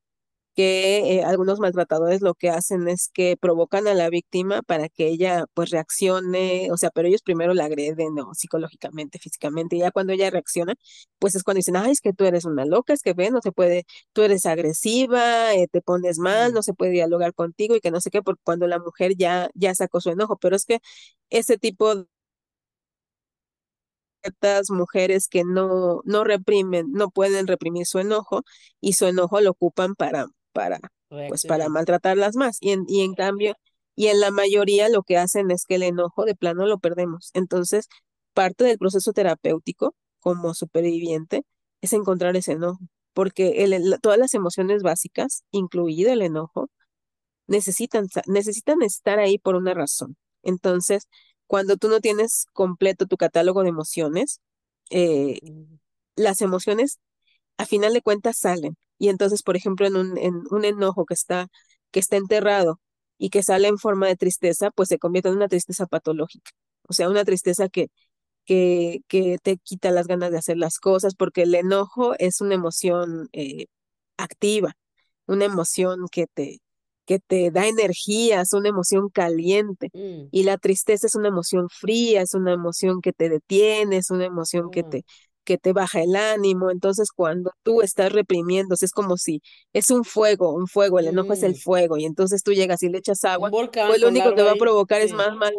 que 0.55 1.15
eh, 1.19 1.23
algunos 1.23 1.59
maltratadores 1.59 2.21
lo 2.21 2.35
que 2.35 2.49
hacen 2.49 2.87
es 2.87 3.09
que 3.13 3.37
provocan 3.37 3.87
a 3.87 3.93
la 3.93 4.09
víctima 4.09 4.61
para 4.63 4.89
que 4.89 5.07
ella 5.07 5.45
pues 5.53 5.69
reaccione, 5.71 6.69
o 6.71 6.77
sea, 6.77 6.89
pero 6.91 7.07
ellos 7.07 7.21
primero 7.23 7.53
la 7.53 7.65
agreden, 7.65 8.15
¿no? 8.15 8.33
psicológicamente, 8.33 9.19
físicamente, 9.19 9.75
y 9.75 9.79
ya 9.79 9.91
cuando 9.91 10.13
ella 10.13 10.29
reacciona, 10.29 10.75
pues 11.19 11.35
es 11.35 11.43
cuando 11.43 11.57
dicen, 11.59 11.75
ay, 11.77 11.91
es 11.91 12.01
que 12.01 12.13
tú 12.13 12.25
eres 12.25 12.45
una 12.45 12.65
loca, 12.65 12.93
es 12.93 13.01
que 13.01 13.13
ve, 13.13 13.31
no 13.31 13.41
se 13.41 13.51
puede, 13.51 13.85
tú 14.13 14.21
eres 14.23 14.45
agresiva, 14.45 15.53
eh, 15.55 15.67
te 15.71 15.81
pones 15.81 16.19
mal, 16.19 16.51
mm, 16.51 16.53
no 16.53 16.63
se 16.63 16.73
puede 16.73 16.91
dialogar 16.91 17.33
contigo 17.33 17.75
y 17.75 17.81
que 17.81 17.91
no 17.91 18.01
sé 18.01 18.09
qué, 18.11 18.21
porque 18.21 18.41
cuando 18.43 18.67
la 18.67 18.79
mujer 18.79 19.13
ya, 19.17 19.49
ya 19.55 19.73
sacó 19.75 20.01
su 20.01 20.09
enojo, 20.11 20.37
pero 20.37 20.55
es 20.55 20.65
que 20.65 20.79
ese 21.29 21.57
tipo 21.57 21.95
de 21.95 22.05
ciertas 24.21 24.69
mujeres 24.71 25.27
que 25.27 25.43
no, 25.43 26.01
no 26.05 26.23
reprimen, 26.23 26.91
no 26.91 27.09
pueden 27.09 27.47
reprimir 27.47 27.85
su 27.85 27.99
enojo 27.99 28.43
y 28.81 28.93
su 28.93 29.05
enojo 29.05 29.41
lo 29.41 29.51
ocupan 29.51 29.95
para, 29.95 30.27
para, 30.53 30.79
pues 31.27 31.45
para 31.45 31.69
maltratarlas 31.69 32.35
más. 32.35 32.57
Y 32.61 32.71
en, 32.71 32.85
y 32.87 33.01
en 33.03 33.13
cambio, 33.15 33.55
y 33.95 34.07
en 34.07 34.19
la 34.19 34.31
mayoría 34.31 34.89
lo 34.89 35.03
que 35.03 35.17
hacen 35.17 35.51
es 35.51 35.65
que 35.65 35.75
el 35.75 35.83
enojo 35.83 36.25
de 36.25 36.35
plano 36.35 36.65
lo 36.67 36.79
perdemos. 36.79 37.31
Entonces, 37.33 37.87
parte 38.33 38.63
del 38.65 38.77
proceso 38.77 39.13
terapéutico 39.13 39.95
como 40.19 40.53
superviviente 40.53 41.43
es 41.81 41.93
encontrar 41.93 42.35
ese 42.37 42.53
enojo, 42.53 42.79
porque 43.13 43.63
el, 43.63 43.73
el- 43.73 43.99
todas 44.01 44.17
las 44.19 44.33
emociones 44.33 44.83
básicas, 44.83 45.43
incluido 45.51 46.11
el 46.13 46.21
enojo, 46.21 46.69
necesitan, 47.47 48.07
necesitan 48.27 48.81
estar 48.81 49.19
ahí 49.19 49.37
por 49.37 49.55
una 49.55 49.73
razón. 49.73 50.15
Entonces, 50.43 51.07
cuando 51.47 51.77
tú 51.77 51.89
no 51.89 51.99
tienes 51.99 52.47
completo 52.53 53.05
tu 53.05 53.17
catálogo 53.17 53.63
de 53.63 53.69
emociones, 53.69 54.41
eh, 54.89 55.39
las 56.15 56.41
emociones 56.41 56.99
a 57.57 57.65
final 57.65 57.93
de 57.93 58.01
cuentas 58.01 58.37
salen. 58.39 58.77
Y 59.03 59.09
entonces, 59.09 59.43
por 59.43 59.55
ejemplo, 59.57 59.87
en 59.87 59.95
un, 59.97 60.17
en 60.17 60.43
un 60.51 60.65
enojo 60.65 61.05
que 61.05 61.13
está, 61.13 61.47
que 61.91 61.99
está 61.99 62.17
enterrado 62.17 62.79
y 63.17 63.29
que 63.29 63.43
sale 63.43 63.67
en 63.67 63.77
forma 63.79 64.07
de 64.07 64.15
tristeza, 64.17 64.71
pues 64.71 64.89
se 64.89 64.99
convierte 64.99 65.29
en 65.29 65.35
una 65.37 65.47
tristeza 65.49 65.85
patológica. 65.87 66.51
O 66.87 66.93
sea, 66.93 67.09
una 67.09 67.25
tristeza 67.25 67.69
que, 67.69 67.89
que, 68.45 69.01
que 69.07 69.37
te 69.41 69.57
quita 69.57 69.91
las 69.91 70.07
ganas 70.07 70.31
de 70.31 70.37
hacer 70.39 70.57
las 70.57 70.79
cosas, 70.79 71.15
porque 71.15 71.43
el 71.43 71.55
enojo 71.55 72.15
es 72.19 72.41
una 72.41 72.55
emoción 72.55 73.29
eh, 73.33 73.67
activa, 74.17 74.73
una 75.27 75.45
emoción 75.45 76.07
que 76.11 76.27
te, 76.33 76.59
que 77.05 77.19
te 77.19 77.51
da 77.51 77.67
energía, 77.67 78.41
es 78.41 78.53
una 78.53 78.69
emoción 78.69 79.09
caliente. 79.09 79.91
mm, 79.93 80.31
Y 80.31 80.43
la 80.43 80.57
tristeza 80.57 81.07
es 81.07 81.15
una 81.15 81.29
emoción 81.29 81.69
fría, 81.69 82.21
es 82.21 82.33
una 82.33 82.53
emoción 82.53 83.01
que 83.01 83.13
te 83.13 83.29
detiene, 83.29 83.97
es 83.97 84.09
una 84.11 84.25
emoción 84.25 84.69
que 84.71 84.83
ah, 84.83 84.85
te, 84.85 85.05
que 85.43 85.57
te 85.57 85.73
baja 85.73 86.01
el 86.01 86.15
ánimo. 86.15 86.71
Entonces, 86.71 87.11
cuando 87.11 87.51
tú 87.63 87.81
estás 87.81 88.11
reprimiéndose, 88.11 88.85
es 88.85 88.91
como 88.91 89.17
si 89.17 89.41
es 89.73 89.91
un 89.91 90.03
fuego, 90.03 90.53
un 90.53 90.67
fuego, 90.67 90.99
el 90.99 91.07
enojo 91.07 91.33
es 91.33 91.43
el 91.43 91.53
mm. 91.53 91.55
fuego, 91.55 91.97
y 91.97 92.05
entonces 92.05 92.43
tú 92.43 92.53
llegas 92.53 92.83
y 92.83 92.89
le 92.89 92.99
echas 92.99 93.23
agua, 93.25 93.49
volcán 93.49 93.87
pues 93.87 94.01
lo 94.01 94.09
único 94.09 94.33
que 94.35 94.43
va 94.43 94.51
a 94.51 94.55
provocar 94.55 95.01
es 95.01 95.13
más 95.13 95.35
mal 95.35 95.53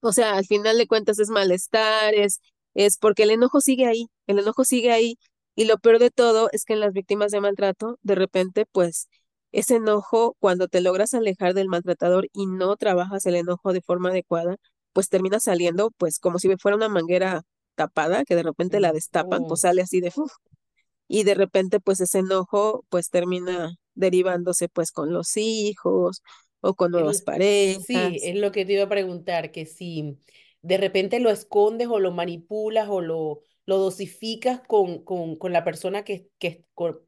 O 0.00 0.12
sea, 0.12 0.36
al 0.36 0.46
final 0.46 0.78
de 0.78 0.86
cuentas 0.86 1.18
es 1.18 1.28
malestar, 1.30 2.14
es, 2.14 2.40
es 2.74 2.98
porque 2.98 3.24
el 3.24 3.30
enojo 3.30 3.60
sigue 3.60 3.86
ahí, 3.86 4.06
el 4.26 4.38
enojo 4.38 4.64
sigue 4.64 4.92
ahí. 4.92 5.18
Y 5.56 5.64
lo 5.64 5.78
peor 5.78 5.98
de 5.98 6.10
todo 6.10 6.48
es 6.52 6.64
que 6.64 6.74
en 6.74 6.80
las 6.80 6.92
víctimas 6.92 7.32
de 7.32 7.40
maltrato, 7.40 7.98
de 8.02 8.14
repente, 8.14 8.64
pues 8.70 9.08
ese 9.52 9.76
enojo, 9.76 10.36
cuando 10.40 10.68
te 10.68 10.80
logras 10.80 11.14
alejar 11.14 11.54
del 11.54 11.68
maltratador 11.68 12.28
y 12.32 12.46
no 12.46 12.76
trabajas 12.76 13.26
el 13.26 13.34
enojo 13.36 13.72
de 13.72 13.82
forma 13.82 14.10
adecuada, 14.10 14.56
pues 14.98 15.08
termina 15.10 15.40
saliendo, 15.40 15.92
pues 15.98 16.18
como 16.18 16.38
si 16.40 16.56
fuera 16.58 16.76
una 16.76 16.88
manguera 16.90 17.42
tapada, 17.76 18.24
que 18.24 18.34
de 18.36 18.42
repente 18.44 18.80
la 18.80 18.92
destapan, 18.92 19.46
pues 19.46 19.60
Oh, 19.60 19.62
sale 19.62 19.82
así 19.82 20.00
de, 20.00 20.12
¡uf! 20.16 20.32
y 21.08 21.24
de 21.24 21.34
repente, 21.34 21.80
pues 21.80 22.00
ese 22.00 22.20
enojo, 22.20 22.84
pues 22.90 23.10
termina 23.10 23.76
derivándose, 23.94 24.68
pues 24.68 24.92
con 24.92 25.12
los 25.12 25.36
hijos 25.36 26.22
o 26.60 26.74
con 26.74 26.92
nuevas 26.92 27.22
el- 27.32 27.76
sí, 27.86 28.18
parejas. 28.18 28.18
es 28.22 28.36
lo 28.36 28.52
que 28.52 28.64
te 28.64 28.74
iba 28.74 28.84
a 28.84 28.88
preguntar, 28.88 29.52
que 29.52 29.66
si 29.66 30.18
de 30.62 30.76
repente 30.78 31.20
lo 31.20 31.30
escondes 31.30 31.88
o 31.88 31.98
lo 32.00 32.10
manipulas 32.12 32.88
o 32.88 33.00
lo, 33.00 33.42
lo 33.68 33.76
dosificas 33.76 34.62
con, 34.66 35.04
con, 35.04 35.36
con 35.36 35.52
la 35.52 35.62
persona 35.62 36.02
que, 36.02 36.30
que, 36.38 36.64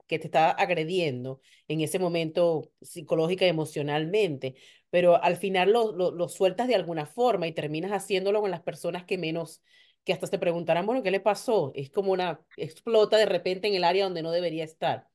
que 0.07 0.19
te 0.19 0.27
está 0.27 0.51
agrediendo 0.51 1.41
en 1.69 1.81
ese 1.81 1.99
momento 1.99 2.71
psicológica 2.83 3.47
y 3.47 3.49
emocionalmente, 3.49 4.57
pero 4.91 5.23
al 5.23 5.39
final 5.39 5.73
lo, 5.73 5.93
lo, 5.93 6.11
lo 6.11 6.29
sueltas 6.29 6.69
de 6.69 6.75
alguna 6.75 7.07
forma 7.07 7.47
y 7.47 7.53
terminas 7.53 7.93
haciéndolo 7.93 8.43
con 8.43 8.51
las 8.51 8.61
personas 8.61 9.07
que 9.07 9.17
menos, 9.17 9.63
que 10.05 10.13
hasta 10.13 10.27
te 10.27 10.39
preguntarán, 10.39 10.85
bueno, 10.85 11.03
¿qué 11.03 11.11
le 11.11 11.21
pasó? 11.21 11.73
Es 11.75 11.89
como 11.89 12.13
una, 12.13 12.43
explota 12.59 13.17
de 13.17 13.25
repente 13.25 13.67
en 13.69 13.75
el 13.75 13.85
área 13.85 14.05
donde 14.05 14.21
no 14.21 14.31
debería 14.31 14.65
estar 14.65 15.09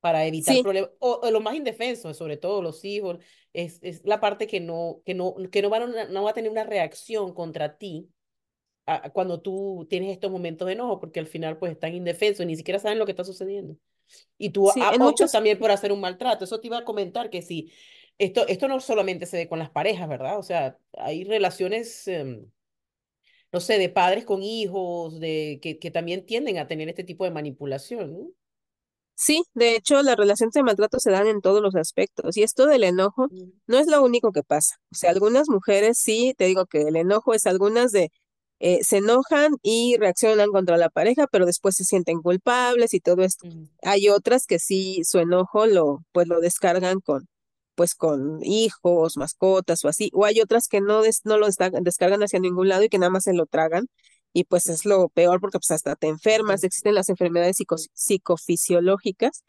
para 0.00 0.26
evitar 0.26 0.54
Sí, 0.54 0.62
problemas, 0.62 0.90
o, 0.98 1.20
o 1.22 1.30
los 1.30 1.42
más 1.44 1.54
indefensos, 1.54 2.16
sobre 2.16 2.38
todo 2.38 2.60
los 2.60 2.84
hijos, 2.84 3.18
es, 3.52 3.78
es 3.82 4.04
la 4.04 4.18
parte 4.18 4.48
que 4.48 4.58
no, 4.58 5.00
que 5.06 5.14
no, 5.14 5.36
que 5.52 5.62
no, 5.62 5.70
van 5.70 5.96
a, 5.96 6.08
no 6.08 6.24
va 6.24 6.30
a 6.30 6.34
tener 6.34 6.50
una 6.50 6.64
reacción 6.64 7.32
contra 7.34 7.78
ti 7.78 8.08
a- 8.96 9.10
cuando 9.10 9.40
tú 9.40 9.86
tienes 9.90 10.10
estos 10.12 10.30
momentos 10.30 10.66
de 10.66 10.74
enojo, 10.74 11.00
porque 11.00 11.20
al 11.20 11.26
final 11.26 11.58
pues 11.58 11.72
están 11.72 11.94
indefensos 11.94 12.46
ni 12.46 12.56
siquiera 12.56 12.78
saben 12.80 12.98
lo 12.98 13.06
que 13.06 13.12
está 13.12 13.24
sucediendo. 13.24 13.76
Y 14.38 14.50
tú 14.50 14.70
sí, 14.70 14.88
en 14.90 15.02
optas 15.02 15.30
muchos, 15.30 15.32
también 15.32 15.58
por 15.58 15.70
hacer 15.70 15.92
un 15.92 16.00
maltrato. 16.00 16.44
Eso 16.44 16.60
te 16.60 16.68
iba 16.68 16.78
a 16.78 16.84
comentar 16.84 17.30
que 17.30 17.42
sí, 17.42 17.72
esto, 18.18 18.46
esto 18.48 18.68
no 18.68 18.80
solamente 18.80 19.26
se 19.26 19.38
ve 19.38 19.48
con 19.48 19.58
las 19.60 19.70
parejas, 19.70 20.08
¿verdad? 20.08 20.38
O 20.38 20.42
sea, 20.42 20.78
hay 20.98 21.24
relaciones, 21.24 22.08
em, 22.08 22.46
no 23.52 23.60
sé, 23.60 23.78
de 23.78 23.88
padres 23.88 24.24
con 24.24 24.42
hijos, 24.42 25.18
de, 25.20 25.58
que, 25.62 25.78
que 25.78 25.90
también 25.90 26.26
tienden 26.26 26.58
a 26.58 26.66
tener 26.68 26.88
este 26.88 27.04
tipo 27.04 27.24
de 27.24 27.30
manipulación, 27.30 28.12
¿no? 28.12 28.28
Sí, 29.14 29.42
de 29.54 29.74
hecho, 29.74 30.02
las 30.02 30.16
relaciones 30.16 30.52
de 30.54 30.62
maltrato 30.62 30.98
se 31.00 31.10
dan 31.10 31.26
en 31.26 31.40
todos 31.40 31.60
los 31.60 31.74
aspectos 31.74 32.36
y 32.36 32.42
esto 32.44 32.66
del 32.66 32.84
enojo 32.84 33.28
Mm, 33.32 33.52
no 33.66 33.78
es 33.78 33.86
lo 33.88 34.02
único 34.02 34.32
que 34.32 34.42
pasa. 34.44 34.76
O 34.92 34.94
sea, 34.94 35.10
algunas 35.10 35.48
mujeres 35.48 35.98
sí, 35.98 36.34
te 36.38 36.44
digo 36.46 36.66
que 36.66 36.82
el 36.82 36.96
enojo 36.96 37.34
es 37.34 37.46
algunas 37.46 37.90
de, 37.92 38.10
eh, 38.60 38.82
se 38.84 38.98
enojan 38.98 39.52
y 39.62 39.96
reaccionan 39.98 40.50
contra 40.50 40.76
la 40.76 40.90
pareja, 40.90 41.26
pero 41.30 41.46
después 41.46 41.76
se 41.76 41.84
sienten 41.84 42.20
culpables 42.22 42.94
y 42.94 43.00
todo 43.00 43.22
esto. 43.22 43.46
Hay 43.82 44.08
otras 44.08 44.46
que 44.46 44.58
sí, 44.58 45.02
su 45.04 45.18
enojo 45.20 45.66
lo, 45.66 46.04
pues 46.12 46.26
lo 46.28 46.40
descargan 46.40 47.00
con, 47.00 47.28
pues 47.74 47.94
con 47.94 48.40
hijos, 48.44 49.16
mascotas 49.16 49.84
o 49.84 49.88
así, 49.88 50.10
o 50.12 50.24
hay 50.24 50.40
otras 50.40 50.66
que 50.68 50.80
no, 50.80 51.02
des- 51.02 51.22
no 51.24 51.38
lo 51.38 51.46
descargan 51.82 52.22
hacia 52.22 52.40
ningún 52.40 52.68
lado 52.68 52.82
y 52.84 52.88
que 52.88 52.98
nada 52.98 53.10
más 53.10 53.24
se 53.24 53.34
lo 53.34 53.46
tragan 53.46 53.86
y 54.32 54.44
pues 54.44 54.68
es 54.68 54.84
lo 54.84 55.08
peor 55.08 55.40
porque 55.40 55.58
pues 55.58 55.70
hasta 55.70 55.96
te 55.96 56.08
enfermas, 56.08 56.64
existen 56.64 56.94
las 56.94 57.08
enfermedades 57.08 57.56
psico- 57.56 57.76
psicofisiológicas, 57.94 59.42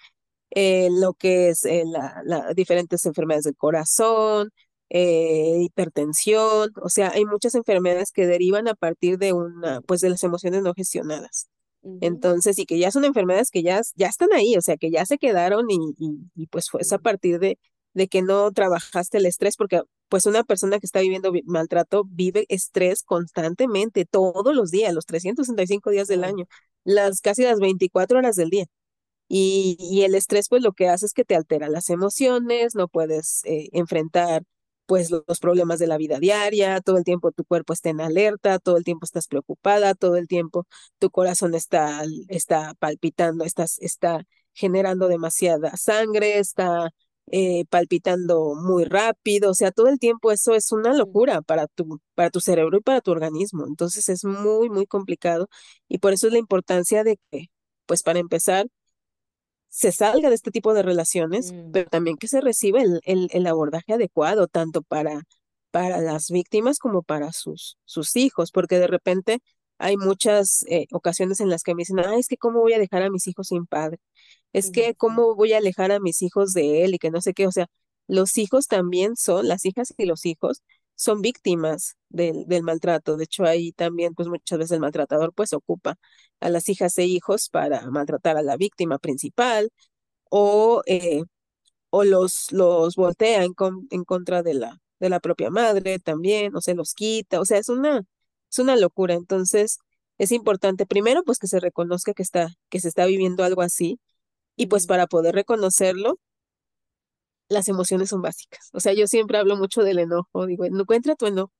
eh, 0.51 0.89
lo 0.91 1.13
que 1.13 1.49
es 1.49 1.65
eh, 1.65 1.83
la, 1.85 2.21
la- 2.25 2.53
diferentes 2.53 3.05
enfermedades 3.05 3.45
del 3.45 3.55
corazón, 3.57 4.51
eh, 4.89 5.57
hipertensión, 5.61 6.71
o 6.81 6.89
sea, 6.89 7.11
hay 7.11 7.25
muchas 7.25 7.55
enfermedades 7.55 8.11
que 8.11 8.27
derivan 8.27 8.67
a 8.67 8.75
partir 8.75 9.17
de 9.17 9.33
una, 9.33 9.81
pues 9.81 10.01
de 10.01 10.09
las 10.09 10.23
emociones 10.23 10.63
no 10.63 10.73
gestionadas. 10.73 11.49
ujú, 11.83 12.01
Entonces, 12.01 12.57
y 12.59 12.65
que 12.65 12.79
ya 12.79 12.91
son 12.91 13.03
enfermedades 13.05 13.51
que 13.51 13.61
ya, 13.63 13.81
ya 13.95 14.07
están 14.07 14.29
ahí, 14.33 14.55
o 14.57 14.61
sea, 14.61 14.77
que 14.77 14.89
ya 14.91 15.05
se 15.05 15.17
quedaron 15.17 15.69
y, 15.69 15.75
y, 15.97 16.17
y 16.35 16.47
pues 16.47 16.69
fue 16.69 16.81
es 16.81 16.93
a 16.93 16.99
partir 16.99 17.39
de, 17.39 17.59
de 17.93 18.07
que 18.07 18.21
no 18.21 18.51
trabajaste 18.53 19.17
el 19.17 19.25
estrés, 19.25 19.57
porque 19.57 19.81
pues 20.07 20.25
una 20.25 20.43
persona 20.43 20.79
que 20.79 20.85
está 20.85 21.01
viviendo 21.01 21.31
vi- 21.31 21.43
maltrato 21.45 22.03
vive 22.09 22.45
estrés 22.49 23.03
constantemente, 23.03 24.05
todos 24.05 24.55
los 24.55 24.71
días, 24.71 24.93
los 24.93 25.05
365 25.05 25.89
días 25.91 26.07
del 26.07 26.23
año, 26.23 26.45
las 26.85 27.19
casi 27.21 27.43
las 27.43 27.59
24 27.59 28.19
horas 28.19 28.35
del 28.37 28.49
día. 28.49 28.65
Y, 29.27 29.77
y 29.79 30.03
el 30.03 30.15
estrés, 30.15 30.49
pues 30.49 30.63
lo 30.63 30.73
que 30.73 30.89
hace 30.89 31.05
es 31.05 31.13
que 31.13 31.25
te 31.25 31.35
altera 31.35 31.69
las 31.69 31.89
emociones, 31.89 32.75
no 32.75 32.87
puedes 32.87 33.41
eh, 33.45 33.69
enfrentar 33.73 34.43
pues 34.89 35.11
lo- 35.11 35.23
los 35.27 35.39
problemas 35.39 35.79
de 35.79 35.87
la 35.87 35.97
vida 35.97 36.19
diaria, 36.19 36.81
todo 36.81 36.97
el 36.97 37.05
tiempo 37.05 37.31
tu 37.31 37.45
cuerpo 37.45 37.73
está 37.73 37.89
en 37.91 38.01
alerta, 38.01 38.59
todo 38.59 38.77
el 38.77 38.83
tiempo 38.83 39.05
estás 39.05 39.27
preocupada, 39.27 39.93
todo 39.95 40.17
el 40.17 40.27
tiempo 40.27 40.65
tu 40.99 41.11
corazón 41.11 41.55
está, 41.55 42.03
está 42.27 42.73
palpitando, 42.79 43.45
estás, 43.45 43.77
está 43.79 44.23
generando 44.53 45.07
demasiada 45.07 45.77
sangre, 45.77 46.39
está 46.39 46.89
eh, 47.31 47.65
palpitando 47.69 48.55
muy 48.55 48.85
rápido, 48.85 49.51
o 49.51 49.53
sea, 49.53 49.71
todo 49.71 49.87
el 49.89 49.99
tiempo 49.99 50.31
eso 50.31 50.55
es 50.55 50.71
una 50.71 50.93
locura 50.93 51.41
para 51.43 51.67
tu, 51.67 51.99
para 52.15 52.29
tu 52.31 52.39
cerebro 52.41 52.77
y 52.79 52.81
para 52.81 53.01
tu 53.01 53.11
organismo. 53.11 53.65
Entonces 53.67 54.09
es 54.09 54.25
muy, 54.25 54.69
muy 54.69 54.85
complicado 54.87 55.47
y 55.87 55.99
por 55.99 56.13
eso 56.13 56.27
es 56.27 56.33
la 56.33 56.39
importancia 56.39 57.03
de 57.03 57.17
que, 57.31 57.47
pues 57.85 58.03
para 58.03 58.19
empezar, 58.19 58.65
se 59.69 59.91
salga 59.91 60.29
de 60.29 60.35
este 60.35 60.51
tipo 60.51 60.73
de 60.73 60.83
relaciones, 60.83 61.53
mm, 61.53 61.71
pero 61.71 61.89
también 61.89 62.17
que 62.17 62.27
se 62.27 62.41
reciba 62.41 62.81
el, 62.81 63.01
el, 63.03 63.29
el 63.31 63.47
abordaje 63.47 63.93
adecuado, 63.93 64.47
tanto 64.47 64.81
para, 64.81 65.23
para 65.71 66.01
las 66.01 66.29
víctimas 66.31 66.79
como 66.79 67.03
para 67.03 67.31
sus, 67.31 67.77
sus 67.85 68.15
hijos, 68.15 68.51
porque 68.51 68.79
de 68.79 68.87
repente 68.87 69.39
hay 69.77 69.97
muchas 69.97 70.63
eh, 70.69 70.87
ocasiones 70.91 71.39
en 71.39 71.49
las 71.49 71.63
que 71.63 71.73
me 71.73 71.81
dicen, 71.81 71.99
ay, 71.99 72.19
es 72.19 72.27
que 72.27 72.37
cómo 72.37 72.59
voy 72.59 72.73
a 72.73 72.79
dejar 72.79 73.03
a 73.03 73.09
mis 73.09 73.27
hijos 73.27 73.47
sin 73.47 73.65
padre, 73.65 73.99
es 74.53 74.71
que 74.71 74.95
cómo 74.95 75.35
voy 75.35 75.53
a 75.53 75.57
alejar 75.57 75.91
a 75.91 75.99
mis 75.99 76.21
hijos 76.21 76.53
de 76.53 76.83
él 76.83 76.95
y 76.95 76.99
que 76.99 77.11
no 77.11 77.21
sé 77.21 77.33
qué, 77.33 77.47
o 77.47 77.51
sea, 77.51 77.67
los 78.07 78.37
hijos 78.37 78.67
también 78.67 79.15
son, 79.15 79.47
las 79.47 79.65
hijas 79.65 79.93
y 79.97 80.05
los 80.05 80.25
hijos 80.25 80.63
son 80.99 81.21
víctimas 81.21 81.95
del, 82.09 82.45
del 82.47 82.63
maltrato, 82.63 83.17
de 83.17 83.25
hecho 83.25 83.45
ahí 83.45 83.71
también 83.73 84.13
pues 84.15 84.27
muchas 84.27 84.57
veces 84.59 84.71
el 84.73 84.81
maltratador 84.81 85.33
pues 85.33 85.53
ocupa 85.53 85.95
a 86.41 86.49
las 86.49 86.69
hijas 86.69 86.97
e 86.97 87.05
hijos 87.05 87.49
para 87.49 87.89
maltratar 87.91 88.37
a 88.37 88.41
la 88.43 88.57
víctima 88.57 88.99
principal 88.99 89.69
o, 90.29 90.81
eh, 90.87 91.23
o 91.89 92.03
los, 92.03 92.51
los 92.51 92.95
voltea 92.95 93.43
en, 93.43 93.53
con- 93.53 93.87
en 93.91 94.03
contra 94.03 94.43
de 94.43 94.53
la, 94.53 94.77
de 94.99 95.09
la 95.09 95.19
propia 95.19 95.49
madre 95.49 95.99
también, 95.99 96.55
o 96.55 96.61
se 96.61 96.75
los 96.75 96.93
quita, 96.93 97.39
o 97.39 97.45
sea, 97.45 97.57
es 97.57 97.69
una, 97.69 98.03
es 98.51 98.59
una 98.59 98.75
locura. 98.77 99.13
Entonces, 99.15 99.79
es 100.17 100.31
importante 100.31 100.85
primero 100.85 101.23
pues 101.23 101.39
que 101.39 101.47
se 101.47 101.59
reconozca 101.59 102.13
que 102.13 102.23
está, 102.23 102.49
que 102.69 102.79
se 102.79 102.87
está 102.89 103.05
viviendo 103.05 103.43
algo 103.43 103.61
así 103.61 103.99
y 104.55 104.67
pues 104.67 104.87
para 104.87 105.07
poder 105.07 105.35
reconocerlo, 105.35 106.19
las 107.49 107.67
emociones 107.69 108.09
son 108.09 108.21
básicas. 108.21 108.69
O 108.73 108.79
sea, 108.81 108.93
yo 108.93 109.07
siempre 109.07 109.37
hablo 109.39 109.57
mucho 109.57 109.83
del 109.83 109.99
enojo, 109.99 110.45
digo, 110.47 110.65
encuentra 110.65 111.15
tu 111.15 111.27
enojo. 111.27 111.53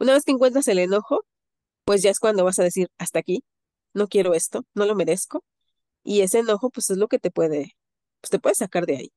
Una 0.00 0.14
vez 0.14 0.24
que 0.24 0.32
encuentras 0.32 0.68
el 0.68 0.78
enojo, 0.80 1.24
pues 1.84 2.02
ya 2.02 2.10
es 2.10 2.20
cuando 2.20 2.44
vas 2.44 2.58
a 2.60 2.64
decir, 2.64 2.88
hasta 2.98 3.20
aquí, 3.20 3.44
no 3.94 4.08
quiero 4.08 4.34
esto, 4.34 4.64
no 4.74 4.86
lo 4.86 4.94
merezco 4.96 5.44
Y 6.04 6.22
ese 6.22 6.40
enojo, 6.40 6.70
pues 6.70 6.90
es 6.90 6.98
lo 6.98 7.08
que 7.08 7.18
te 7.20 7.30
puede, 7.30 7.76
pues 8.20 8.30
te 8.30 8.38
puede 8.40 8.54
sacar 8.56 8.86
de 8.86 8.96
ahí. 8.98 9.12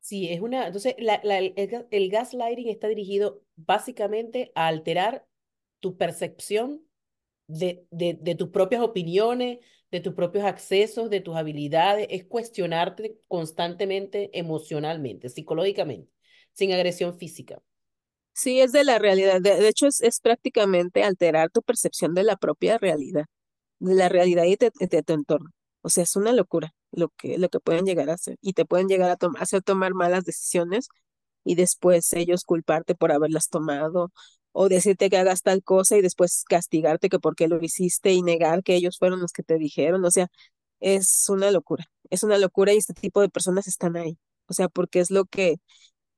Sí, 0.00 0.28
es 0.30 0.40
una, 0.40 0.66
entonces 0.66 0.94
el, 0.98 1.08
el 1.10 1.68
ga- 1.70 1.86
el 1.90 2.10
gaslighting 2.10 2.68
está 2.68 2.88
dirigido 2.88 3.42
básicamente 3.56 4.50
a 4.54 4.66
alterar 4.66 5.26
tu 5.80 5.96
percepción 5.96 6.82
de, 7.48 7.86
de 7.90 8.34
tus 8.36 8.50
propias 8.50 8.82
opiniones, 8.82 9.60
de 9.92 10.00
tus 10.00 10.14
propios 10.14 10.44
accesos, 10.46 11.10
de 11.10 11.20
tus 11.20 11.36
habilidades, 11.36 12.08
es 12.10 12.24
cuestionarte 12.24 13.20
constantemente 13.28 14.30
emocionalmente, 14.38 15.28
psicológicamente, 15.30 16.10
sin 16.54 16.72
agresión 16.72 17.16
física. 17.18 17.62
Sí, 18.34 18.60
es 18.60 18.72
de 18.72 18.84
la 18.84 18.98
realidad. 18.98 19.40
De, 19.40 19.56
de 19.56 19.68
hecho, 19.68 19.86
es, 19.86 20.00
es 20.00 20.20
prácticamente 20.20 21.04
alterar 21.04 21.50
tu 21.50 21.62
percepción 21.62 22.14
de 22.14 22.24
la 22.24 22.36
propia 22.36 22.78
realidad, 22.78 23.26
de 23.80 23.94
la 23.94 24.08
realidad 24.08 24.44
y 24.44 24.56
de, 24.56 24.72
de 24.80 25.02
tu 25.02 25.12
entorno. 25.14 25.50
O 25.82 25.88
sea, 25.90 26.04
es 26.04 26.16
una 26.16 26.32
locura 26.32 26.74
lo 26.92 27.10
que, 27.18 27.38
lo 27.38 27.48
que 27.50 27.60
pueden 27.60 27.86
llegar 27.86 28.10
a 28.10 28.14
hacer. 28.14 28.36
Y 28.42 28.54
te 28.54 28.64
pueden 28.66 28.88
llegar 28.88 29.10
a 29.10 29.18
hacer 29.40 29.62
tomar 29.62 29.94
malas 29.94 30.24
decisiones 30.24 30.88
y 31.44 31.56
después 31.56 32.12
ellos 32.14 32.44
culparte 32.44 32.94
por 32.94 33.12
haberlas 33.12 33.48
tomado 33.50 34.12
o 34.52 34.68
decirte 34.68 35.10
que 35.10 35.16
hagas 35.18 35.42
tal 35.42 35.62
cosa 35.62 35.96
y 35.96 36.02
después 36.02 36.44
castigarte 36.48 37.08
que 37.08 37.18
por 37.18 37.36
qué 37.36 37.48
lo 37.48 37.62
hiciste 37.62 38.12
y 38.12 38.22
negar 38.22 38.62
que 38.62 38.74
ellos 38.76 38.98
fueron 38.98 39.20
los 39.20 39.32
que 39.32 39.42
te 39.42 39.58
dijeron. 39.58 40.04
O 40.04 40.10
sea, 40.10 40.28
es 40.80 41.28
una 41.30 41.50
locura. 41.50 41.86
Es 42.10 42.22
una 42.24 42.38
locura 42.38 42.72
y 42.74 42.78
este 42.78 42.94
tipo 42.94 43.20
de 43.20 43.28
personas 43.30 43.66
están 43.68 43.96
ahí. 43.96 44.18
O 44.48 44.54
sea, 44.54 44.68
porque 44.68 45.00
es 45.00 45.10
lo 45.10 45.24
que 45.26 45.56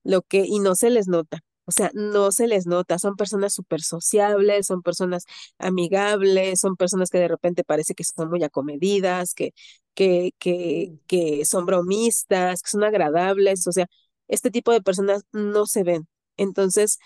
lo 0.03 0.23
que, 0.23 0.45
y 0.47 0.59
no 0.61 0.75
se 0.75 0.91
les 0.91 1.09
nota, 1.09 1.41
o 1.67 1.73
sea, 1.73 1.91
no 1.95 2.31
se 2.33 2.47
les 2.47 2.67
nota, 2.67 2.99
son 2.99 3.17
personas 3.17 3.55
súper 3.55 3.81
sociables, 3.83 4.67
son 4.67 4.83
personas 4.83 5.25
amigables, 5.59 6.61
son 6.61 6.77
personas 6.77 7.11
que 7.11 7.19
de 7.19 7.29
repente 7.29 7.65
parece 7.65 7.95
que 7.95 8.05
son 8.05 8.29
muy 8.31 8.43
acomedidas, 8.45 9.35
que, 9.35 9.53
que, 9.95 10.33
que, 10.39 10.99
que 11.07 11.45
son 11.47 11.65
bromistas, 11.67 12.63
que 12.63 12.71
son 12.71 12.85
agradables, 12.85 13.67
o 13.67 13.73
sea, 13.73 13.87
este 14.29 14.51
tipo 14.51 14.73
de 14.73 14.83
personas 14.83 15.25
no 15.33 15.67
se 15.67 15.83
ven. 15.85 16.07
Entonces, 16.37 16.99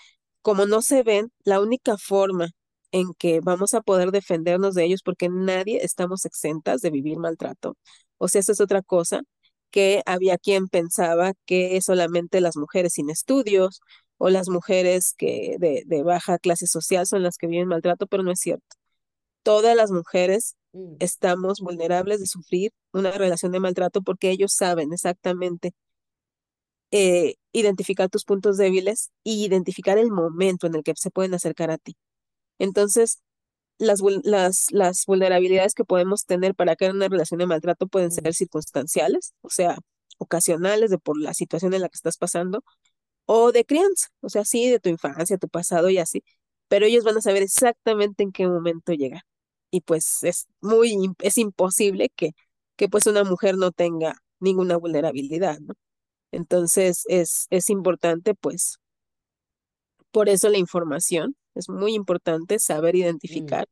como 0.43 0.67
no 0.67 0.83
se 0.83 1.03
ven, 1.03 1.31
la 1.45 1.61
única 1.61 1.97
forma 1.99 2.49
en 2.93 3.13
que 3.19 3.41
vamos 3.41 3.75
a 3.75 3.83
poder 3.83 4.11
defendernos 4.13 4.75
de 4.75 4.85
ellos, 4.85 5.03
porque 5.05 5.29
nadie 5.29 5.85
estamos 5.85 6.25
exentas 6.25 6.81
de 6.81 6.91
vivir 6.91 7.19
maltrato. 7.19 7.77
O 8.19 8.29
sea, 8.29 8.41
eso 8.41 8.53
es 8.53 8.61
otra 8.61 8.83
cosa, 8.83 9.21
que 9.71 10.03
había 10.07 10.39
quien 10.39 10.69
pensaba 10.69 11.33
que 11.47 11.81
solamente 11.83 12.41
las 12.41 12.57
mujeres 12.57 12.95
sin 12.95 13.11
estudios 13.11 13.81
o 14.17 14.31
las 14.31 14.49
mujeres 14.49 15.15
que 15.17 15.57
de, 15.59 15.83
de 15.87 16.03
baja 16.03 16.39
clase 16.39 16.67
social 16.67 17.07
son 17.07 17.23
las 17.23 17.37
que 17.39 17.47
viven 17.47 17.69
maltrato, 17.69 18.07
pero 18.07 18.23
no 18.23 18.33
es 18.33 18.41
cierto. 18.41 18.65
Todas 19.43 19.77
las 19.77 19.91
mujeres 19.91 20.57
Mm, 20.73 20.97
estamos 21.01 21.61
vulnerables 21.61 22.21
de 22.21 22.27
sufrir 22.27 22.73
una 22.93 23.11
relación 23.13 23.53
de 23.53 23.61
maltrato 23.61 24.03
porque 24.03 24.31
ellos 24.31 24.53
saben 24.55 24.93
exactamente 24.93 25.73
eh, 26.91 27.35
identificar 27.53 28.09
tus 28.11 28.25
puntos 28.25 28.57
débiles 28.57 29.11
y 29.25 29.45
identificar 29.45 29.99
el 29.99 30.11
momento 30.11 30.67
en 30.67 30.75
el 30.77 30.83
que 30.83 30.95
se 30.97 31.11
pueden 31.11 31.35
acercar 31.35 31.71
a 31.71 31.79
ti. 31.79 31.97
Entonces, 32.59 33.23
las, 33.79 34.01
las, 34.25 34.67
las 34.71 35.05
vulnerabilidades 35.07 35.75
que 35.75 35.85
podemos 35.85 36.25
tener 36.27 36.55
para 36.55 36.77
caer 36.77 36.91
en 36.93 36.97
una 36.99 37.09
relación 37.09 37.39
de 37.39 37.47
maltrato 37.47 37.87
pueden 37.89 38.11
ser 38.13 38.35
circunstanciales, 38.35 39.35
o 39.43 39.51
sea, 39.51 39.79
ocasionales 40.19 40.91
de 40.91 40.99
por 40.99 41.21
la 41.21 41.35
situación 41.35 41.75
en 41.75 41.83
la 41.83 41.89
que 41.89 41.97
estás 41.97 42.19
pasando, 42.19 42.65
o 43.27 43.53
de 43.53 43.65
crianza, 43.65 44.09
o 44.21 44.29
sea, 44.31 44.45
sí, 44.45 44.71
de 44.71 44.81
tu 44.81 44.89
infancia, 44.91 45.39
tu 45.39 45.49
pasado 45.49 45.91
y 45.91 45.99
así, 45.99 46.25
pero 46.69 46.87
ellos 46.87 47.05
van 47.05 47.19
a 47.19 47.21
saber 47.23 47.43
exactamente 47.43 48.23
en 48.23 48.33
qué 48.33 48.47
momento 48.49 48.93
llegar. 48.95 49.23
Y 49.71 49.83
pues 49.83 50.23
es 50.25 50.49
muy, 50.61 50.97
es 51.21 51.39
imposible 51.39 52.11
que, 52.17 52.33
que 52.77 52.89
pues 52.89 53.07
una 53.07 53.25
mujer 53.25 53.57
no 53.57 53.73
tenga 53.73 54.15
ninguna 54.41 54.77
vulnerabilidad, 54.79 55.59
¿no? 55.61 55.75
Entonces 56.33 57.05
es, 57.09 57.47
es 57.51 57.71
importante, 57.71 58.35
pues, 58.35 58.79
por 60.11 60.29
eso 60.29 60.49
la 60.49 60.59
información, 60.59 61.37
es 61.55 61.69
muy 61.69 61.95
importante 61.95 62.59
saber 62.59 62.95
mm. 62.95 62.99
identificar 62.99 63.69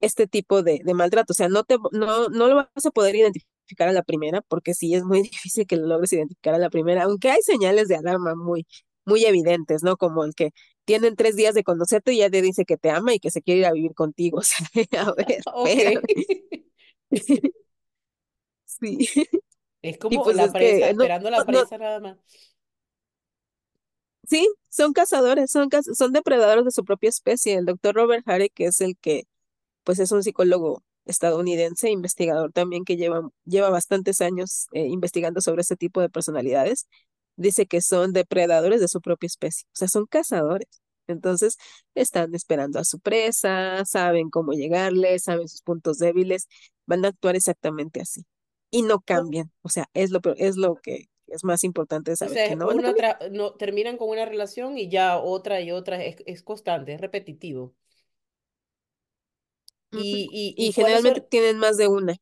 este 0.00 0.26
tipo 0.26 0.62
de, 0.62 0.80
de 0.84 0.94
maltrato. 0.94 1.32
O 1.32 1.34
sea, 1.34 1.48
no 1.48 1.64
te, 1.64 1.76
no, 1.92 2.28
no 2.28 2.48
lo 2.48 2.54
vas 2.56 2.86
a 2.86 2.90
poder 2.90 3.16
identificar 3.16 3.88
a 3.88 3.92
la 3.92 4.02
primera, 4.02 4.42
porque 4.42 4.74
sí 4.74 4.94
es 4.94 5.04
muy 5.04 5.22
difícil 5.22 5.66
que 5.66 5.76
lo 5.76 5.86
logres 5.86 6.12
identificar 6.12 6.54
a 6.54 6.58
la 6.58 6.70
primera, 6.70 7.04
aunque 7.04 7.30
hay 7.30 7.42
señales 7.42 7.88
de 7.88 7.96
alarma 7.96 8.34
muy, 8.34 8.66
muy 9.04 9.24
evidentes, 9.24 9.82
¿no? 9.82 9.96
Como 9.96 10.24
el 10.24 10.34
que 10.34 10.50
tienen 10.84 11.16
tres 11.16 11.36
días 11.36 11.54
de 11.54 11.64
conocerte 11.64 12.12
y 12.14 12.18
ya 12.18 12.30
te 12.30 12.42
dice 12.42 12.64
que 12.64 12.76
te 12.78 12.90
ama 12.90 13.14
y 13.14 13.20
que 13.20 13.30
se 13.30 13.42
quiere 13.42 13.60
ir 13.60 13.66
a 13.66 13.72
vivir 13.72 13.94
contigo. 13.94 14.38
O 14.40 14.42
sea, 14.42 14.66
a 15.02 15.14
ver. 15.64 16.02
Sí. 18.64 19.08
Es 19.82 19.98
como 19.98 20.22
pues 20.22 20.36
la 20.36 20.46
es 20.46 20.52
presa, 20.52 20.88
que 20.88 20.92
no, 20.94 21.04
esperando 21.08 21.30
la 21.30 21.44
no, 21.46 21.64
presa 21.64 21.78
nada 21.78 21.98
más. 22.00 22.18
sí, 24.24 24.48
son 24.68 24.92
cazadores, 24.92 25.50
son, 25.50 25.68
caz- 25.70 25.94
son 25.94 26.12
depredadores 26.12 26.64
de 26.64 26.70
su 26.70 26.84
propia 26.84 27.08
especie. 27.10 27.54
El 27.54 27.66
doctor 27.66 27.94
Robert 27.94 28.24
Harry, 28.28 28.50
que 28.50 28.66
es 28.66 28.80
el 28.80 28.96
que 28.98 29.24
pues 29.84 29.98
es 30.00 30.12
un 30.12 30.22
psicólogo 30.24 30.84
estadounidense, 31.06 31.90
investigador 31.90 32.52
también 32.52 32.84
que 32.84 32.96
lleva, 32.96 33.28
lleva 33.46 33.70
bastantes 33.70 34.20
años 34.22 34.68
eh, 34.72 34.86
investigando 34.88 35.40
sobre 35.42 35.62
este 35.62 35.76
tipo 35.76 36.00
de 36.02 36.10
personalidades, 36.10 36.88
dice 37.36 37.66
que 37.66 37.82
son 37.82 38.12
depredadores 38.14 38.80
de 38.80 38.88
su 38.88 39.00
propia 39.02 39.26
especie, 39.28 39.66
o 39.68 39.76
sea, 39.76 39.88
son 39.88 40.06
cazadores. 40.06 40.68
Entonces, 41.08 41.58
están 41.94 42.34
esperando 42.34 42.78
a 42.80 42.84
su 42.84 43.00
presa, 43.00 43.84
saben 43.86 44.30
cómo 44.30 44.52
llegarle, 44.54 45.18
saben 45.20 45.48
sus 45.48 45.62
puntos 45.62 45.98
débiles, 45.98 46.48
van 46.86 47.04
a 47.04 47.08
actuar 47.08 47.36
exactamente 47.36 48.00
así. 48.02 48.24
Y 48.70 48.82
no 48.82 49.00
cambian, 49.00 49.52
o 49.62 49.68
sea, 49.68 49.88
es 49.94 50.10
lo, 50.10 50.20
es 50.36 50.56
lo 50.56 50.76
que 50.76 51.08
es 51.26 51.44
más 51.44 51.64
importante 51.64 52.10
de 52.12 52.16
o 52.20 52.28
saber, 52.28 52.40
sea, 52.44 52.44
que 52.44 52.56
no 52.56 52.70
una 52.70 52.94
no, 53.30 53.54
terminan 53.54 53.96
con 53.96 54.08
una 54.10 54.24
relación 54.24 54.78
y 54.78 54.88
ya 54.88 55.18
otra 55.18 55.60
y 55.60 55.70
otra, 55.72 56.02
es, 56.04 56.16
es 56.26 56.42
constante, 56.42 56.92
es 56.94 57.00
repetitivo. 57.00 57.74
Ujú. 59.92 60.16
¿Y, 60.16 60.28
y, 60.32 60.66
Y 60.66 60.70
y 60.70 60.72
cuáles 60.72 61.02
generalmente 61.12 61.20
son? 61.22 61.26
tienen 61.30 61.58
más 61.58 61.76
de 61.76 61.88
una. 61.88 62.16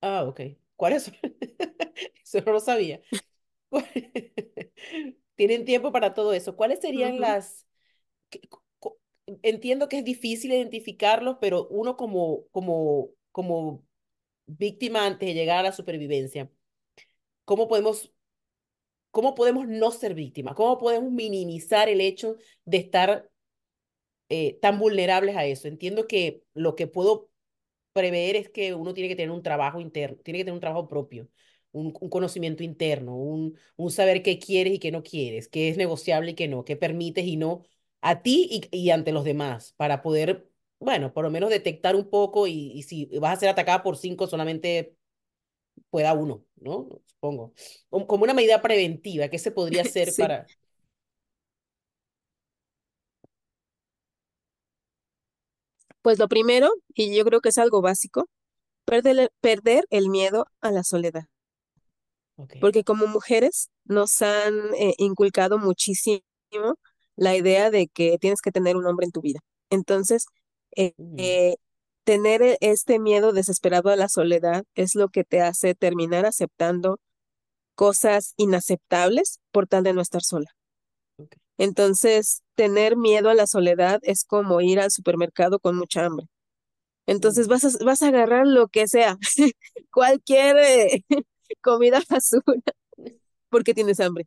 Ah, 0.00 0.24
ok. 0.24 0.40
¿Cuáles 0.76 1.04
son? 1.04 1.14
Eso 2.24 2.40
no 2.44 2.52
lo 2.52 2.60
sabía. 2.60 3.00
Tienen 5.36 5.64
tiempo 5.66 5.92
para 5.92 6.14
todo 6.14 6.32
eso. 6.34 6.56
¿Cuáles 6.56 6.80
serían 6.80 7.20
las... 7.20 7.66
que- 8.30 8.42
co- 8.50 8.64
co- 8.80 9.00
Entiendo 9.44 9.88
que 9.90 10.00
es 10.00 10.04
difícil 10.06 10.52
identificarlos, 10.52 11.38
pero 11.42 11.68
uno 11.68 11.96
como, 11.98 12.48
como, 12.52 13.10
como 13.32 13.85
víctima 14.46 15.06
antes 15.06 15.28
de 15.28 15.34
llegar 15.34 15.58
a 15.58 15.62
la 15.64 15.72
supervivencia, 15.72 16.50
¿cómo 17.44 17.68
podemos, 17.68 18.12
cómo 19.10 19.34
podemos 19.34 19.66
no 19.68 19.90
ser 19.90 20.14
víctimas? 20.14 20.54
¿Cómo 20.54 20.78
podemos 20.78 21.10
minimizar 21.12 21.88
el 21.88 22.00
hecho 22.00 22.36
de 22.64 22.78
estar 22.78 23.30
eh, 24.28 24.58
tan 24.60 24.78
vulnerables 24.78 25.36
a 25.36 25.44
eso? 25.46 25.68
Entiendo 25.68 26.06
que 26.06 26.42
lo 26.54 26.76
que 26.76 26.86
puedo 26.86 27.30
prever 27.92 28.36
es 28.36 28.50
que 28.50 28.74
uno 28.74 28.94
tiene 28.94 29.08
que 29.08 29.16
tener 29.16 29.30
un 29.30 29.42
trabajo 29.42 29.80
interno, 29.80 30.18
tiene 30.22 30.38
que 30.38 30.44
tener 30.44 30.54
un 30.54 30.60
trabajo 30.60 30.88
propio, 30.88 31.28
un, 31.72 31.92
conocimiento 31.92 32.62
interno, 32.62 33.16
un, 33.16 33.58
saber 33.90 34.22
qué 34.22 34.38
quieres 34.38 34.74
y 34.74 34.78
qué 34.78 34.90
no 34.92 35.02
quieres, 35.02 35.48
qué 35.48 35.68
es 35.70 35.76
negociable 35.76 36.32
y 36.32 36.34
qué 36.34 36.48
no, 36.48 36.64
qué 36.64 36.76
permites 36.76 37.24
y 37.26 37.36
no 37.36 37.62
a 38.02 38.22
ti 38.22 38.62
y 38.70 38.90
ante 38.90 39.12
los 39.12 39.24
demás, 39.24 39.74
para 39.76 40.02
poder, 40.02 40.48
bueno, 40.78 41.12
por 41.12 41.24
lo 41.24 41.30
menos 41.30 41.50
detectar 41.50 41.96
un 41.96 42.08
poco 42.10 42.46
y, 42.46 42.72
y 42.74 42.82
si 42.82 43.06
vas 43.18 43.34
a 43.36 43.40
ser 43.40 43.48
atacada 43.48 43.82
por 43.82 43.96
cinco, 43.96 44.26
solamente 44.26 44.96
pueda 45.90 46.14
uno, 46.14 46.44
¿no? 46.56 46.88
Supongo. 47.06 47.54
Como 47.90 48.24
una 48.24 48.34
medida 48.34 48.62
preventiva, 48.62 49.28
¿qué 49.28 49.38
se 49.38 49.52
podría 49.52 49.82
hacer 49.84 50.08
Sí. 50.14 50.16
para... 50.16 50.50
Pues 56.00 56.18
lo 56.18 56.26
primero, 56.26 56.70
y 56.94 57.14
yo 57.14 57.22
creo 57.26 57.42
que 57.42 57.50
es 57.50 57.58
algo 57.58 57.82
básico, 57.82 58.30
perder, 58.84 59.32
perder 59.40 59.86
el 59.90 60.10
miedo 60.10 60.46
a 60.60 60.70
la 60.72 60.84
soledad, 60.84 61.24
Ok. 62.36 62.56
porque 62.58 62.84
como 62.84 63.06
mujeres 63.06 63.70
nos 63.84 64.22
han 64.22 64.54
eh, 64.78 64.94
inculcado 64.98 65.58
muchísimo 65.58 66.22
la 67.16 67.36
idea 67.36 67.70
de 67.70 67.88
que 67.88 68.18
tienes 68.18 68.40
que 68.40 68.52
tener 68.52 68.76
un 68.76 68.86
hombre 68.86 69.06
en 69.06 69.12
tu 69.12 69.20
vida. 69.20 69.40
Entonces, 69.70 70.26
eh, 70.76 70.94
Mm, 71.00 71.16
eh, 71.16 71.56
tener 72.04 72.42
e- 72.42 72.58
este 72.62 72.98
miedo 73.00 73.32
desesperado 73.32 73.90
a 73.90 73.96
la 73.96 74.08
soledad 74.08 74.64
es 74.74 74.94
lo 74.94 75.08
que 75.08 75.24
te 75.24 75.40
hace 75.42 75.74
terminar 75.74 76.26
aceptando 76.26 77.00
cosas 77.76 78.34
inaceptables 78.38 79.40
por 79.52 79.66
tal 79.68 79.84
de 79.84 79.94
no 79.94 80.02
estar 80.02 80.22
sola. 80.22 80.50
Entonces, 81.58 82.42
tener 82.54 82.96
miedo 82.96 83.30
a 83.30 83.34
la 83.34 83.46
soledad 83.46 84.00
es 84.02 84.24
como 84.24 84.60
ir 84.60 84.78
al 84.80 84.90
supermercado 84.90 85.58
con 85.58 85.76
mucha 85.76 86.04
hambre. 86.04 86.26
Entonces 87.06 87.48
Mm, 87.48 87.48
vas 87.48 87.64
a, 87.64 87.84
vas 87.84 88.02
a 88.02 88.08
agarrar 88.08 88.46
lo 88.46 88.68
que 88.68 88.88
sea, 88.88 89.18
cualquier 89.92 90.58
eh, 90.58 91.04
comida 91.62 92.00
basura, 92.10 92.62
porque 93.50 93.74
tienes 93.74 94.00
hambre. 94.00 94.26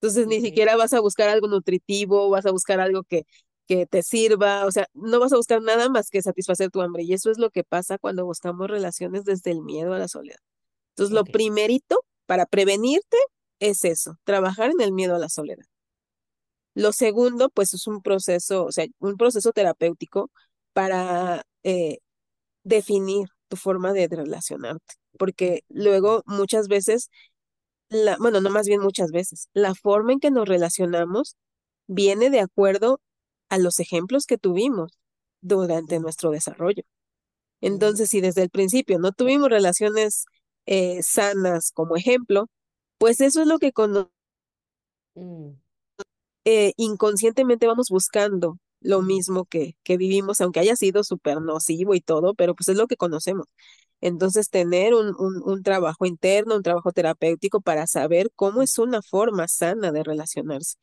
Entonces 0.00 0.26
ni 0.28 0.40
siquiera 0.42 0.76
vas 0.76 0.92
a 0.94 1.00
buscar 1.00 1.28
algo 1.30 1.48
nutritivo, 1.48 2.30
vas 2.30 2.46
a 2.46 2.52
buscar 2.52 2.80
algo 2.80 3.04
que, 3.04 3.24
que 3.66 3.86
te 3.86 4.02
sirva, 4.02 4.66
o 4.66 4.70
sea, 4.72 4.86
no 4.94 5.20
vas 5.20 5.32
a 5.32 5.36
buscar 5.36 5.62
nada 5.62 5.88
más 5.88 6.10
que 6.10 6.22
satisfacer 6.22 6.70
tu 6.70 6.82
hambre. 6.82 7.02
Y 7.04 7.12
eso 7.14 7.30
es 7.30 7.38
lo 7.38 7.50
que 7.50 7.64
pasa 7.64 7.98
cuando 7.98 8.24
buscamos 8.26 8.68
relaciones 8.70 9.24
desde 9.24 9.50
el 9.52 9.62
miedo 9.62 9.94
a 9.94 9.98
la 9.98 10.08
soledad. 10.08 10.38
Entonces 10.90 11.14
lo 11.14 11.24
Ok. 11.24 11.30
primerito 11.30 12.00
para 12.26 12.46
prevenirte 12.46 13.16
es 13.60 13.84
eso, 13.84 14.18
trabajar 14.24 14.70
en 14.70 14.80
el 14.82 14.92
miedo 14.92 15.16
a 15.16 15.18
la 15.18 15.28
soledad. 15.30 15.66
Lo 16.74 16.92
segundo, 16.92 17.50
pues 17.50 17.72
es 17.74 17.86
un 17.86 18.02
proceso, 18.02 18.64
o 18.64 18.72
sea, 18.72 18.86
un 18.98 19.16
proceso 19.16 19.52
terapéutico 19.52 20.30
para 20.72 21.42
eh, 21.62 21.98
definir 22.64 23.28
tu 23.48 23.56
forma 23.56 23.92
de 23.94 24.08
relacionarte, 24.08 24.94
porque 25.18 25.62
luego 25.68 26.22
muchas 26.26 26.68
veces, 26.68 27.10
la, 27.90 28.16
bueno, 28.18 28.40
no 28.40 28.50
más 28.50 28.66
bien 28.68 28.80
muchas 28.82 29.10
veces, 29.12 29.48
la 29.54 29.74
forma 29.74 30.12
en 30.14 30.20
que 30.20 30.30
nos 30.32 30.48
relacionamos 30.48 31.36
viene 31.88 32.30
de 32.30 32.40
acuerdo 32.40 33.00
a 33.54 33.58
los 33.58 33.80
ejemplos 33.80 34.26
que 34.26 34.38
tuvimos 34.38 34.92
durante 35.42 36.00
nuestro 36.00 36.30
desarrollo. 36.30 36.82
Entonces, 37.60 38.10
si 38.10 38.20
desde 38.20 38.42
el 38.42 38.50
principio 38.50 38.98
no 38.98 39.12
tuvimos 39.12 39.48
relaciones 39.50 40.26
eh, 40.66 41.02
sanas 41.02 41.72
como 41.72 41.96
ejemplo, 41.96 42.48
pues 42.98 43.20
eso 43.20 43.42
es 43.42 43.48
lo 43.48 43.58
que 43.58 43.72
cono- 43.72 44.10
mm, 45.14 45.50
eh, 46.44 46.72
inconscientemente 46.76 47.66
vamos 47.66 47.88
buscando 47.90 48.58
lo 48.80 49.02
mismo 49.02 49.46
que, 49.46 49.76
que 49.84 49.96
vivimos, 49.98 50.40
aunque 50.40 50.60
haya 50.60 50.76
sido 50.76 51.04
súper 51.04 51.40
nocivo 51.42 51.94
y 51.94 52.00
todo, 52.00 52.34
pero 52.34 52.54
pues 52.54 52.68
es 52.68 52.76
lo 52.76 52.86
que 52.88 52.96
conocemos. 52.96 53.46
Entonces, 54.02 54.50
tener 54.50 54.94
un, 54.94 55.14
un, 55.18 55.42
un 55.44 55.62
trabajo 55.64 56.06
interno, 56.06 56.56
un 56.56 56.62
trabajo 56.64 56.92
terapéutico 56.92 57.60
para 57.62 57.86
saber 57.88 58.30
cómo 58.36 58.62
es 58.62 58.78
una 58.78 59.02
forma 59.02 59.48
sana 59.48 59.92
de 59.92 60.04
relacionarse. 60.04 60.76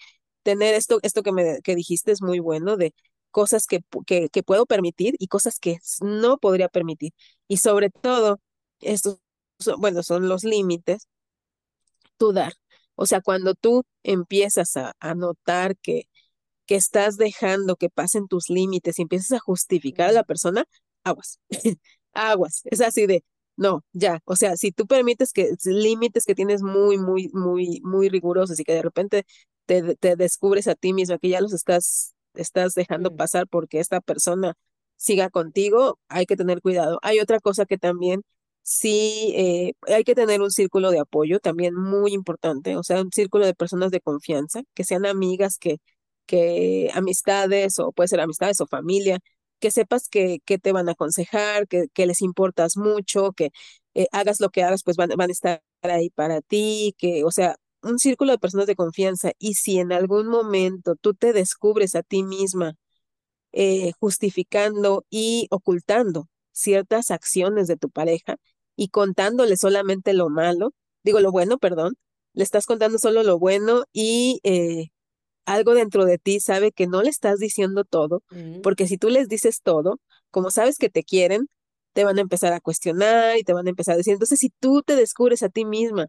Tener 0.44 0.74
esto, 0.76 1.00
esto 1.04 1.24
que 1.24 1.32
me 1.32 1.62
que 1.64 1.76
dijiste 1.76 2.12
es 2.12 2.22
muy 2.22 2.40
bueno, 2.40 2.78
de 2.78 2.94
cosas 3.32 3.66
que, 3.68 3.82
que, 4.06 4.30
que 4.30 4.44
puedo 4.44 4.66
permitir 4.66 5.16
y 5.20 5.28
cosas 5.28 5.60
que 5.60 5.78
no 6.02 6.38
podría 6.38 6.70
permitir. 6.70 7.14
Y 7.48 7.58
sobre 7.58 7.90
todo, 7.90 8.40
estos, 8.82 9.20
son- 9.60 9.80
bueno, 9.82 10.04
son 10.04 10.28
los 10.30 10.44
límites, 10.44 11.08
tú 12.18 12.34
dar. 12.34 12.54
O 12.96 13.06
sea, 13.06 13.22
cuando 13.22 13.56
tú 13.56 13.84
empiezas 14.04 14.78
a, 14.78 14.94
a 15.00 15.16
notar 15.16 15.78
que 15.78 16.04
que 16.68 16.76
estás 16.78 17.18
dejando 17.18 17.76
que 17.78 17.90
pasen 17.90 18.28
tus 18.28 18.50
límites 18.50 19.00
y 19.00 19.04
empiezas 19.04 19.34
a 19.34 19.40
justificar 19.40 20.10
a 20.10 20.14
la 20.14 20.24
persona, 20.24 20.66
aguas, 21.04 21.40
aguas. 22.14 22.62
Es 22.66 22.82
así 22.82 23.08
de, 23.08 23.24
no, 23.58 23.84
ya, 23.94 24.22
o 24.26 24.36
sea, 24.38 24.58
si 24.58 24.72
tú 24.72 24.88
permites 24.88 25.34
que 25.34 25.52
límites 25.66 26.26
que 26.26 26.36
tienes 26.36 26.64
muy, 26.64 26.98
muy, 26.98 27.30
muy, 27.34 27.82
muy 27.84 28.10
rigurosos 28.10 28.60
y 28.60 28.66
que 28.66 28.74
de 28.74 28.84
repente 28.84 29.26
te, 29.72 29.96
te 29.96 30.16
descubres 30.16 30.68
a 30.68 30.76
ti 30.76 30.94
misma 30.94 31.18
que 31.20 31.30
ya 31.30 31.42
los 31.42 31.54
estás, 31.54 32.14
estás 32.34 32.74
dejando 32.74 33.16
pasar 33.16 33.48
porque 33.48 33.80
esta 33.80 34.02
persona 34.02 34.54
siga 34.98 35.30
contigo, 35.30 36.00
hay 36.10 36.26
que 36.26 36.36
tener 36.36 36.62
cuidado. 36.62 37.00
Hay 37.04 37.20
otra 37.20 37.40
cosa 37.40 37.66
que 37.66 37.78
también 37.78 38.22
sí 38.64 39.34
eh, 39.36 39.74
hay 39.88 40.04
que 40.04 40.16
tener 40.16 40.42
un 40.42 40.52
círculo 40.52 40.92
de 40.92 41.00
apoyo, 41.00 41.40
también 41.40 41.74
muy 41.76 42.14
importante, 42.14 42.76
o 42.78 42.84
sea, 42.84 43.02
un 43.02 43.12
círculo 43.12 43.46
de 43.46 43.56
personas 43.56 43.92
de 43.92 44.02
confianza, 44.02 44.62
que 44.74 44.84
sean 44.84 45.06
amigas, 45.06 45.58
que, 45.60 45.78
que 46.26 46.90
amistades, 46.94 47.80
o 47.80 47.92
puede 47.92 48.08
ser 48.10 48.20
amistades 48.22 48.62
o 48.62 48.68
familia, 48.68 49.20
que 49.60 49.72
sepas 49.72 50.08
que, 50.10 50.40
que 50.46 50.58
te 50.60 50.72
van 50.72 50.90
a 50.90 50.94
aconsejar, 50.94 51.68
que, 51.68 51.86
que 51.94 52.06
les 52.06 52.22
importas 52.22 52.78
mucho, 52.78 53.32
que 53.34 53.50
eh, 53.94 54.08
hagas 54.12 54.40
lo 54.40 54.50
que 54.50 54.64
hagas, 54.64 54.84
pues 54.84 54.98
van, 54.98 55.10
van 55.18 55.30
a 55.30 55.34
estar 55.34 55.62
ahí 55.84 56.10
para 56.12 56.42
ti, 56.42 56.96
que, 56.98 57.24
o 57.24 57.32
sea, 57.32 57.56
un 57.84 58.00
círculo 58.00 58.32
de 58.32 58.40
personas 58.40 58.68
de 58.68 58.76
confianza. 58.76 59.32
Y 59.40 59.56
si 59.56 59.80
en 59.80 59.92
algún 59.92 60.28
momento 60.28 60.96
tú 60.96 61.14
te 61.14 61.34
descubres 61.34 61.96
a 61.96 62.04
ti 62.04 62.24
misma 62.24 62.76
eh, 63.52 63.92
justificando 64.00 65.06
y 65.10 65.48
ocultando 65.52 66.28
ciertas 66.52 67.12
acciones 67.12 67.68
de 67.68 67.78
tu 67.78 67.90
pareja 67.90 68.38
y 68.76 68.90
contándole 68.90 69.58
solamente 69.58 70.14
lo 70.14 70.30
malo, 70.30 70.74
digo 71.04 71.20
lo 71.20 71.32
bueno, 71.32 71.58
perdón, 71.58 71.96
le 72.34 72.44
estás 72.44 72.66
contando 72.66 72.98
solo 72.98 73.24
lo 73.24 73.40
bueno 73.40 73.84
y 73.94 74.40
eh, 74.44 74.90
algo 75.46 75.74
dentro 75.74 76.06
de 76.06 76.18
ti 76.18 76.40
sabe 76.40 76.72
que 76.72 76.88
no 76.88 77.02
le 77.02 77.10
estás 77.10 77.40
diciendo 77.40 77.84
todo, 77.84 78.24
mm, 78.32 78.62
porque 78.62 78.88
si 78.88 78.98
tú 78.98 79.10
les 79.10 79.28
dices 79.28 79.62
todo, 79.62 80.00
como 80.30 80.52
sabes 80.52 80.78
que 80.78 80.90
te 80.90 81.04
quieren, 81.04 81.48
te 81.94 82.04
van 82.06 82.18
a 82.18 82.22
empezar 82.22 82.54
a 82.54 82.62
cuestionar 82.62 83.38
y 83.38 83.44
te 83.44 83.54
van 83.54 83.68
a 83.68 83.70
empezar 83.70 83.96
a 83.96 83.98
decir, 83.98 84.14
entonces 84.14 84.40
si 84.40 84.50
tú 84.60 84.82
te 84.84 84.96
descubres 84.96 85.44
a 85.44 85.50
ti 85.50 85.66
misma 85.66 86.08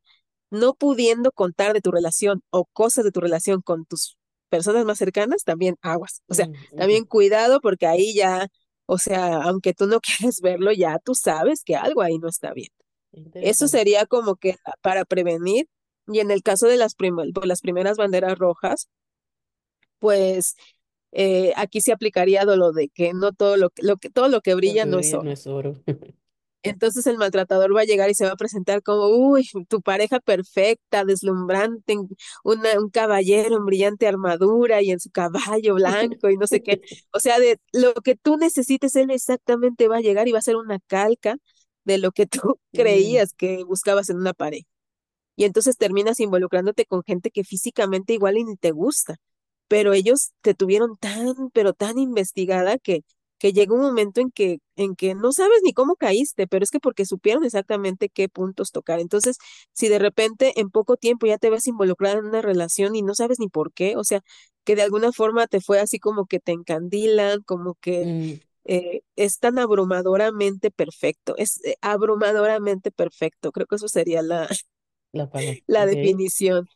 no 0.53 0.75
pudiendo 0.75 1.33
contar 1.33 1.75
de 1.75 1.81
tu 1.83 1.91
relación 1.93 2.43
o 2.51 2.67
cosas 2.67 3.05
de 3.05 3.13
tu 3.13 3.21
relación 3.21 3.63
con 3.63 3.87
tus 3.87 4.19
personas 4.51 4.85
más 4.85 4.99
cercanas, 4.99 5.45
también 5.45 5.77
aguas. 5.83 6.23
O 6.29 6.35
sea, 6.35 6.49
mm, 6.49 6.77
también 6.77 7.05
cuidado 7.07 7.61
porque 7.61 7.87
ahí 7.87 8.15
ya, 8.15 8.49
o 8.87 8.99
sea, 8.99 9.43
aunque 9.43 9.75
tú 9.75 9.87
no 9.89 10.01
quieres 10.31 10.41
verlo, 10.43 10.73
ya 10.73 10.99
tú 11.01 11.15
sabes 11.15 11.65
que 11.65 11.77
algo 11.77 12.03
ahí 12.03 12.19
no 12.19 12.29
está 12.29 12.53
bien. 12.55 12.69
Eso 13.35 13.69
sería 13.69 14.07
como 14.07 14.37
que 14.37 14.57
para 14.83 15.05
prevenir. 15.05 15.69
Y 16.09 16.21
en 16.21 16.31
el 16.31 16.43
caso 16.43 16.67
de 16.67 16.77
las, 16.77 16.95
prim 16.95 17.17
las 17.45 17.61
primeras 17.61 17.97
banderas 17.97 18.39
rojas, 18.39 18.89
pues 19.99 20.57
eh, 21.13 21.53
aquí 21.57 21.81
se 21.81 21.93
aplicaría 21.93 22.45
lo 22.45 22.73
de 22.73 22.89
que 22.89 23.15
no 23.15 23.33
todo 23.33 23.57
lo, 23.57 23.71
lo 23.79 23.97
que 23.99 24.11
todo 24.11 24.29
lo 24.29 24.41
que 24.43 24.55
Lo 24.55 24.57
brilla 24.57 24.87
no 24.87 24.99
es 24.99 25.13
brilla 25.13 25.19
no 25.21 25.31
oro. 25.31 25.33
es 25.33 25.47
oro. 25.47 25.75
Entonces 26.63 27.07
el 27.09 27.19
maltratador 27.19 27.75
va 27.77 27.81
a 27.83 27.85
llegar 27.85 28.09
y 28.11 28.15
se 28.15 28.25
va 28.25 28.33
a 28.33 28.37
presentar 28.37 28.83
como, 28.83 29.09
uy, 29.09 29.49
tu 29.69 29.83
pareja 29.83 30.21
perfecta, 30.21 31.05
deslumbrante, 31.05 31.97
una, 32.45 32.79
un 32.81 32.91
caballero 32.91 33.57
en 33.57 33.67
brillante 33.67 34.07
armadura 34.07 34.81
y 34.83 34.91
en 34.93 35.01
su 35.01 35.11
caballo 35.11 35.75
blanco 35.75 36.31
y 36.31 36.37
no 36.37 36.47
sé 36.47 36.63
qué. 36.63 36.81
O 37.13 37.21
sea, 37.21 37.39
de 37.41 37.59
lo 37.73 37.95
que 37.95 38.15
tú 38.17 38.37
necesites, 38.37 38.95
él 38.97 39.11
exactamente 39.11 39.89
va 39.89 39.97
a 39.99 40.01
llegar 40.01 40.29
y 40.29 40.33
va 40.33 40.39
a 40.39 40.43
ser 40.43 40.57
una 40.57 40.79
calca 40.87 41.37
de 41.85 41.99
lo 41.99 42.13
que 42.13 42.27
tú 42.27 42.59
creías 42.73 43.35
que 43.35 43.65
buscabas 43.65 44.11
en 44.11 44.19
una 44.19 44.33
pareja. 44.35 44.67
Y 45.37 45.45
entonces 45.45 45.77
terminas 45.79 46.21
involucrándote 46.21 46.87
con 46.87 47.03
gente 47.05 47.31
que 47.31 47.45
físicamente 47.45 48.13
igual 48.15 48.39
y 48.39 48.45
ni 48.45 48.57
te 48.57 48.71
gusta, 48.73 49.17
pero 49.69 49.93
ellos 49.95 50.33
te 50.43 50.55
tuvieron 50.55 50.97
tan, 50.99 51.51
pero 51.53 51.73
tan 51.75 51.99
investigada 51.99 52.79
que, 52.79 53.03
que 53.43 53.53
llega 53.53 53.75
un 53.75 53.81
momento 53.81 54.21
en 54.21 54.31
que, 54.31 54.59
en 54.77 54.95
que 54.95 55.17
no 55.17 55.33
sabes 55.33 55.63
ni 55.65 55.73
cómo 55.73 55.97
caíste, 55.97 56.47
pero 56.47 56.63
es 56.63 56.71
que 56.71 56.79
porque 56.79 57.05
supieron 57.05 57.43
exactamente 57.45 58.09
qué 58.09 58.29
puntos 58.29 58.71
tocar. 58.71 59.01
Entonces, 59.01 59.37
si 59.73 59.89
de 59.89 59.99
repente 59.99 60.61
en 60.61 60.71
poco 60.71 60.97
tiempo 60.97 61.27
ya 61.27 61.39
te 61.39 61.51
ves 61.51 61.67
involucrada 61.67 62.19
en 62.21 62.27
una 62.27 62.41
relación 62.41 62.95
y 62.95 63.03
no 63.03 63.17
sabes 63.17 63.41
ni 63.41 63.49
por 63.49 63.73
qué, 63.73 63.97
o 63.97 64.05
sea, 64.05 64.21
que 64.63 64.77
de 64.77 64.83
alguna 64.83 65.11
forma 65.11 65.49
te 65.49 65.61
fue 65.61 65.81
así 65.81 65.99
como 65.99 66.27
que 66.27 66.39
te 66.39 66.53
encandilan, 66.53 67.43
como 67.43 67.75
que 67.81 68.05
mm, 68.07 68.41
eh, 68.67 69.03
es 69.17 69.41
tan 69.41 69.59
abrumadoramente 69.59 70.71
perfecto, 70.71 71.35
es 71.37 71.65
eh, 71.65 71.75
abrumadoramente 71.81 72.93
perfecto. 72.93 73.51
Creo 73.51 73.67
que 73.67 73.75
eso 73.75 73.89
sería 73.89 74.23
la, 74.23 74.49
la 75.11 75.29
palabra. 75.29 75.57
la 75.67 75.85
definición. 75.87 76.69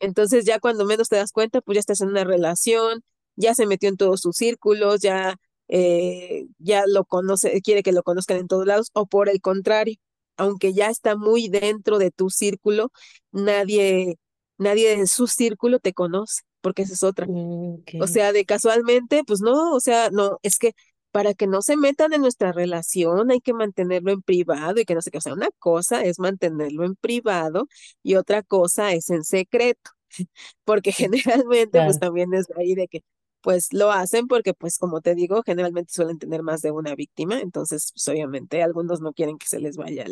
Entonces 0.00 0.46
ya 0.46 0.58
cuando 0.58 0.86
menos 0.86 1.10
te 1.10 1.16
das 1.16 1.32
cuenta, 1.32 1.60
pues 1.60 1.76
ya 1.76 1.80
estás 1.80 2.00
en 2.00 2.08
una 2.08 2.24
relación, 2.24 3.02
ya 3.36 3.54
se 3.54 3.66
metió 3.66 3.90
en 3.90 3.98
todos 3.98 4.22
sus 4.22 4.36
círculos, 4.36 5.00
ya, 5.02 5.36
eh, 5.74 6.46
ya 6.58 6.84
lo 6.86 7.04
conoce, 7.04 7.60
quiere 7.62 7.82
que 7.82 7.92
lo 7.92 8.02
conozcan 8.04 8.38
en 8.38 8.48
todos 8.48 8.66
lados, 8.66 8.90
o 8.94 9.06
por 9.06 9.28
el 9.28 9.40
contrario, 9.40 9.96
aunque 10.36 10.72
ya 10.74 10.88
está 10.90 11.16
muy 11.16 11.48
dentro 11.48 11.98
de 11.98 12.10
tu 12.12 12.30
círculo, 12.30 12.90
nadie, 13.32 14.18
nadie 14.58 14.96
de 14.96 15.06
su 15.06 15.26
círculo 15.26 15.80
te 15.80 15.92
conoce, 15.94 16.42
porque 16.60 16.82
esa 16.82 16.94
es 16.94 17.02
otra. 17.02 17.26
Mm, 17.26 17.76
O 17.98 18.06
sea, 18.06 18.32
de 18.32 18.44
casualmente, 18.44 19.24
pues 19.26 19.40
no, 19.40 19.74
o 19.74 19.80
sea, 19.80 20.10
no, 20.10 20.38
es 20.42 20.58
que 20.58 20.72
para 21.10 21.34
que 21.34 21.46
no 21.46 21.62
se 21.62 21.76
metan 21.76 22.12
en 22.12 22.22
nuestra 22.22 22.52
relación 22.52 23.30
hay 23.30 23.40
que 23.40 23.52
mantenerlo 23.54 24.10
en 24.12 24.22
privado 24.22 24.80
y 24.80 24.84
que 24.84 24.94
no 24.94 25.02
sé 25.02 25.10
qué. 25.10 25.18
O 25.18 25.20
sea, 25.20 25.34
una 25.34 25.48
cosa 25.58 26.02
es 26.04 26.18
mantenerlo 26.18 26.84
en 26.84 26.96
privado 26.96 27.68
y 28.02 28.16
otra 28.16 28.42
cosa 28.42 28.92
es 28.92 29.10
en 29.10 29.24
secreto, 29.24 29.90
porque 30.64 30.92
generalmente 30.92 31.82
pues 31.82 31.98
también 31.98 32.34
es 32.34 32.46
ahí 32.56 32.74
de 32.74 32.88
que 32.88 33.02
pues 33.44 33.72
lo 33.74 33.92
hacen 33.92 34.28
porque 34.28 34.54
pues 34.54 34.78
como 34.78 35.02
te 35.02 35.14
digo, 35.16 35.44
generalmente 35.44 35.94
suelen 35.94 36.18
tener 36.20 36.42
más 36.44 36.62
de 36.62 36.72
una 36.72 36.96
víctima, 36.96 37.40
entonces 37.42 37.92
pues 37.94 38.08
obviamente 38.08 38.64
algunos 38.64 39.02
no 39.02 39.14
quieren 39.14 39.38
que 39.38 39.48
se 39.48 39.60
les 39.60 39.78
vaya 39.78 40.06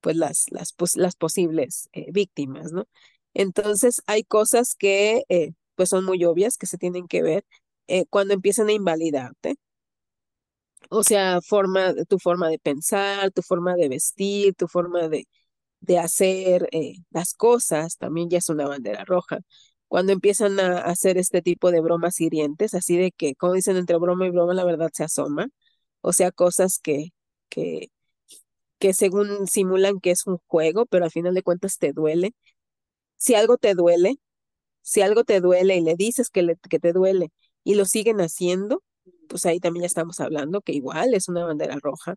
pues 0.00 0.16
las, 0.16 0.46
las, 0.50 0.72
pos- 0.72 0.96
las 0.96 1.16
posibles 1.16 1.88
eh, 1.92 2.10
víctimas, 2.12 2.72
¿no? 2.72 2.86
Entonces 3.34 4.02
hay 4.06 4.24
cosas 4.24 4.74
que 4.76 5.24
eh, 5.28 5.52
pues 5.76 5.90
son 5.90 6.04
muy 6.04 6.24
obvias 6.24 6.56
que 6.58 6.66
se 6.66 6.78
tienen 6.78 7.08
que 7.08 7.22
ver 7.22 7.44
eh, 7.88 8.06
cuando 8.10 8.34
empiezan 8.34 8.68
a 8.68 8.72
invalidarte, 8.72 9.56
o 10.90 11.02
sea, 11.04 11.40
forma, 11.42 11.94
tu 12.08 12.18
forma 12.18 12.48
de 12.48 12.58
pensar, 12.58 13.30
tu 13.32 13.42
forma 13.42 13.74
de 13.76 13.88
vestir, 13.88 14.54
tu 14.54 14.68
forma 14.68 15.08
de, 15.08 15.26
de 15.80 15.98
hacer 15.98 16.68
las 17.10 17.34
cosas, 17.34 17.98
también 17.98 18.30
ya 18.30 18.38
es 18.38 18.48
una 18.50 18.68
bandera 18.68 19.04
roja. 19.06 19.40
Cuando 19.92 20.12
empiezan 20.12 20.58
a 20.60 20.78
hacer 20.80 21.18
este 21.18 21.42
tipo 21.42 21.70
de 21.72 21.80
bromas 21.82 22.20
hirientes, 22.20 22.74
así 22.74 22.96
de 22.98 23.12
que, 23.12 23.34
como 23.36 23.54
dicen, 23.54 23.76
entre 23.76 23.98
broma 23.98 24.26
y 24.26 24.30
broma, 24.30 24.54
la 24.54 24.64
verdad 24.64 24.90
se 24.94 25.04
asoma, 25.04 25.48
o 26.02 26.12
sea, 26.14 26.32
cosas 26.32 26.78
que, 26.82 27.10
que 27.50 27.88
que 28.78 28.94
según 28.94 29.46
simulan 29.46 30.00
que 30.00 30.10
es 30.10 30.26
un 30.26 30.38
juego, 30.46 30.86
pero 30.86 31.04
al 31.04 31.10
final 31.10 31.34
de 31.34 31.42
cuentas 31.42 31.78
te 31.78 31.92
duele. 31.92 32.34
Si 33.16 33.34
algo 33.34 33.56
te 33.58 33.74
duele, 33.74 34.16
si 34.82 35.02
algo 35.02 35.24
te 35.24 35.40
duele 35.40 35.76
y 35.76 35.80
le 35.82 35.96
dices 35.96 36.30
que, 36.30 36.42
le- 36.42 36.56
que 36.70 36.78
te 36.80 36.92
duele 36.92 37.30
y 37.64 37.74
lo 37.76 37.84
siguen 37.86 38.20
haciendo, 38.20 38.82
pues 39.28 39.46
ahí 39.46 39.60
también 39.60 39.82
ya 39.82 39.86
estamos 39.88 40.20
hablando 40.20 40.62
que 40.62 40.72
igual 40.72 41.14
es 41.14 41.28
una 41.28 41.44
bandera 41.46 41.76
roja. 41.82 42.16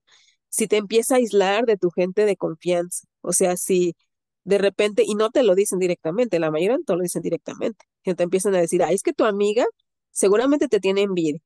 Si 0.49 0.67
te 0.67 0.77
empieza 0.77 1.15
a 1.15 1.17
aislar 1.19 1.65
de 1.65 1.77
tu 1.77 1.91
gente 1.91 2.25
de 2.25 2.37
confianza, 2.37 3.07
o 3.21 3.33
sea, 3.33 3.57
si 3.57 3.95
de 4.45 4.59
repente, 4.59 5.03
y 5.07 5.15
no 5.15 5.31
te 5.31 5.43
lo 5.43 5.55
dicen 5.55 5.79
directamente, 5.79 6.39
la 6.39 6.51
mayoría 6.51 6.77
no 6.79 6.85
te 6.85 6.95
lo 6.95 7.03
dicen 7.03 7.23
directamente, 7.23 7.85
te 8.03 8.23
empiezan 8.23 8.55
a 8.55 8.59
decir, 8.61 8.83
ay, 8.83 8.95
es 8.95 9.03
que 9.03 9.13
tu 9.13 9.25
amiga 9.25 9.65
seguramente 10.11 10.69
te 10.69 10.81
tiene 10.81 11.03
envidia, 11.03 11.41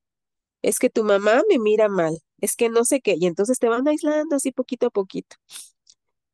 es 0.64 0.80
que 0.80 0.90
tu 0.90 1.04
mamá 1.06 1.44
me 1.50 1.60
mira 1.60 1.90
mal, 1.90 2.18
es 2.42 2.56
que 2.56 2.70
no 2.70 2.86
sé 2.86 3.02
qué, 3.02 3.16
y 3.20 3.28
entonces 3.28 3.60
te 3.60 3.70
van 3.70 3.88
aislando 3.88 4.36
así 4.38 4.52
poquito 4.52 4.88
a 4.88 4.92
poquito. 4.92 5.38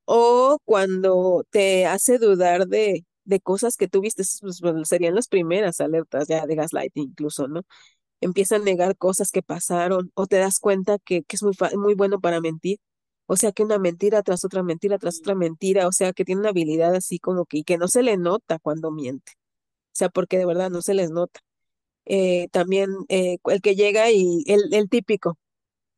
O 0.05 0.59
cuando 0.65 1.43
te 1.49 1.85
hace 1.87 2.19
dudar 2.19 2.67
de, 2.67 3.05
de 3.23 3.39
cosas 3.39 3.75
que 3.77 3.87
tú 3.87 4.01
viste, 4.01 4.23
pues, 4.41 4.61
serían 4.87 5.15
las 5.15 5.27
primeras 5.27 5.81
alertas 5.81 6.27
ya 6.27 6.45
de 6.45 6.55
gaslighting 6.55 7.03
incluso, 7.09 7.47
¿no? 7.47 7.61
Empieza 8.21 8.57
a 8.57 8.59
negar 8.59 8.97
cosas 8.97 9.31
que 9.31 9.43
pasaron 9.43 10.11
o 10.15 10.27
te 10.27 10.37
das 10.37 10.59
cuenta 10.59 10.99
que, 10.99 11.23
que 11.23 11.37
es 11.37 11.43
muy, 11.43 11.53
muy 11.77 11.95
bueno 11.95 12.19
para 12.21 12.41
mentir. 12.41 12.79
O 13.27 13.37
sea, 13.37 13.51
que 13.51 13.63
una 13.63 13.79
mentira 13.79 14.21
tras 14.23 14.45
otra 14.45 14.63
mentira 14.63 14.97
tras 14.99 15.19
otra 15.19 15.35
mentira, 15.35 15.87
o 15.87 15.91
sea, 15.91 16.13
que 16.13 16.25
tiene 16.25 16.41
una 16.41 16.49
habilidad 16.51 16.95
así 16.95 17.19
como 17.19 17.45
que, 17.45 17.59
y 17.59 17.63
que 17.63 17.77
no 17.77 17.87
se 17.87 18.03
le 18.03 18.17
nota 18.17 18.59
cuando 18.59 18.91
miente. 18.91 19.33
O 19.93 19.97
sea, 19.97 20.09
porque 20.09 20.37
de 20.37 20.45
verdad 20.45 20.69
no 20.71 20.81
se 20.81 20.93
les 20.95 21.11
nota. 21.11 21.39
Eh, 22.05 22.49
también 22.51 22.91
eh, 23.09 23.37
el 23.45 23.61
que 23.61 23.75
llega 23.75 24.11
y 24.11 24.43
el, 24.47 24.73
el 24.73 24.89
típico, 24.89 25.37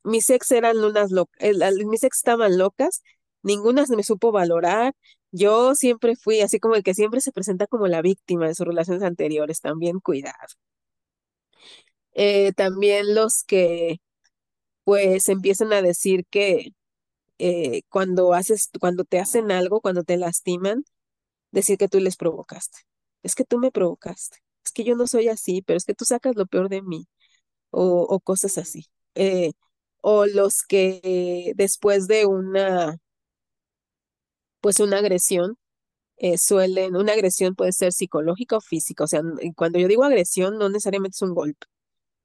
mis 0.04 0.30
ex 0.30 0.52
eran 0.52 0.78
unas 0.80 1.12
locas, 1.12 1.40
mis 1.88 2.04
ex 2.04 2.18
estaban 2.18 2.58
locas, 2.58 3.04
ninguna 3.44 3.86
se 3.86 3.96
me 3.96 4.04
supo 4.04 4.32
valorar. 4.32 4.94
Yo 5.32 5.76
siempre 5.76 6.16
fui 6.16 6.42
así 6.42 6.60
como 6.60 6.76
el 6.76 6.84
que 6.84 6.94
siempre 6.96 7.22
se 7.22 7.32
presenta 7.34 7.68
como 7.68 7.88
la 7.88 8.02
víctima 8.02 8.48
de 8.48 8.56
sus 8.56 8.68
relaciones 8.68 9.04
anteriores, 9.04 9.62
también 9.62 10.00
cuidado. 10.00 10.36
Eh, 12.14 12.52
también 12.54 13.14
los 13.16 13.44
que 13.46 14.00
pues 14.86 15.30
empiezan 15.30 15.74
a 15.74 15.82
decir 15.84 16.26
que 16.30 16.74
eh, 17.40 17.82
cuando 17.90 18.34
haces, 18.34 18.70
cuando 18.80 19.04
te 19.06 19.20
hacen 19.20 19.52
algo, 19.52 19.82
cuando 19.82 20.04
te 20.04 20.18
lastiman, 20.18 20.84
decir 21.52 21.78
que 21.78 21.88
tú 21.90 22.00
les 22.00 22.18
provocaste. 22.18 22.80
Es 23.24 23.36
que 23.36 23.46
tú 23.46 23.60
me 23.60 23.72
provocaste. 23.72 24.38
es 24.66 24.72
que 24.72 24.84
yo 24.84 24.96
no 24.96 25.08
soy 25.08 25.30
así, 25.30 25.62
pero 25.64 25.78
es 25.78 25.86
que 25.86 25.94
tú 25.96 26.06
sacas 26.06 26.36
lo 26.36 26.46
peor 26.48 26.70
de 26.70 26.82
mí, 26.82 27.08
o, 27.72 28.02
o 28.04 28.20
cosas 28.22 28.58
así. 28.58 28.88
Eh, 29.16 29.52
o 30.02 30.26
los 30.28 30.64
que 30.68 31.02
eh, 31.04 31.54
después 31.58 32.08
de 32.08 32.26
una, 32.28 32.98
pues 34.62 34.80
una 34.80 34.98
agresión, 35.00 35.58
eh, 36.18 36.38
suelen, 36.38 36.96
una 36.98 37.14
agresión 37.14 37.56
puede 37.56 37.74
ser 37.74 37.94
psicológica 37.94 38.58
o 38.58 38.62
física, 38.62 39.06
o 39.06 39.08
sea, 39.08 39.22
cuando 39.56 39.80
yo 39.80 39.88
digo 39.90 40.04
agresión, 40.06 40.58
no 40.60 40.70
necesariamente 40.70 41.16
es 41.18 41.22
un 41.24 41.36
golpe, 41.36 41.68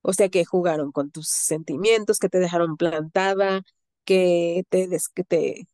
o 0.03 0.13
sea, 0.15 0.29
que 0.31 0.45
jugaron 0.47 0.93
con 0.93 1.11
tus 1.11 1.29
sentimientos, 1.29 2.19
que 2.19 2.29
te 2.29 2.39
dejaron 2.41 2.77
plantada, 2.79 3.63
que 4.05 4.65
te, 4.71 4.89
des- 4.89 5.09
que 5.09 5.25
te, 5.25 5.69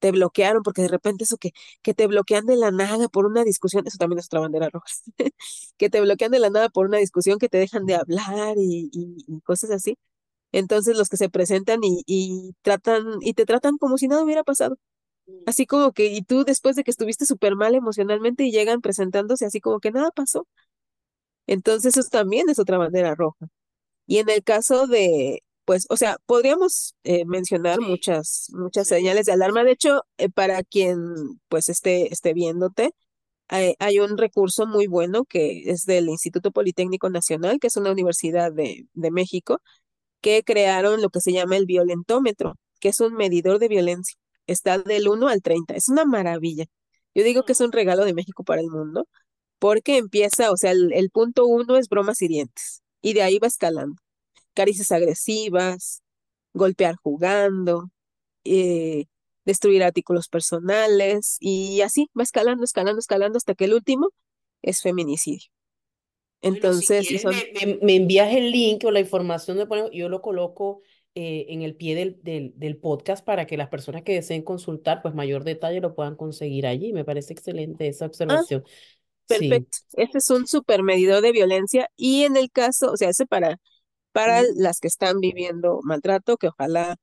te 0.00 0.10
bloquearon, 0.12 0.62
porque 0.62 0.82
de 0.82 0.88
repente 0.88 1.24
eso 1.24 1.36
que, 1.38 1.52
que 1.82 1.94
te 1.94 2.06
bloquean 2.06 2.46
de 2.46 2.56
la 2.56 2.70
nada 2.70 3.08
por 3.08 3.26
una 3.26 3.44
discusión, 3.44 3.86
eso 3.86 3.98
también 3.98 4.18
es 4.20 4.26
otra 4.26 4.40
bandera 4.40 4.68
roja, 4.70 4.86
que 5.78 5.90
te 5.90 6.00
bloquean 6.00 6.30
de 6.32 6.38
la 6.40 6.50
nada 6.50 6.68
por 6.70 6.86
una 6.86 6.98
discusión, 6.98 7.38
que 7.38 7.48
te 7.48 7.58
dejan 7.58 7.86
de 7.86 7.94
hablar 7.96 8.56
y, 8.58 8.90
y, 8.92 9.24
y 9.28 9.40
cosas 9.42 9.70
así. 9.70 9.96
Entonces 10.52 10.96
los 10.98 11.08
que 11.10 11.16
se 11.18 11.28
presentan 11.30 11.80
y, 11.84 12.02
y 12.06 12.54
tratan, 12.62 13.04
y 13.22 13.34
te 13.34 13.46
tratan 13.46 13.78
como 13.78 13.98
si 13.98 14.08
nada 14.08 14.24
hubiera 14.24 14.44
pasado. 14.44 14.78
mm. 15.26 15.32
Así 15.46 15.66
como 15.66 15.92
que, 15.92 16.06
y 16.06 16.22
tú 16.22 16.44
después 16.44 16.76
de 16.76 16.84
que 16.84 16.90
estuviste 16.92 17.26
súper 17.26 17.56
mal 17.56 17.74
emocionalmente 17.76 18.44
y 18.44 18.52
llegan 18.52 18.80
presentándose 18.82 19.46
así 19.46 19.60
como 19.60 19.80
que 19.80 19.92
nada 19.92 20.10
pasó. 20.12 20.46
Entonces 21.46 21.96
eso 21.96 22.08
también 22.10 22.48
es 22.50 22.58
otra 22.58 22.78
bandera 22.78 23.14
roja. 23.14 23.46
Y 24.06 24.18
en 24.18 24.30
el 24.30 24.44
caso 24.44 24.86
de, 24.88 25.42
pues, 25.64 25.86
o 25.90 25.96
sea, 25.96 26.18
podríamos 26.26 26.94
eh, 27.04 27.24
mencionar 27.26 27.78
Sí, 27.78 27.84
muchas, 27.84 28.48
muchas 28.52 28.88
señales 28.88 29.26
de 29.26 29.32
alarma. 29.32 29.64
De 29.64 29.72
hecho, 29.72 30.02
eh, 30.18 30.28
para 30.30 30.62
quien 30.62 30.98
pues 31.48 31.68
esté, 31.68 32.12
esté 32.12 32.32
viéndote, 32.34 32.92
hay, 33.48 33.74
hay 33.80 34.00
un 34.00 34.18
recurso 34.18 34.66
muy 34.66 34.86
bueno 34.88 35.24
que 35.26 35.70
es 35.70 35.84
del 35.86 36.08
Instituto 36.08 36.52
Politécnico 36.52 37.10
Nacional, 37.10 37.58
que 37.60 37.68
es 37.68 37.76
una 37.76 37.92
universidad 37.92 38.52
de, 38.52 38.86
de 38.94 39.10
México, 39.12 39.60
que 40.20 40.42
crearon 40.44 41.02
lo 41.02 41.10
que 41.10 41.20
se 41.20 41.32
llama 41.32 41.56
el 41.56 41.66
violentómetro, 41.66 42.56
que 42.80 42.88
es 42.90 43.00
un 43.00 43.14
medidor 43.14 43.58
de 43.58 43.68
violencia. 43.68 44.16
Está 44.46 44.78
del 44.78 45.08
uno 45.08 45.28
al 45.28 45.42
treinta 45.42 45.74
Es 45.74 45.88
una 45.88 46.04
maravilla. 46.04 46.66
Yo 47.14 47.24
digo 47.24 47.44
que 47.44 47.52
es 47.52 47.60
un 47.60 47.72
regalo 47.72 48.04
de 48.04 48.14
México 48.14 48.44
para 48.44 48.60
el 48.60 48.68
mundo, 48.68 49.08
porque 49.60 49.98
empieza, 49.98 50.52
o 50.52 50.56
sea, 50.58 50.72
el, 50.72 50.92
el 50.94 51.10
punto 51.10 51.46
uno 51.46 51.76
es 51.78 51.88
bromas 51.88 52.22
hirientes, 52.22 52.82
y 53.02 53.14
de 53.14 53.22
ahí 53.22 53.38
va 53.38 53.48
escalando 53.48 53.96
caricias 54.54 54.92
agresivas, 54.92 56.02
golpear 56.54 56.96
jugando, 56.96 57.90
eh, 58.44 59.06
destruir 59.44 59.82
artículos 59.84 60.28
personales 60.28 61.38
y 61.40 61.82
así 61.82 62.08
va 62.18 62.22
escalando, 62.24 62.64
escalando, 62.64 63.00
escalando 63.00 63.38
hasta 63.38 63.54
que 63.54 63.66
el 63.66 63.74
último 63.74 64.10
es 64.62 64.82
feminicidio. 64.82 65.48
Bueno, 66.42 66.72
si 66.72 66.90
Entonces, 66.90 67.04
y 67.10 67.18
quieres, 67.18 67.22
son, 67.22 67.34
me, 67.66 67.78
me- 67.82 67.96
envías 67.96 68.32
el 68.34 68.50
link 68.50 68.84
o 68.84 68.90
la 68.90 69.00
información 69.00 69.56
de 69.56 69.66
yo 69.92 70.08
lo 70.10 70.20
coloco 70.20 70.82
eh, 71.14 71.46
en 71.48 71.62
el 71.62 71.74
pie 71.74 71.94
del, 71.94 72.20
del, 72.22 72.52
del 72.56 72.76
podcast 72.76 73.24
para 73.24 73.46
que 73.46 73.56
las 73.56 73.68
personas 73.68 74.02
que 74.02 74.12
deseen 74.14 74.42
consultar, 74.42 75.00
pues 75.00 75.14
mayor 75.14 75.44
detalle 75.44 75.80
lo 75.80 75.94
puedan 75.94 76.16
conseguir 76.16 76.66
allí. 76.66 76.92
Me 76.92 77.04
parece 77.04 77.32
excelente 77.32 77.88
esa 77.88 78.04
ah, 78.04 78.08
observación. 78.08 78.64
Sí. 79.26 79.48
perfecto, 79.48 79.78
este 79.94 80.18
es 80.18 80.30
un 80.30 80.46
super 80.46 80.82
medidor 80.82 81.22
de 81.22 81.32
violencia 81.32 81.88
y 81.96 82.24
en 82.24 82.36
el 82.36 82.50
caso, 82.50 82.92
o 82.92 82.96
sea, 82.96 83.08
ese 83.08 83.26
para, 83.26 83.58
para 84.14 84.42
las 84.56 84.78
que 84.78 84.88
están 84.88 85.18
viviendo 85.20 85.80
maltrato, 85.82 86.36
que 86.36 86.48
ojalá 86.48 86.96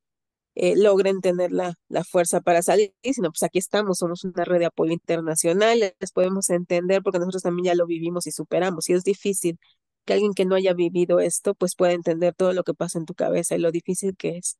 eh, 0.55 0.75
logren 0.77 1.21
tener 1.21 1.51
la, 1.51 1.75
la 1.89 2.05
fuerza 2.05 2.39
para 2.41 2.61
salir, 2.63 2.93
sino 3.03 3.31
pues 3.31 3.43
aquí 3.43 3.59
estamos, 3.59 3.97
somos 3.99 4.23
una 4.23 4.45
red 4.45 4.59
de 4.59 4.67
apoyo 4.67 4.93
internacional, 4.93 5.79
les 5.99 6.11
podemos 6.13 6.49
entender 6.49 7.03
porque 7.03 7.19
nosotros 7.19 7.43
también 7.43 7.65
ya 7.65 7.75
lo 7.75 7.85
vivimos 7.85 8.27
y 8.27 8.31
superamos, 8.31 8.89
y 8.89 8.93
es 8.93 9.03
difícil 9.03 9.59
que 10.05 10.13
alguien 10.13 10.33
que 10.33 10.45
no 10.45 10.55
haya 10.55 10.73
vivido 10.73 11.19
esto, 11.19 11.53
pues 11.53 11.75
pueda 11.75 11.91
entender 11.93 12.33
todo 12.33 12.53
lo 12.53 12.63
que 12.63 12.73
pasa 12.73 12.97
en 12.97 13.05
tu 13.05 13.13
cabeza 13.13 13.55
y 13.55 13.59
lo 13.59 13.71
difícil 13.71 14.15
que 14.17 14.37
es. 14.37 14.57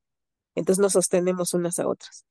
Entonces 0.56 0.82
nos 0.82 0.94
sostenemos 0.94 1.54
unas 1.54 1.80
a 1.80 1.88
otras. 1.88 2.26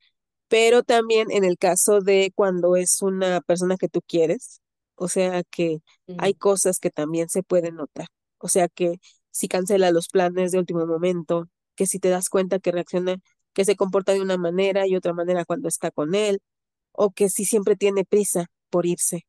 Pero 0.48 0.82
también 0.82 1.30
en 1.30 1.44
el 1.44 1.58
caso 1.58 2.00
de 2.00 2.32
cuando 2.34 2.76
es 2.76 3.02
una 3.02 3.40
persona 3.40 3.76
que 3.78 3.88
tú 3.88 4.00
quieres, 4.06 4.60
o 4.96 5.08
sea 5.08 5.42
que 5.44 5.78
hay 6.18 6.34
cosas 6.34 6.78
que 6.78 6.90
también 6.90 7.30
se 7.30 7.42
pueden 7.42 7.76
notar. 7.76 8.08
O 8.38 8.48
sea 8.48 8.68
que 8.68 9.00
si 9.30 9.48
cancela 9.48 9.90
los 9.92 10.08
planes 10.08 10.52
de 10.52 10.58
último 10.58 10.86
momento, 10.86 11.48
que 11.76 11.86
si 11.86 11.98
te 11.98 12.08
das 12.10 12.28
cuenta 12.28 12.58
que 12.60 12.72
reacciona, 12.72 13.16
que 13.54 13.64
se 13.64 13.76
comporta 13.76 14.12
de 14.12 14.20
una 14.22 14.36
manera 14.38 14.86
y 14.86 14.96
otra 14.96 15.12
manera 15.14 15.44
cuando 15.44 15.68
está 15.68 15.90
con 15.90 16.14
él, 16.14 16.40
o 16.92 17.10
que 17.12 17.28
si 17.30 17.44
siempre 17.44 17.76
tiene 17.76 18.04
prisa 18.04 18.46
por 18.70 18.86
irse, 18.86 19.26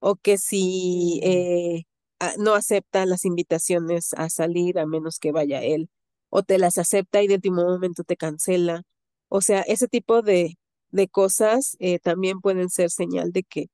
o 0.00 0.16
que 0.16 0.38
si 0.38 1.20
mm. 1.22 1.24
eh, 1.24 1.84
a- 2.20 2.34
no 2.38 2.54
acepta 2.54 3.06
las 3.06 3.24
invitaciones 3.24 4.12
a 4.16 4.28
salir 4.30 4.78
a 4.78 4.86
menos 4.86 5.18
que 5.18 5.32
vaya 5.32 5.62
él, 5.62 5.88
o 6.30 6.42
te 6.42 6.58
las 6.58 6.78
acepta 6.78 7.22
y 7.22 7.28
de 7.28 7.34
último 7.36 7.64
momento 7.64 8.04
te 8.04 8.16
cancela. 8.16 8.82
O 9.28 9.40
sea, 9.40 9.60
ese 9.62 9.88
tipo 9.88 10.22
de, 10.22 10.58
de 10.90 11.08
cosas 11.08 11.76
eh, 11.80 11.98
también 12.00 12.40
pueden 12.40 12.70
ser 12.70 12.90
señal 12.90 13.32
de 13.32 13.44
que, 13.44 13.66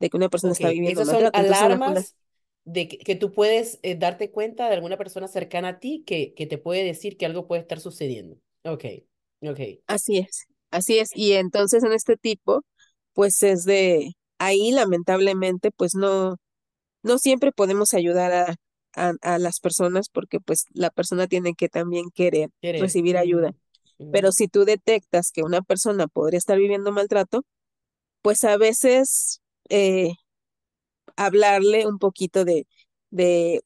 de 0.00 0.10
que 0.10 0.16
una 0.16 0.28
persona 0.28 0.52
está 0.52 0.68
viviendo 0.70 1.02
esas 1.02 1.18
son 1.18 1.28
alarmas 1.32 2.14
de 2.64 2.88
que, 2.88 2.98
que 2.98 3.16
tú 3.16 3.32
puedes 3.32 3.78
eh, 3.82 3.96
darte 3.96 4.30
cuenta 4.30 4.68
de 4.68 4.74
alguna 4.74 4.96
persona 4.98 5.28
cercana 5.28 5.68
a 5.68 5.80
ti 5.80 6.04
que, 6.06 6.34
que 6.34 6.46
te 6.46 6.58
puede 6.58 6.84
decir 6.84 7.16
que 7.16 7.26
algo 7.26 7.46
puede 7.46 7.62
estar 7.62 7.80
sucediendo. 7.80 8.36
Ok, 8.64 8.84
ok. 9.42 9.60
así 9.86 10.18
es, 10.18 10.46
así 10.70 10.98
es. 10.98 11.10
Y 11.14 11.32
entonces 11.34 11.84
en 11.84 11.92
este 11.92 12.16
tipo, 12.16 12.62
pues 13.14 13.42
es 13.42 13.64
de, 13.64 14.12
ahí 14.38 14.72
lamentablemente, 14.72 15.70
pues 15.70 15.94
no 15.94 16.36
no 17.04 17.18
siempre 17.18 17.52
podemos 17.52 17.94
ayudar 17.94 18.32
a, 18.32 18.56
a, 18.96 19.12
a 19.22 19.38
las 19.38 19.60
personas 19.60 20.08
porque 20.10 20.40
pues 20.40 20.66
la 20.74 20.90
persona 20.90 21.28
tiene 21.28 21.54
que 21.54 21.68
también 21.70 22.10
querer 22.14 22.50
Querer. 22.60 22.76
recibir 22.76 23.16
ayuda. 23.18 23.52
Mm, 24.00 24.10
Pero 24.10 24.32
si 24.32 24.48
tú 24.48 24.64
detectas 24.66 25.30
que 25.32 25.42
una 25.44 25.62
persona 25.62 26.08
podría 26.08 26.38
estar 26.38 26.58
viviendo 26.58 26.92
maltrato, 26.92 27.44
pues 28.22 28.44
a 28.44 28.56
veces 28.56 29.40
eh, 29.68 30.12
hablarle 31.16 31.86
un 31.86 31.98
poquito 31.98 32.44
de, 32.44 32.66
de 33.10 33.62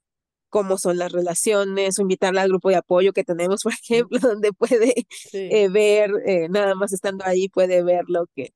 cómo 0.51 0.79
son 0.79 0.99
las 0.99 1.13
relaciones 1.13 1.99
o 1.99 2.03
invitarla 2.03 2.43
al 2.43 2.49
grupo 2.51 2.71
de 2.71 2.77
apoyo 2.77 3.13
que 3.13 3.25
tenemos, 3.25 3.63
por 3.65 3.73
ejemplo, 3.75 4.19
donde 4.21 4.53
puede 4.53 4.95
Sí. 5.23 5.39
eh, 5.51 5.69
ver, 5.69 6.13
eh, 6.27 6.49
nada 6.51 6.75
más 6.75 6.93
estando 6.93 7.25
ahí, 7.27 7.49
puede 7.49 7.83
ver 7.85 8.05
lo 8.09 8.27
que 8.37 8.51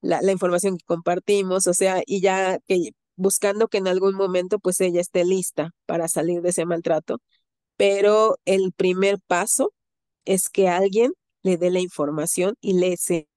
la, 0.00 0.22
la 0.22 0.32
información 0.32 0.76
que 0.78 0.84
compartimos, 0.86 1.66
o 1.66 1.74
sea, 1.74 2.02
y 2.06 2.20
ya 2.20 2.58
que 2.68 2.90
buscando 3.16 3.68
que 3.68 3.78
en 3.78 3.88
algún 3.88 4.14
momento 4.14 4.58
pues 4.58 4.80
ella 4.80 5.00
esté 5.00 5.24
lista 5.24 5.70
para 5.86 6.08
salir 6.08 6.42
de 6.42 6.50
ese 6.50 6.66
maltrato, 6.66 7.20
pero 7.76 8.36
el 8.46 8.72
primer 8.72 9.18
paso 9.26 9.72
es 10.26 10.48
que 10.50 10.68
alguien 10.68 11.12
le 11.42 11.56
dé 11.58 11.70
la 11.70 11.80
información 11.80 12.56
y 12.60 12.74
le 12.78 12.88
enseñe 12.92 13.28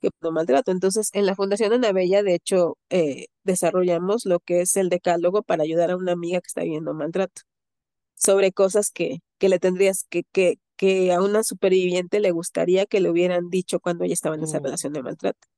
que 0.00 0.10
maltrato. 0.30 0.70
Entonces, 0.70 1.10
en 1.12 1.26
la 1.26 1.34
Fundación 1.34 1.72
Ana 1.72 1.92
Bella, 1.92 2.22
de 2.22 2.34
hecho, 2.34 2.78
eh, 2.90 3.26
desarrollamos 3.44 4.24
lo 4.26 4.40
que 4.40 4.60
es 4.62 4.76
el 4.76 4.88
decálogo 4.88 5.42
para 5.42 5.64
ayudar 5.64 5.90
a 5.90 5.96
una 5.96 6.12
amiga 6.12 6.40
que 6.40 6.46
está 6.46 6.62
viviendo 6.62 6.94
maltrato, 6.94 7.42
sobre 8.14 8.52
cosas 8.52 8.90
que, 8.90 9.20
que 9.38 9.48
le 9.48 9.58
tendrías 9.58 10.06
que, 10.08 10.24
que, 10.32 10.58
que 10.76 11.12
a 11.12 11.22
una 11.22 11.44
superviviente 11.44 12.20
le 12.20 12.30
gustaría 12.32 12.86
que 12.86 13.00
le 13.00 13.10
hubieran 13.10 13.50
dicho 13.50 13.80
cuando 13.80 14.04
ella 14.04 14.14
estaba 14.14 14.36
en 14.36 14.44
esa 14.44 14.60
Mm, 14.60 14.64
relación 14.64 14.92
de 14.92 15.02
maltrato. 15.02 15.48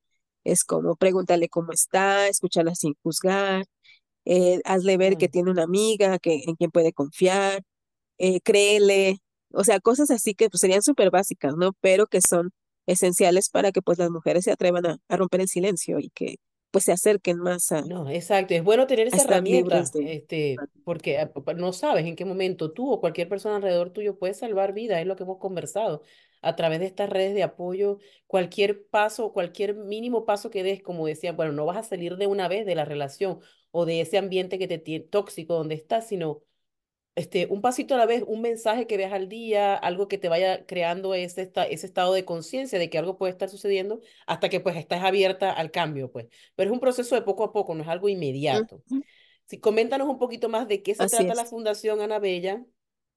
Es 0.44 0.64
como 0.64 0.96
pregúntale 0.96 1.48
cómo 1.48 1.72
está, 1.72 2.28
escúchala 2.28 2.74
sin 2.74 2.94
juzgar, 3.02 3.66
eh, 4.24 4.60
hazle 4.64 4.96
ver 4.98 5.16
que 5.18 5.28
mm. 5.28 5.30
tiene 5.30 5.50
una 5.50 5.64
amiga 5.64 6.18
que, 6.18 6.42
en 6.46 6.56
quien 6.56 6.70
puede 6.70 6.92
confiar, 6.92 7.62
eh, 8.18 8.40
créele, 8.42 9.18
o 9.52 9.64
sea, 9.64 9.80
cosas 9.80 10.10
así 10.10 10.34
que 10.34 10.50
pues, 10.50 10.60
serían 10.60 10.82
súper 10.82 11.10
básicas, 11.10 11.54
¿no? 11.56 11.72
Pero 11.80 12.06
que 12.06 12.20
son 12.20 12.52
esenciales 12.86 13.48
para 13.48 13.72
que 13.72 13.82
pues 13.82 13.98
las 13.98 14.10
mujeres 14.10 14.44
se 14.44 14.52
atrevan 14.52 14.86
a, 14.86 14.98
a 15.08 15.16
romper 15.16 15.40
el 15.40 15.48
silencio 15.48 15.98
y 15.98 16.10
que 16.10 16.36
pues 16.74 16.86
se 16.86 16.92
acerquen 16.92 17.38
más 17.38 17.70
a, 17.70 17.82
No, 17.82 18.10
exacto. 18.10 18.52
Es 18.52 18.64
bueno 18.64 18.88
tener 18.88 19.06
esa 19.06 19.22
herramienta, 19.22 19.84
de... 19.94 20.14
este, 20.14 20.56
porque 20.82 21.18
ah, 21.18 21.30
no 21.56 21.72
sabes 21.72 22.04
en 22.04 22.16
qué 22.16 22.24
momento 22.24 22.72
tú 22.72 22.90
o 22.90 23.00
cualquier 23.00 23.28
persona 23.28 23.54
alrededor 23.54 23.90
tuyo 23.90 24.18
puede 24.18 24.34
salvar 24.34 24.72
vidas, 24.72 24.98
es 24.98 25.06
lo 25.06 25.14
que 25.14 25.22
hemos 25.22 25.38
conversado. 25.38 26.02
A 26.42 26.56
través 26.56 26.80
de 26.80 26.86
estas 26.86 27.08
redes 27.08 27.32
de 27.32 27.44
apoyo, 27.44 27.98
cualquier 28.26 28.86
paso, 28.86 29.32
cualquier 29.32 29.76
mínimo 29.76 30.26
paso 30.26 30.50
que 30.50 30.64
des, 30.64 30.82
como 30.82 31.06
decía, 31.06 31.32
bueno, 31.32 31.52
no 31.52 31.64
vas 31.64 31.76
a 31.76 31.84
salir 31.84 32.16
de 32.16 32.26
una 32.26 32.48
vez 32.48 32.66
de 32.66 32.74
la 32.74 32.84
relación 32.84 33.38
o 33.70 33.86
de 33.86 34.00
ese 34.00 34.18
ambiente 34.18 34.58
que 34.58 34.66
te 34.66 34.78
tiene 34.78 35.04
tóxico 35.04 35.54
donde 35.54 35.76
estás, 35.76 36.08
sino 36.08 36.42
este, 37.14 37.46
un 37.50 37.60
pasito 37.62 37.94
a 37.94 37.98
la 37.98 38.06
vez, 38.06 38.24
un 38.26 38.40
mensaje 38.40 38.86
que 38.86 38.96
veas 38.96 39.12
al 39.12 39.28
día, 39.28 39.74
algo 39.76 40.08
que 40.08 40.18
te 40.18 40.28
vaya 40.28 40.66
creando 40.66 41.14
ese, 41.14 41.42
esta- 41.42 41.64
ese 41.64 41.86
estado 41.86 42.12
de 42.14 42.24
conciencia 42.24 42.78
de 42.78 42.90
que 42.90 42.98
algo 42.98 43.18
puede 43.18 43.32
estar 43.32 43.48
sucediendo 43.48 44.00
hasta 44.26 44.48
que 44.48 44.60
pues 44.60 44.76
estás 44.76 45.02
abierta 45.04 45.52
al 45.52 45.70
cambio, 45.70 46.10
pues. 46.10 46.26
Pero 46.56 46.70
es 46.70 46.74
un 46.74 46.80
proceso 46.80 47.14
de 47.14 47.22
poco 47.22 47.44
a 47.44 47.52
poco, 47.52 47.74
no 47.74 47.82
es 47.82 47.88
algo 47.88 48.08
inmediato. 48.08 48.82
Sí, 49.46 49.60
coméntanos 49.60 50.08
un 50.08 50.18
poquito 50.18 50.48
más 50.48 50.68
de 50.68 50.82
qué 50.82 50.94
se 50.94 51.06
Así 51.06 51.16
trata 51.26 51.34
la. 51.34 51.44
Fundación 51.44 52.00
Ana 52.00 52.18
Bella 52.18 52.64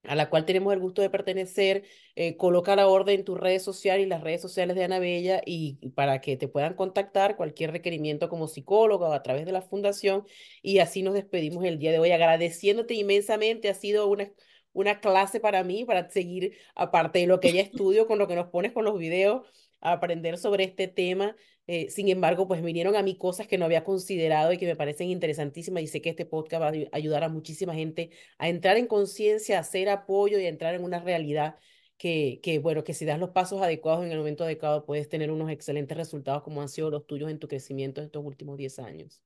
a 0.08 0.16
la 0.16 0.30
cual 0.30 0.46
tenemos 0.46 0.74
el 0.74 0.80
gusto 0.80 1.02
de 1.02 1.10
pertenecer, 1.10 1.84
eh, 2.16 2.38
coloca 2.38 2.76
la 2.76 2.88
orden 2.88 3.20
en 3.20 3.26
tu 3.26 3.36
red 3.36 3.60
social 3.60 4.00
y 4.00 4.06
las 4.06 4.22
redes 4.22 4.42
sociales 4.42 4.76
de 4.76 4.84
Ana 4.86 5.00
Bella 5.00 5.42
y, 5.46 5.76
para 5.96 6.22
que 6.22 6.38
te 6.38 6.48
puedan 6.48 6.76
contactar 6.76 7.36
cualquier 7.36 7.72
requerimiento 7.72 8.30
como 8.30 8.48
psicóloga 8.48 9.10
o 9.10 9.14
a 9.14 9.22
través 9.24 9.46
de 9.46 9.52
la 9.52 9.62
fundación. 9.62 10.26
Y 10.62 10.80
así 10.80 11.04
nos 11.04 11.14
despedimos 11.14 11.66
el 11.66 11.78
día 11.78 11.92
de 11.92 12.00
hoy, 12.00 12.12
agradeciéndote 12.12 12.94
inmensamente. 12.94 13.70
Ha 13.70 13.74
sido 13.74 14.08
una, 14.08 14.32
una 14.74 15.00
clase 15.02 15.40
para 15.40 15.64
mí, 15.64 15.86
para 15.86 16.10
seguir, 16.10 16.58
aparte 16.76 17.20
de 17.20 17.28
lo 17.28 17.40
que 17.40 17.52
ya 17.52 17.62
estudio, 17.62 18.08
con 18.08 18.18
lo 18.18 18.28
que 18.28 18.36
nos 18.36 18.48
pones 18.48 18.72
con 18.72 18.86
los 18.86 18.98
videos, 18.98 19.46
aprender 19.82 20.38
sobre 20.38 20.64
este 20.64 20.88
tema. 20.88 21.36
Eh, 21.68 21.90
sin 21.90 22.08
embargo, 22.10 22.48
pues 22.48 22.62
vinieron 22.64 22.96
a 22.96 23.04
mí 23.04 23.18
cosas 23.18 23.48
que 23.48 23.58
no 23.58 23.66
había 23.66 23.84
considerado 23.84 24.54
y 24.54 24.58
que 24.58 24.66
me 24.66 24.76
parecen 24.78 25.10
interesantísimas 25.10 25.84
y 25.84 25.88
sé 25.88 26.02
que 26.02 26.10
este 26.12 26.26
podcast 26.26 26.62
va 26.64 26.68
a 26.70 26.72
ayu- 26.74 26.90
ayudar 26.94 27.24
a 27.26 27.30
muchísima 27.30 27.74
gente 27.76 28.12
a 28.38 28.48
entrar 28.50 28.78
en 28.78 28.88
conciencia, 28.88 29.58
a 29.58 29.62
hacer 29.62 29.90
apoyo 29.90 30.40
y 30.40 30.46
a 30.46 30.50
entrar 30.50 30.76
en 30.76 30.84
una 30.84 31.00
realidad 31.00 31.58
que, 31.98 32.40
que, 32.44 32.60
bueno, 32.60 32.84
que 32.84 32.94
si 32.94 33.06
das 33.06 33.20
los 33.20 33.32
pasos 33.32 33.62
adecuados 33.62 34.06
en 34.06 34.12
el 34.12 34.18
momento 34.20 34.44
adecuado 34.46 34.86
puedes 34.86 35.10
tener 35.10 35.32
unos 35.32 35.50
excelentes 35.52 35.98
resultados 35.98 36.44
como 36.44 36.62
han 36.62 36.70
sido 36.70 36.90
los 36.90 37.06
tuyos 37.08 37.30
en 37.32 37.40
tu 37.40 37.48
crecimiento 37.48 38.02
estos 38.02 38.24
últimos 38.26 38.58
10 38.58 38.80
años. 38.80 39.22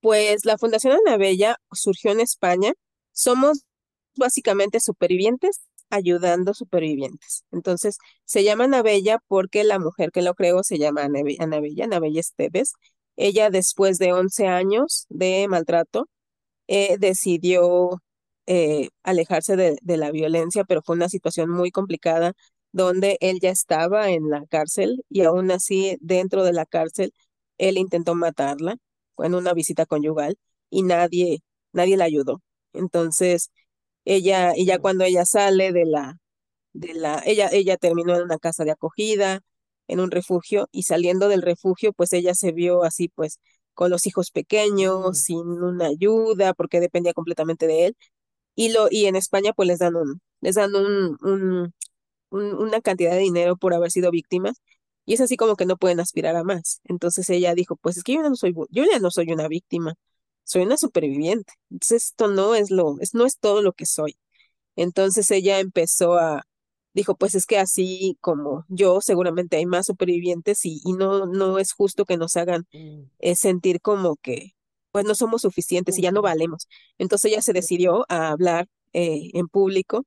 Pues 0.00 0.44
la 0.44 0.58
Fundación 0.58 0.94
Ana 0.94 1.16
Bella 1.18 1.56
surgió 1.72 2.10
en 2.12 2.20
España. 2.20 2.72
Somos 3.12 3.64
básicamente 4.16 4.80
supervivientes 4.80 5.62
ayudando 5.90 6.54
supervivientes. 6.54 7.44
Entonces, 7.52 7.98
se 8.24 8.44
llama 8.44 8.64
Ana 8.64 8.82
Bella 8.82 9.18
porque 9.28 9.64
la 9.64 9.78
mujer 9.78 10.10
que 10.12 10.22
lo 10.22 10.34
creó 10.34 10.62
se 10.62 10.78
llama 10.78 11.02
Ana 11.04 11.22
Be- 11.22 11.36
Ana 11.40 11.60
Bella, 11.60 11.84
Ana 11.84 12.00
Bella 12.00 12.20
Esteves. 12.20 12.72
Ella, 13.16 13.50
después 13.50 13.98
de 13.98 14.12
11 14.12 14.46
años 14.48 15.06
de 15.08 15.46
maltrato, 15.48 16.08
eh, 16.68 16.96
decidió 16.98 18.02
eh, 18.46 18.88
alejarse 19.02 19.56
de, 19.56 19.78
de 19.82 19.96
la 19.96 20.10
violencia, 20.10 20.64
pero 20.64 20.82
fue 20.82 20.96
una 20.96 21.08
situación 21.08 21.50
muy 21.50 21.70
complicada 21.70 22.32
donde 22.72 23.16
él 23.20 23.38
ya 23.40 23.50
estaba 23.50 24.10
en 24.10 24.28
la 24.30 24.46
cárcel 24.46 25.04
y 25.08 25.22
aún 25.22 25.50
así 25.50 25.96
dentro 26.00 26.44
de 26.44 26.52
la 26.52 26.66
cárcel 26.66 27.12
él 27.58 27.78
intentó 27.78 28.14
matarla 28.14 28.76
en 29.18 29.34
una 29.34 29.54
visita 29.54 29.86
conyugal 29.86 30.36
y 30.70 30.82
nadie, 30.82 31.42
nadie 31.72 31.96
la 31.96 32.04
ayudó. 32.04 32.42
Entonces, 32.72 33.50
ella, 34.06 34.54
y 34.56 34.66
ya 34.66 34.80
cuando 34.80 35.04
ella 35.04 35.26
sale 35.26 35.72
de 35.72 35.86
la, 35.86 36.18
de 36.72 36.94
la, 36.94 37.22
ella, 37.26 37.48
ella 37.52 37.76
terminó 37.76 38.16
en 38.16 38.22
una 38.24 38.38
casa 38.38 38.64
de 38.64 38.72
acogida, 38.72 39.40
en 39.88 40.00
un 40.00 40.10
refugio, 40.10 40.68
y 40.72 40.84
saliendo 40.84 41.28
del 41.28 41.42
refugio, 41.42 41.92
pues 41.92 42.12
ella 42.12 42.34
se 42.34 42.52
vio 42.52 42.84
así, 42.84 43.08
pues, 43.08 43.40
con 43.74 43.90
los 43.90 44.06
hijos 44.06 44.30
pequeños, 44.30 45.22
sin 45.22 45.38
una 45.40 45.86
ayuda, 45.88 46.54
porque 46.54 46.80
dependía 46.80 47.12
completamente 47.14 47.66
de 47.66 47.86
él. 47.86 47.96
Y 48.54 48.70
lo, 48.72 48.88
y 48.90 49.06
en 49.06 49.16
España, 49.16 49.52
pues 49.54 49.68
les 49.68 49.78
dan 49.80 49.96
un, 49.96 50.20
les 50.40 50.54
dan 50.56 50.74
un, 50.74 51.16
un, 51.22 51.74
un- 52.30 52.54
una 52.56 52.80
cantidad 52.80 53.12
de 53.12 53.18
dinero 53.20 53.56
por 53.56 53.74
haber 53.74 53.90
sido 53.90 54.10
víctimas. 54.10 54.56
Y 55.06 55.14
es 55.14 55.20
así 55.20 55.36
como 55.36 55.56
que 55.56 55.66
no 55.66 55.76
pueden 55.76 56.00
aspirar 56.00 56.36
a 56.36 56.44
más. 56.44 56.80
Entonces 56.84 57.30
ella 57.30 57.54
dijo, 57.54 57.76
pues 57.76 57.96
es 57.98 58.02
que 58.04 58.14
yo 58.14 58.22
no 58.22 58.34
soy, 58.36 58.54
yo 58.70 58.84
ya 58.90 58.98
no 59.00 59.10
soy 59.10 59.30
una 59.32 59.48
víctima, 59.48 59.94
soy 60.46 60.62
una 60.62 60.78
superviviente. 60.78 61.54
Entonces 61.70 62.06
esto 62.06 62.28
no 62.28 62.54
es 62.54 62.70
lo, 62.70 62.96
es, 63.00 63.14
no 63.14 63.26
es 63.26 63.38
todo 63.38 63.62
lo 63.62 63.72
que 63.74 63.86
soy. 63.86 64.16
Entonces 64.76 65.30
ella 65.30 65.58
empezó 65.60 66.14
a, 66.14 66.44
dijo, 66.94 67.16
pues 67.16 67.34
es 67.34 67.46
que 67.46 67.58
así 67.58 68.16
como 68.20 68.64
yo, 68.68 69.00
seguramente 69.00 69.56
hay 69.56 69.66
más 69.66 69.86
supervivientes 69.86 70.64
y, 70.64 70.80
y 70.84 70.92
no, 70.94 71.26
no 71.26 71.58
es 71.58 71.72
justo 71.72 72.04
que 72.04 72.16
nos 72.16 72.36
hagan 72.36 72.66
mm, 72.72 73.02
eh, 73.20 73.36
sentir 73.36 73.80
como 73.80 74.16
que, 74.16 74.54
pues 74.92 75.04
no 75.04 75.14
somos 75.14 75.42
suficientes 75.42 75.98
y 75.98 76.02
ya 76.02 76.12
no 76.12 76.22
valemos. 76.22 76.68
Entonces 76.98 77.32
ella 77.32 77.42
se 77.42 77.52
decidió 77.52 78.06
a 78.08 78.30
hablar 78.30 78.68
eh, 78.92 79.30
en 79.34 79.48
público 79.48 80.06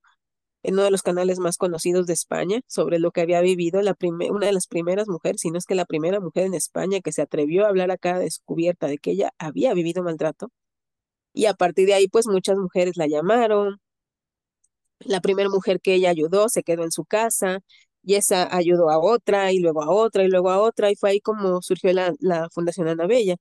en 0.64 0.74
uno 0.76 0.84
de 0.84 0.92
los 0.92 1.04
canales 1.04 1.40
más 1.40 1.58
conocidos 1.58 2.06
de 2.08 2.14
España 2.14 2.62
sobre 2.68 3.00
lo 3.00 3.12
que 3.12 3.22
había 3.22 3.42
vivido 3.42 3.82
la 3.82 3.96
una 4.30 4.48
de 4.48 4.54
las 4.54 4.68
primeras 4.68 5.08
mujeres, 5.08 5.42
si 5.42 5.52
no 5.52 5.58
es 5.58 5.66
que 5.66 5.76
la 5.76 5.86
primera 5.86 6.20
mujer 6.20 6.46
en 6.46 6.54
España 6.54 7.00
que 7.02 7.12
se 7.12 7.22
atrevió 7.22 7.66
a 7.66 7.70
hablar 7.70 7.92
acá 7.92 8.20
descubierta 8.20 8.88
de 8.88 8.98
que 8.98 9.12
ella 9.12 9.32
había 9.40 9.74
vivido 9.74 10.04
maltrato. 10.04 10.52
Y 11.34 11.48
a 11.48 11.56
partir 11.56 11.88
de 11.88 11.96
ahí, 11.96 12.10
pues 12.10 12.28
muchas 12.28 12.58
mujeres 12.58 12.98
la 12.98 13.08
llamaron, 13.08 13.80
la 15.00 15.22
primera 15.22 15.50
mujer 15.50 15.80
que 15.82 15.94
ella 15.96 16.10
ayudó 16.10 16.50
se 16.50 16.64
quedó 16.64 16.84
en 16.84 16.92
su 16.92 17.06
casa 17.06 17.60
y 18.04 18.16
esa 18.16 18.54
ayudó 18.56 18.90
a 18.90 19.00
otra 19.00 19.52
y 19.52 19.60
luego 19.60 19.82
a 19.84 19.90
otra 19.92 20.24
y 20.24 20.28
luego 20.30 20.50
a 20.50 20.60
otra 20.62 20.92
y 20.92 20.96
fue 20.96 21.12
ahí 21.12 21.22
como 21.22 21.62
surgió 21.62 21.94
la, 21.94 22.14
la 22.20 22.50
Fundación 22.52 22.88
Ana 22.88 23.08
Bella. 23.08 23.36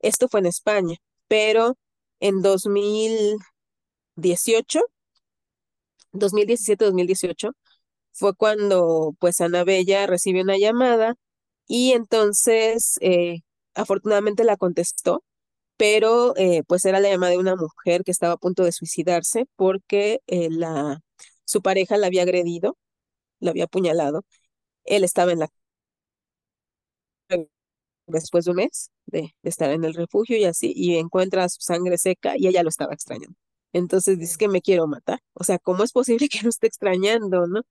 Esto 0.00 0.28
fue 0.28 0.40
en 0.40 0.46
España, 0.46 0.96
pero 1.28 1.76
en 2.20 2.42
2018, 2.42 4.80
2017-2018 6.12 7.52
fue 8.12 8.34
cuando 8.34 9.14
pues 9.20 9.40
Ana 9.40 9.64
Bella 9.64 10.06
recibió 10.06 10.42
una 10.42 10.58
llamada 10.58 11.14
y 11.66 11.92
entonces 11.92 12.98
eh, 13.02 13.40
afortunadamente 13.74 14.44
la 14.44 14.56
contestó, 14.56 15.24
pero 15.78 16.34
eh, 16.36 16.62
pues 16.68 16.84
era 16.86 17.00
la 17.00 17.10
llamada 17.10 17.32
de 17.32 17.38
una 17.38 17.56
mujer 17.56 18.04
que 18.04 18.12
estaba 18.12 18.34
a 18.34 18.38
punto 18.38 18.64
de 18.64 18.72
suicidarse 18.72 19.46
porque 19.56 20.20
eh, 20.28 20.48
la, 20.50 21.00
su 21.44 21.62
pareja 21.62 21.96
la 21.98 22.08
había 22.08 22.22
agredido 22.22 22.76
la 23.40 23.50
había 23.52 23.64
apuñalado. 23.64 24.24
Él 24.84 25.04
estaba 25.04 25.32
en 25.32 25.40
la 25.40 25.48
después 28.06 28.44
de 28.44 28.50
un 28.52 28.56
mes 28.58 28.90
de, 29.06 29.22
de 29.42 29.50
estar 29.50 29.70
en 29.70 29.82
el 29.84 29.94
refugio 29.94 30.36
y 30.36 30.44
así, 30.44 30.72
y 30.74 30.96
encuentra 30.98 31.48
su 31.48 31.60
sangre 31.60 31.98
seca 31.98 32.34
y 32.36 32.46
ella 32.48 32.62
lo 32.62 32.68
estaba 32.68 32.94
extrañando. 32.94 33.36
Entonces 33.72 34.18
dice 34.18 34.36
que 34.38 34.48
me 34.48 34.60
quiero 34.62 34.86
matar. 34.86 35.20
O 35.34 35.44
sea, 35.44 35.58
¿cómo 35.58 35.84
es 35.84 35.92
posible 35.92 36.28
que 36.30 36.42
no 36.42 36.50
esté 36.50 36.66
extrañando, 36.66 37.46
no? 37.46 37.62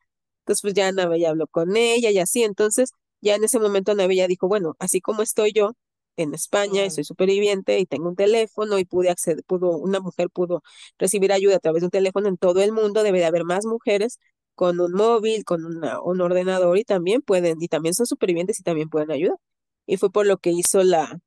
Entonces, 0.41 0.61
pues 0.61 0.73
ya 0.73 0.87
Ana 0.87 1.07
Bella 1.07 1.29
habló 1.31 1.47
con 1.47 1.75
ella 1.77 2.11
y 2.11 2.19
así. 2.19 2.43
Entonces, 2.43 2.91
ya 3.21 3.35
en 3.35 3.43
ese 3.43 3.59
momento 3.59 3.91
Ana 3.91 4.07
Bella 4.07 4.27
dijo, 4.27 4.47
bueno, 4.47 4.75
así 4.79 5.01
como 5.01 5.21
estoy 5.21 5.53
yo 5.53 5.73
en 6.17 6.33
España 6.33 6.85
y 6.85 6.91
soy 6.91 7.03
superviviente 7.03 7.79
y 7.79 7.85
tengo 7.85 8.09
un 8.09 8.15
teléfono 8.15 8.79
y 8.79 8.85
pude 8.85 9.09
acceder, 9.09 9.43
pudo, 9.45 9.77
una 9.77 9.99
mujer 9.99 10.29
pudo 10.29 10.61
recibir 10.97 11.31
ayuda 11.31 11.55
a 11.57 11.59
través 11.59 11.81
de 11.81 11.87
un 11.87 11.91
teléfono 11.91 12.27
en 12.27 12.37
todo 12.37 12.61
el 12.61 12.71
mundo, 12.71 13.03
debe 13.03 13.19
de 13.19 13.25
haber 13.25 13.45
más 13.45 13.65
mujeres 13.65 14.19
con 14.55 14.79
un 14.79 14.91
móvil, 14.93 15.43
con 15.45 15.65
una, 15.65 16.01
un 16.01 16.21
ordenador 16.21 16.77
y 16.77 16.83
también 16.83 17.21
pueden, 17.21 17.61
y 17.61 17.67
también 17.67 17.93
son 17.95 18.05
supervivientes 18.05 18.59
y 18.59 18.63
también 18.63 18.89
pueden 18.89 19.11
ayudar. 19.11 19.37
Y 19.85 19.97
fue 19.97 20.11
por 20.11 20.25
lo 20.27 20.37
que 20.37 20.51
hizo 20.51 20.83
la, 20.83 21.19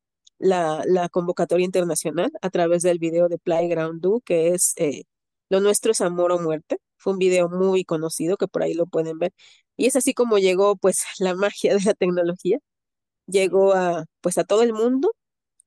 la, 0.45 1.09
convocatoria 1.11 1.65
internacional 1.65 2.31
a 2.43 2.51
través 2.51 2.83
del 2.83 2.99
video 2.99 3.29
de 3.29 3.39
Playground 3.39 4.01
Do, 4.01 4.21
que 4.25 4.49
es 4.49 4.75
eh, 4.77 5.05
Lo 5.49 5.61
nuestro 5.61 5.93
es 5.93 6.01
amor 6.01 6.33
o 6.33 6.41
muerte. 6.41 6.79
Fue 6.97 7.13
un 7.15 7.19
video 7.19 7.49
muy 7.49 7.85
conocido 7.85 8.37
que 8.37 8.49
por 8.49 8.63
ahí 8.63 8.75
lo 8.75 8.87
pueden 8.87 9.19
ver. 9.19 9.33
Y 9.77 9.87
es 9.87 9.97
así 9.97 10.15
como 10.15 10.39
llegó 10.39 10.77
pues 10.77 11.05
la 11.21 11.35
magia 11.35 11.75
de 11.75 11.83
la 11.85 11.95
tecnología. 11.95 12.59
Llegó 13.27 13.75
a 13.75 14.07
pues 14.21 14.39
a 14.39 14.45
todo 14.45 14.63
el 14.63 14.73
mundo 14.75 15.13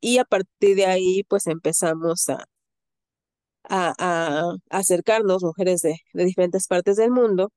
y 0.02 0.20
a 0.20 0.26
partir 0.26 0.76
de 0.78 0.86
ahí 0.88 1.24
pues 1.26 1.48
empezamos 1.48 2.30
a, 2.30 2.46
acercarnos 4.70 5.44
mujeres 5.44 5.82
de 5.82 6.00
diferentes 6.14 6.68
partes 6.68 6.96
del 6.98 7.12
mundo 7.12 7.52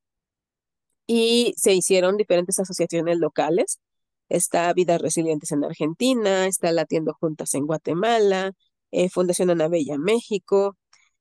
y 1.07 1.53
se 1.57 1.73
hicieron 1.73 2.17
diferentes 2.17 2.59
asociaciones 2.59 3.17
locales. 3.19 3.79
Está 4.31 4.71
Vidas 4.73 5.01
Resilientes 5.01 5.51
en 5.51 5.63
Argentina, 5.65 6.47
está 6.47 6.71
Latiendo 6.71 7.13
Juntas 7.13 7.53
en 7.53 7.65
Guatemala, 7.67 8.53
eh, 8.91 9.09
Fundación 9.09 9.49
Ana 9.49 9.67
Bella 9.67 9.97
México, 9.97 10.77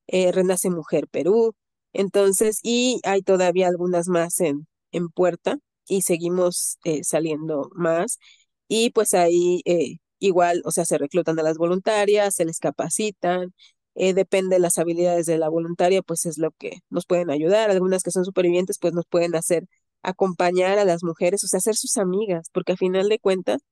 eh, 0.07 0.31
Renace 0.33 0.71
Mujer 0.71 1.09
Perú. 1.09 1.55
Entonces, 1.93 2.61
y 2.63 3.01
hay 3.05 3.23
todavía 3.23 3.67
algunas 3.69 4.07
más 4.09 4.39
en, 4.41 4.69
en 4.93 5.09
puerta 5.09 5.59
y 5.89 6.03
seguimos 6.03 6.79
eh, 6.85 7.03
saliendo 7.05 7.71
más. 7.75 8.19
Y 8.69 8.91
pues 8.91 9.15
ahí 9.15 9.63
igual, 10.21 10.63
o 10.65 10.71
sea, 10.71 10.85
se 10.85 10.99
reclutan 10.99 11.39
a 11.41 11.43
las 11.43 11.59
voluntarias, 11.59 12.35
se 12.37 12.45
les 12.45 12.59
capacitan, 12.61 13.53
depende 13.95 14.57
de 14.57 14.61
las 14.61 14.79
habilidades 14.79 15.27
de 15.27 15.39
la 15.39 15.49
voluntaria, 15.49 16.03
pues 16.03 16.27
es 16.27 16.39
lo 16.39 16.53
que 16.53 16.79
nos 16.91 17.07
pueden 17.07 17.31
ayudar. 17.31 17.71
Algunas 17.71 18.03
que 18.05 18.13
son 18.13 18.25
supervivientes, 18.25 18.79
pues 18.79 18.95
nos 18.95 19.07
pueden 19.07 19.35
hacer 19.35 19.67
acompañar 20.03 20.79
a 20.79 20.85
las 20.85 21.03
mujeres, 21.05 21.45
o 21.45 21.49
sea, 21.49 21.61
ser 21.61 21.77
sus 21.77 21.97
amigas, 21.99 22.49
porque 22.53 22.73
a 22.73 22.77
final 22.77 23.09
de 23.09 23.19
cuentas, 23.19 23.63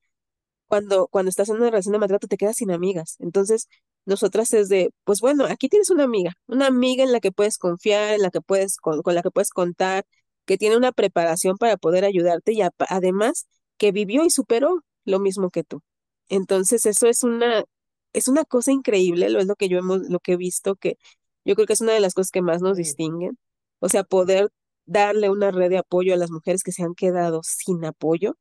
cuando, 0.66 1.08
cuando 1.08 1.30
estás 1.30 1.48
en 1.48 1.56
una 1.56 1.70
relación 1.70 1.92
de 1.92 1.98
maltrato, 1.98 2.26
te 2.28 2.36
quedas 2.36 2.56
sin 2.56 2.70
amigas. 2.70 3.16
Entonces, 3.20 3.68
nosotras 4.04 4.52
es 4.54 4.68
de, 4.68 4.90
pues 5.04 5.20
bueno, 5.20 5.44
aquí 5.46 5.68
tienes 5.68 5.90
una 5.90 6.04
amiga, 6.04 6.32
una 6.46 6.66
amiga 6.66 7.04
en 7.04 7.12
la 7.12 7.20
que 7.20 7.32
puedes 7.32 7.58
confiar, 7.58 8.14
en 8.14 8.22
la 8.22 8.30
que 8.30 8.40
puedes, 8.40 8.76
con, 8.78 9.02
con 9.02 9.14
la 9.14 9.22
que 9.22 9.30
puedes 9.30 9.50
contar, 9.50 10.04
que 10.46 10.58
tiene 10.58 10.76
una 10.76 10.92
preparación 10.92 11.56
para 11.58 11.76
poder 11.76 12.04
ayudarte 12.04 12.52
y 12.52 12.62
a- 12.62 12.70
además 12.88 13.46
que 13.78 13.92
vivió 13.92 14.24
y 14.24 14.30
superó 14.30 14.82
lo 15.04 15.20
mismo 15.20 15.50
que 15.50 15.64
tú. 15.64 15.82
Entonces, 16.28 16.84
eso 16.86 17.06
es 17.06 17.22
una, 17.24 17.64
es 18.12 18.28
una 18.28 18.44
cosa 18.44 18.72
increíble, 18.72 19.30
lo 19.30 19.38
es 19.40 19.46
lo 19.46 19.56
que 19.56 19.68
yo 19.68 19.78
hemos, 19.78 20.00
lo 20.08 20.20
que 20.20 20.32
he 20.32 20.36
visto, 20.36 20.74
que 20.76 20.96
yo 21.44 21.54
creo 21.54 21.66
que 21.66 21.72
es 21.74 21.80
una 21.80 21.92
de 21.92 22.00
las 22.00 22.14
cosas 22.14 22.30
que 22.30 22.42
más 22.42 22.60
nos 22.62 22.76
distinguen. 22.76 23.38
O 23.80 23.88
sea, 23.88 24.04
poder 24.04 24.48
darle 24.88 25.30
una 25.30 25.50
red 25.50 25.70
de 25.70 25.78
apoyo 25.78 26.14
a 26.14 26.16
las 26.16 26.30
mujeres 26.30 26.62
que 26.62 26.72
se 26.72 26.82
han 26.82 26.94
quedado 26.94 27.40
sin 27.44 27.84
apoyo 27.84 28.36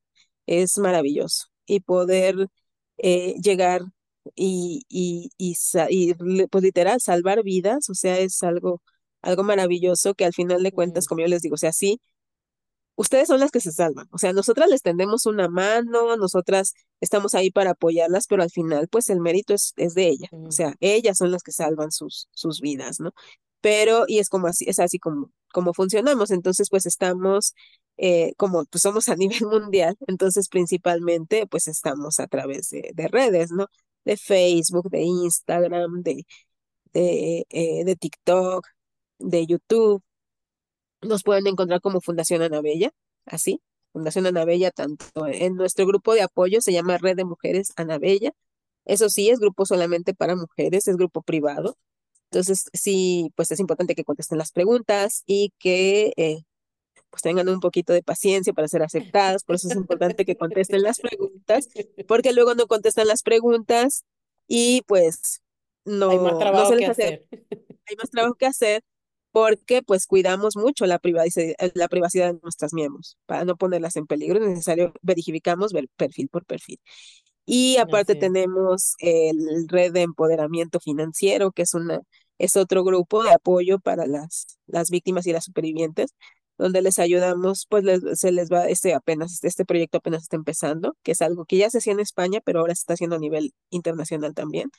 es 0.48 0.78
maravilloso. 0.80 1.48
Y 1.68 1.82
poder 1.82 2.48
eh, 2.98 3.36
llegar 3.42 3.82
y, 4.36 4.84
y, 4.90 5.32
y, 5.38 5.56
y, 5.90 6.14
pues 6.48 6.64
literal 6.64 7.02
salvar 7.02 7.44
vidas, 7.44 7.90
o 7.90 7.94
sea, 7.96 8.20
es 8.20 8.44
algo, 8.44 8.82
algo 9.22 9.44
maravilloso 9.44 10.16
que 10.16 10.26
al 10.26 10.34
final 10.34 10.64
de 10.64 10.72
cuentas, 10.72 11.08
como 11.08 11.22
yo 11.22 11.28
les 11.28 11.42
digo, 11.42 11.56
o 11.56 11.58
sea, 11.58 11.74
sí 11.74 12.00
ustedes 12.96 13.28
son 13.28 13.40
las 13.40 13.52
que 13.52 13.60
se 13.62 13.72
salvan. 13.72 14.08
O 14.12 14.18
sea, 14.18 14.34
nosotras 14.34 14.70
les 14.70 14.82
tendemos 14.82 15.26
una 15.26 15.48
mano, 15.50 16.18
nosotras 16.18 16.74
estamos 17.02 17.36
ahí 17.36 17.52
para 17.52 17.72
apoyarlas, 17.72 18.28
pero 18.28 18.44
al 18.44 18.50
final, 18.52 18.88
pues 18.90 19.10
el 19.10 19.20
mérito 19.22 19.54
es, 19.54 19.74
es 19.78 19.94
de 19.94 20.08
ellas. 20.08 20.30
O 20.34 20.52
sea, 20.52 20.74
ellas 20.80 21.18
son 21.18 21.32
las 21.32 21.44
que 21.44 21.52
salvan 21.52 21.92
sus, 21.92 22.28
sus 22.32 22.60
vidas, 22.62 23.00
¿no? 23.00 23.12
Pero, 23.62 24.06
y 24.08 24.20
es 24.20 24.30
como 24.30 24.48
así, 24.48 24.66
es 24.68 24.80
así 24.80 25.00
como, 25.00 25.32
como 25.54 25.74
funcionamos. 25.74 26.32
Entonces, 26.32 26.70
pues 26.70 26.86
estamos, 26.86 27.54
eh, 27.98 28.34
como 28.38 28.66
pues 28.66 28.82
somos 28.84 29.10
a 29.10 29.16
nivel 29.18 29.46
mundial, 29.48 29.96
entonces 30.08 30.50
principalmente, 30.50 31.48
pues 31.48 31.68
estamos 31.68 32.20
a 32.20 32.28
través 32.28 32.70
de, 32.70 32.92
de 32.94 33.08
redes, 33.08 33.52
¿no? 33.52 33.68
De 34.06 34.18
Facebook, 34.18 34.90
de 34.90 35.02
Instagram, 35.04 36.02
de, 36.04 36.26
de, 36.94 37.46
eh, 37.50 37.84
de 37.86 37.96
TikTok, 37.96 38.68
de 39.20 39.46
YouTube. 39.48 40.04
Nos 41.02 41.24
pueden 41.24 41.48
encontrar 41.48 41.82
como 41.82 42.02
Fundación 42.02 42.42
Anabella, 42.42 42.92
así, 43.26 43.62
Fundación 43.94 44.26
Anabella, 44.26 44.72
tanto 44.72 45.28
en 45.28 45.56
nuestro 45.56 45.86
grupo 45.86 46.14
de 46.14 46.22
apoyo 46.24 46.62
se 46.62 46.74
llama 46.74 46.98
Red 46.98 47.18
de 47.18 47.26
Mujeres 47.26 47.72
Anabella. 47.78 48.32
Eso 48.86 49.10
sí, 49.10 49.30
es 49.30 49.40
grupo 49.40 49.66
solamente 49.66 50.14
para 50.16 50.36
mujeres, 50.36 50.88
es 50.88 50.98
grupo 50.98 51.22
privado. 51.22 51.78
Entonces, 52.32 52.66
sí, 52.74 53.32
pues 53.36 53.52
es 53.52 53.60
importante 53.60 53.96
que 53.96 54.04
contesten 54.04 54.38
las 54.38 54.52
preguntas 54.52 55.24
y 55.26 55.54
que 55.60 56.14
eh, 56.18 56.44
pues 57.10 57.22
tengan 57.22 57.48
un 57.50 57.60
poquito 57.60 57.94
de 57.94 58.04
paciencia 58.04 58.54
para 58.54 58.68
ser 58.68 58.84
aceptadas. 58.84 59.44
Por 59.44 59.56
eso 59.56 59.70
es 59.70 59.76
importante 59.76 60.26
que 60.26 60.36
contesten 60.36 60.82
las 60.84 61.00
preguntas, 61.00 61.70
porque 62.08 62.34
luego 62.34 62.56
no 62.56 62.68
contestan 62.68 63.08
las 63.08 63.24
preguntas 63.24 64.06
y 64.48 64.82
pues 64.88 65.42
Hay 65.86 66.20
más 66.20 66.34
no, 66.34 66.34
no 66.34 66.38
trabajo 66.38 66.70
se 66.72 66.76
que 66.78 66.82
les 66.82 66.90
hace 66.90 67.04
hacer. 67.04 67.28
hay 67.88 67.96
más 67.98 68.10
trabajo 68.10 68.36
que 68.36 68.46
hacer 68.46 68.84
porque 69.32 69.84
pues 69.84 70.08
cuidamos 70.08 70.58
mucho 70.58 70.86
la 70.86 71.00
privacidad, 71.00 71.56
la 71.76 71.88
privacidad 71.88 72.34
de 72.34 72.40
nuestras 72.42 72.74
miembros. 72.74 73.18
Para 73.26 73.46
no 73.46 73.56
ponerlas 73.56 73.96
en 73.96 74.08
peligro, 74.08 74.40
es 74.40 74.50
necesario 74.50 74.94
verificamos 75.02 75.74
ver 75.74 75.88
perfil 75.96 76.28
por 76.30 76.46
perfil. 76.46 76.80
Y 77.48 77.78
aparte 77.78 78.16
tenemos 78.16 78.96
el 79.00 79.68
Red 79.70 79.94
de 79.94 80.02
Empoderamiento 80.02 80.82
Financiero, 80.82 81.52
que 81.54 81.62
es, 81.64 81.74
una, 81.74 82.02
es 82.40 82.58
otro 82.58 82.84
grupo 82.84 83.24
de 83.24 83.32
apoyo 83.32 83.80
para 83.80 84.06
las, 84.06 84.60
las 84.68 84.90
víctimas 84.90 85.26
y 85.28 85.32
las 85.34 85.46
supervivientes, 85.46 86.14
donde 86.58 86.82
les 86.82 87.00
ayudamos, 87.00 87.66
pues 87.70 87.86
les, 87.86 88.02
se 88.20 88.34
les 88.34 88.50
va, 88.52 88.68
este 88.68 88.94
apenas, 88.94 89.44
este 89.44 89.66
proyecto 89.66 90.00
apenas 90.00 90.24
está 90.24 90.36
empezando, 90.36 90.98
que 91.04 91.14
es 91.14 91.22
algo 91.22 91.46
que 91.46 91.58
ya 91.58 91.70
se 91.70 91.78
hacía 91.78 91.94
en 91.94 92.02
España, 92.02 92.42
pero 92.44 92.60
ahora 92.60 92.76
se 92.76 92.82
está 92.82 92.94
haciendo 92.96 93.16
a 93.16 93.20
nivel 93.20 93.54
internacional 93.70 94.34
también 94.34 94.70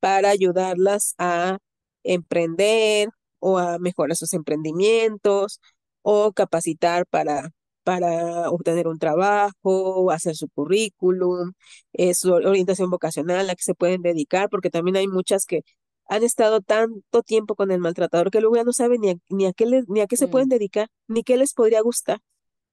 para 0.00 0.30
ayudarlas 0.30 1.14
a 1.18 1.58
emprender 2.04 3.08
o 3.40 3.58
a 3.58 3.78
mejorar 3.78 4.16
sus 4.16 4.34
emprendimientos 4.34 5.60
o 6.02 6.32
capacitar 6.32 7.06
para, 7.06 7.50
para 7.84 8.50
obtener 8.50 8.88
un 8.88 8.98
trabajo, 8.98 10.10
hacer 10.10 10.36
su 10.36 10.48
currículum, 10.48 11.52
eh, 11.92 12.14
su 12.14 12.32
orientación 12.32 12.90
vocacional 12.90 13.38
a 13.38 13.42
la 13.44 13.54
que 13.54 13.62
se 13.62 13.74
pueden 13.74 14.02
dedicar, 14.02 14.48
porque 14.50 14.70
también 14.70 14.96
hay 14.96 15.08
muchas 15.08 15.46
que 15.46 15.62
han 16.08 16.22
estado 16.24 16.60
tanto 16.60 17.22
tiempo 17.22 17.54
con 17.56 17.70
el 17.70 17.80
maltratador 17.80 18.30
que 18.30 18.40
luego 18.40 18.56
ya 18.56 18.64
no 18.64 18.72
saben 18.72 19.00
ni 19.00 19.10
a, 19.10 19.14
ni 19.30 19.46
a 19.46 19.52
qué 19.52 19.66
les, 19.66 19.88
ni 19.88 20.00
a 20.00 20.06
qué 20.06 20.16
se 20.16 20.26
Mm, 20.26 20.30
pueden 20.30 20.48
dedicar, 20.48 20.88
ni 21.08 21.22
qué 21.24 21.36
les 21.36 21.54
podría 21.54 21.80
gustar 21.82 22.20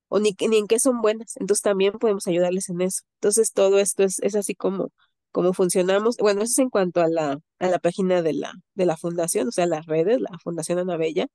o 0.09 0.19
ni, 0.19 0.35
ni 0.49 0.57
en 0.57 0.67
qué 0.67 0.79
son 0.79 1.01
buenas. 1.01 1.37
Entonces 1.37 1.61
también 1.63 1.93
podemos 1.93 2.27
ayudarles 2.27 2.69
en 2.69 2.81
eso. 2.81 3.03
Entonces 3.15 3.53
todo 3.53 3.79
esto 3.79 4.03
es, 4.03 4.19
es 4.19 4.35
así 4.35 4.55
como, 4.55 4.91
como 5.31 5.53
funcionamos. 5.53 6.17
Bueno, 6.17 6.41
eso 6.43 6.51
es 6.51 6.59
en 6.59 6.69
cuanto 6.69 7.01
a 7.01 7.07
la, 7.07 7.39
a 7.59 7.67
la 7.67 7.79
página 7.79 8.21
de 8.21 8.33
la, 8.33 8.53
de 8.75 8.85
la 8.85 8.97
fundación, 8.97 9.47
o 9.47 9.51
sea, 9.51 9.65
las 9.67 9.85
redes, 9.85 10.19
la 10.21 10.37
Fundación 10.43 10.79
Ana 10.79 10.97
Bella. 10.97 11.27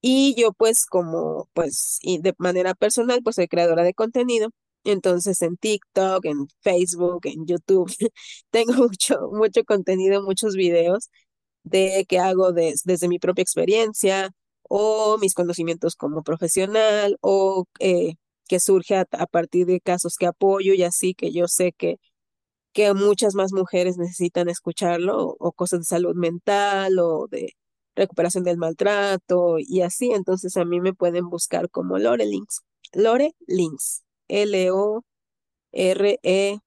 Y 0.00 0.34
yo 0.40 0.52
pues 0.52 0.86
como, 0.86 1.48
pues, 1.54 1.98
de 2.04 2.34
manera 2.38 2.74
personal, 2.74 3.20
pues 3.22 3.36
soy 3.36 3.48
creadora 3.48 3.82
de 3.84 3.94
contenido. 3.94 4.50
Entonces 4.84 5.42
en 5.42 5.56
TikTok, 5.56 6.24
en 6.26 6.46
Facebook, 6.62 7.20
en 7.26 7.46
YouTube, 7.46 7.90
tengo 8.50 8.74
mucho, 8.74 9.16
mucho 9.32 9.64
contenido, 9.64 10.22
muchos 10.22 10.54
videos 10.54 11.10
de 11.64 12.04
qué 12.08 12.18
hago 12.18 12.52
des- 12.52 12.82
desde 12.84 13.08
mi 13.08 13.18
propia 13.18 13.42
experiencia 13.42 14.30
o 14.62 15.18
mis 15.18 15.34
conocimientos 15.34 15.96
como 15.96 16.22
profesional 16.22 17.16
o 17.20 17.66
eh, 17.80 18.14
que 18.48 18.60
surge 18.60 18.96
a, 18.96 19.04
partir 19.26 19.66
de 19.66 19.80
casos 19.80 20.16
que 20.18 20.26
apoyo 20.26 20.74
y 20.74 20.82
así 20.84 21.14
que 21.14 21.32
yo 21.32 21.48
sé 21.48 21.72
que, 21.72 21.96
que 22.72 22.94
muchas 22.94 23.34
más 23.34 23.52
mujeres 23.52 23.96
necesitan 23.98 24.48
escucharlo 24.48 25.36
o 25.38 25.52
cosas 25.52 25.80
de 25.80 25.84
salud 25.86 26.14
mental 26.16 26.98
o 27.00 27.26
de 27.28 27.54
recuperación 27.98 28.44
del 28.44 28.56
maltrato 28.58 29.56
y 29.58 29.82
así. 29.82 30.10
Entonces 30.12 30.56
a 30.56 30.64
mí 30.64 30.80
me 30.80 30.94
pueden 30.94 31.28
buscar 31.30 31.68
como 31.70 31.98
Lore 31.98 32.26
Links. 32.26 32.60
Lore 32.94 33.32
Links. 33.46 34.02
L-O-R-E-L-I-N-X. 34.28 36.60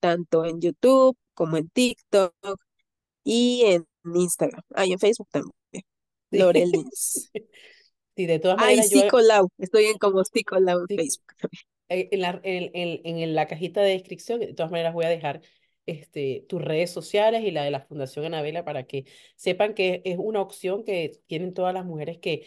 Tanto 0.00 0.44
en 0.44 0.60
YouTube 0.60 1.16
como 1.34 1.56
en 1.56 1.68
TikTok 1.70 2.34
y 3.24 3.62
en 3.66 3.86
Instagram. 4.14 4.62
Ah, 4.74 4.86
y 4.86 4.92
en 4.92 4.98
Facebook 4.98 5.28
también. 5.30 5.52
Lorelins. 6.30 7.30
Sí, 8.16 8.26
de 8.26 8.38
todas 8.38 8.58
Ay, 8.58 8.76
maneras, 8.76 8.90
yo 8.90 9.00
Psicolau. 9.00 9.48
Estoy 9.56 9.84
en 9.86 9.96
como 9.96 10.22
Psicolau 10.24 10.80
en 10.80 10.86
sí, 10.88 10.96
Facebook. 10.96 11.24
eh, 11.88 12.08
en 12.12 12.20
la, 12.20 12.40
en, 12.44 12.70
en- 12.74 13.18
en 13.18 13.34
la 13.34 13.46
cajita 13.46 13.80
de 13.80 13.92
descripción, 13.92 14.40
de 14.40 14.52
todas 14.52 14.70
maneras 14.70 14.92
voy 14.92 15.06
a 15.06 15.08
dejar 15.08 15.40
este, 15.90 16.44
tus 16.48 16.62
redes 16.62 16.90
sociales 16.90 17.42
y 17.44 17.50
la 17.50 17.64
de 17.64 17.70
la 17.70 17.80
Fundación 17.80 18.24
Anabela 18.24 18.64
para 18.64 18.84
que 18.84 19.04
sepan 19.36 19.74
que 19.74 20.02
es 20.04 20.16
una 20.18 20.40
opción 20.40 20.84
que 20.84 21.20
tienen 21.26 21.54
todas 21.54 21.74
las 21.74 21.84
mujeres 21.84 22.18
que 22.18 22.46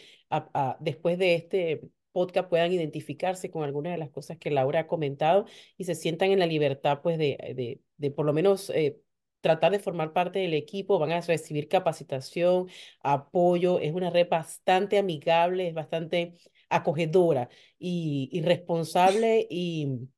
después 0.80 1.18
de 1.18 1.34
este 1.34 1.80
podcast 2.12 2.48
puedan 2.48 2.72
identificarse 2.72 3.50
con 3.50 3.64
algunas 3.64 3.92
de 3.92 3.98
las 3.98 4.10
cosas 4.10 4.38
que 4.38 4.50
Laura 4.50 4.80
ha 4.80 4.86
comentado 4.86 5.46
y 5.76 5.84
se 5.84 5.94
sientan 5.94 6.30
en 6.30 6.38
la 6.38 6.46
libertad 6.46 7.00
pues 7.02 7.18
de, 7.18 7.36
de, 7.56 7.80
de 7.96 8.10
por 8.10 8.24
lo 8.26 8.32
menos 8.32 8.70
eh, 8.70 9.00
tratar 9.40 9.72
de 9.72 9.78
formar 9.78 10.12
parte 10.12 10.38
del 10.38 10.54
equipo, 10.54 10.98
van 10.98 11.12
a 11.12 11.20
recibir 11.20 11.68
capacitación, 11.68 12.68
apoyo, 13.00 13.78
es 13.80 13.92
una 13.92 14.10
red 14.10 14.28
bastante 14.28 14.96
amigable, 14.98 15.68
es 15.68 15.74
bastante 15.74 16.34
acogedora 16.70 17.48
y, 17.78 18.30
y 18.32 18.42
responsable 18.42 19.46
y, 19.50 20.08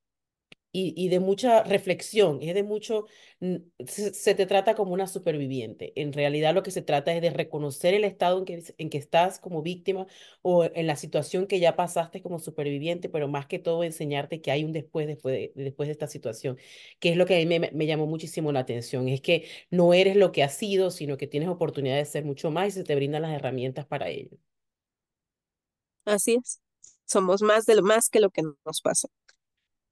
y, 0.78 1.08
de 1.08 1.20
mucha 1.20 1.62
reflexión, 1.64 2.38
es 2.42 2.54
de 2.54 2.62
mucho, 2.62 3.06
se, 3.86 4.34
te 4.34 4.46
trata 4.46 4.74
como 4.74 4.92
una 4.92 5.06
superviviente. 5.06 5.92
En 5.96 6.12
realidad 6.12 6.54
lo 6.54 6.62
que 6.62 6.70
se 6.70 6.82
trata 6.82 7.14
es 7.14 7.22
de 7.22 7.30
reconocer 7.30 7.94
el 7.94 8.04
estado 8.04 8.38
en 8.38 8.44
que, 8.44 8.62
en 8.76 8.90
que 8.90 8.98
estás 8.98 9.38
como 9.38 9.62
víctima 9.62 10.06
o 10.42 10.64
en 10.64 10.86
la 10.86 10.96
situación 10.96 11.46
que 11.46 11.60
ya 11.60 11.76
pasaste 11.76 12.22
como 12.22 12.38
superviviente, 12.38 13.08
pero 13.08 13.28
más 13.28 13.46
que 13.46 13.58
todo 13.58 13.84
enseñarte 13.84 14.40
que 14.42 14.50
hay 14.50 14.64
un 14.64 14.72
después, 14.72 15.06
después 15.06 15.34
de, 15.34 15.52
después 15.64 15.88
de 15.88 15.92
esta 15.92 16.08
situación, 16.08 16.58
que 17.00 17.10
es 17.10 17.16
lo 17.16 17.26
que 17.26 17.36
a 17.36 17.38
mí 17.38 17.46
me, 17.58 17.70
me 17.72 17.86
llamó 17.86 18.06
muchísimo 18.06 18.52
la 18.52 18.60
atención, 18.60 19.08
es 19.08 19.20
que 19.22 19.46
no 19.70 19.94
eres 19.94 20.16
lo 20.16 20.32
que 20.32 20.42
has 20.42 20.54
sido, 20.56 20.90
sino 20.90 21.16
que 21.16 21.26
tienes 21.26 21.48
oportunidad 21.48 21.96
de 21.96 22.04
ser 22.04 22.24
mucho 22.24 22.50
más 22.50 22.68
y 22.68 22.70
se 22.72 22.84
te 22.84 22.94
brindan 22.94 23.22
las 23.22 23.32
herramientas 23.32 23.86
para 23.86 24.08
ello. 24.10 24.36
Así 26.04 26.34
es. 26.34 26.60
Somos 27.04 27.42
más 27.42 27.66
de 27.66 27.76
lo 27.76 27.82
más 27.82 28.08
que 28.08 28.20
lo 28.20 28.30
que 28.30 28.42
nos 28.42 28.80
pasa. 28.80 29.08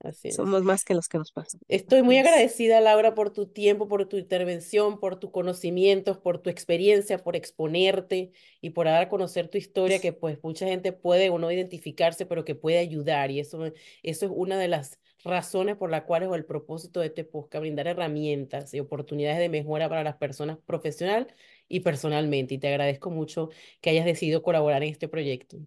Así 0.05 0.29
es. 0.29 0.37
Somos 0.37 0.63
más 0.63 0.85
que 0.85 0.95
los 0.95 1.09
que 1.09 1.17
nos 1.17 1.33
pasan. 1.33 1.61
Estoy 1.67 2.03
muy 2.03 2.19
agradecida, 2.19 2.81
Laura, 2.81 3.15
por 3.15 3.31
tu 3.33 3.47
tiempo, 3.47 3.89
por 3.89 4.07
tu 4.07 4.19
intervención, 4.19 5.01
por 5.01 5.17
tus 5.17 5.31
conocimientos, 5.31 6.19
por 6.19 6.39
tu 6.39 6.51
experiencia, 6.51 7.19
por 7.19 7.37
exponerte 7.37 8.33
y 8.61 8.71
por 8.71 8.85
dar 8.85 9.03
a 9.03 9.09
conocer 9.09 9.49
tu 9.49 9.57
historia, 9.57 10.01
que 10.01 10.13
pues 10.13 10.39
mucha 10.43 10.67
gente 10.67 10.93
puede 10.93 11.31
o 11.31 11.39
no 11.39 11.51
identificarse, 11.51 12.27
pero 12.27 12.45
que 12.45 12.55
puede 12.55 12.79
ayudar. 12.79 13.31
Y 13.31 13.41
eso, 13.41 13.65
eso 14.03 14.27
es 14.27 14.33
una 14.35 14.59
de 14.59 14.69
las 14.69 15.01
razones 15.25 15.77
por 15.77 15.91
las 15.91 16.03
cuales 16.03 16.29
o 16.29 16.35
el 16.35 16.45
propósito 16.45 17.01
de 17.01 17.07
este 17.07 17.25
podcast, 17.25 17.61
brindar 17.63 17.87
herramientas 17.87 18.75
y 18.75 18.81
oportunidades 18.81 19.39
de 19.39 19.49
mejora 19.49 19.89
para 19.89 20.05
las 20.05 20.17
personas 20.17 20.59
profesional 20.67 21.35
y 21.67 21.81
personalmente. 21.81 22.55
Y 22.55 22.59
te 22.59 22.69
agradezco 22.69 23.11
mucho 23.11 23.49
que 23.81 23.91
hayas 23.91 24.05
decidido 24.05 24.43
colaborar 24.43 24.83
en 24.83 24.91
este 24.91 25.09
proyecto. 25.09 25.59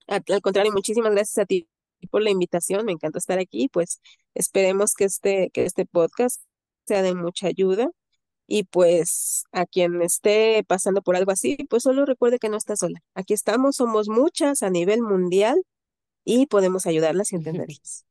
al 0.11 0.41
contrario, 0.41 0.71
muchísimas 0.73 1.11
gracias 1.13 1.37
a 1.37 1.45
ti 1.45 1.67
por 2.09 2.21
la 2.21 2.29
invitación. 2.31 2.85
Me 2.85 2.91
encanta 2.93 3.19
estar 3.19 3.39
aquí. 3.39 3.69
Pues 3.69 4.01
esperemos 4.33 4.93
que 4.93 5.05
este, 5.05 5.49
que 5.51 5.65
este 5.65 5.85
podcast 5.85 6.41
sea 6.85 7.01
de 7.01 7.15
mucha 7.15 7.47
ayuda. 7.47 7.89
Y 8.47 8.63
pues 8.65 9.45
a 9.53 9.65
quien 9.65 10.01
esté 10.01 10.63
pasando 10.67 11.01
por 11.01 11.15
algo 11.15 11.31
así, 11.31 11.57
pues 11.69 11.83
solo 11.83 12.05
recuerde 12.05 12.39
que 12.39 12.49
no 12.49 12.57
está 12.57 12.75
sola. 12.75 13.01
Aquí 13.15 13.33
estamos, 13.33 13.77
somos 13.77 14.09
muchas 14.09 14.63
a 14.63 14.69
nivel 14.69 15.01
mundial 15.01 15.63
y 16.25 16.47
podemos 16.47 16.85
ayudarlas 16.87 17.31
y 17.33 17.35
entenderlas. 17.37 18.05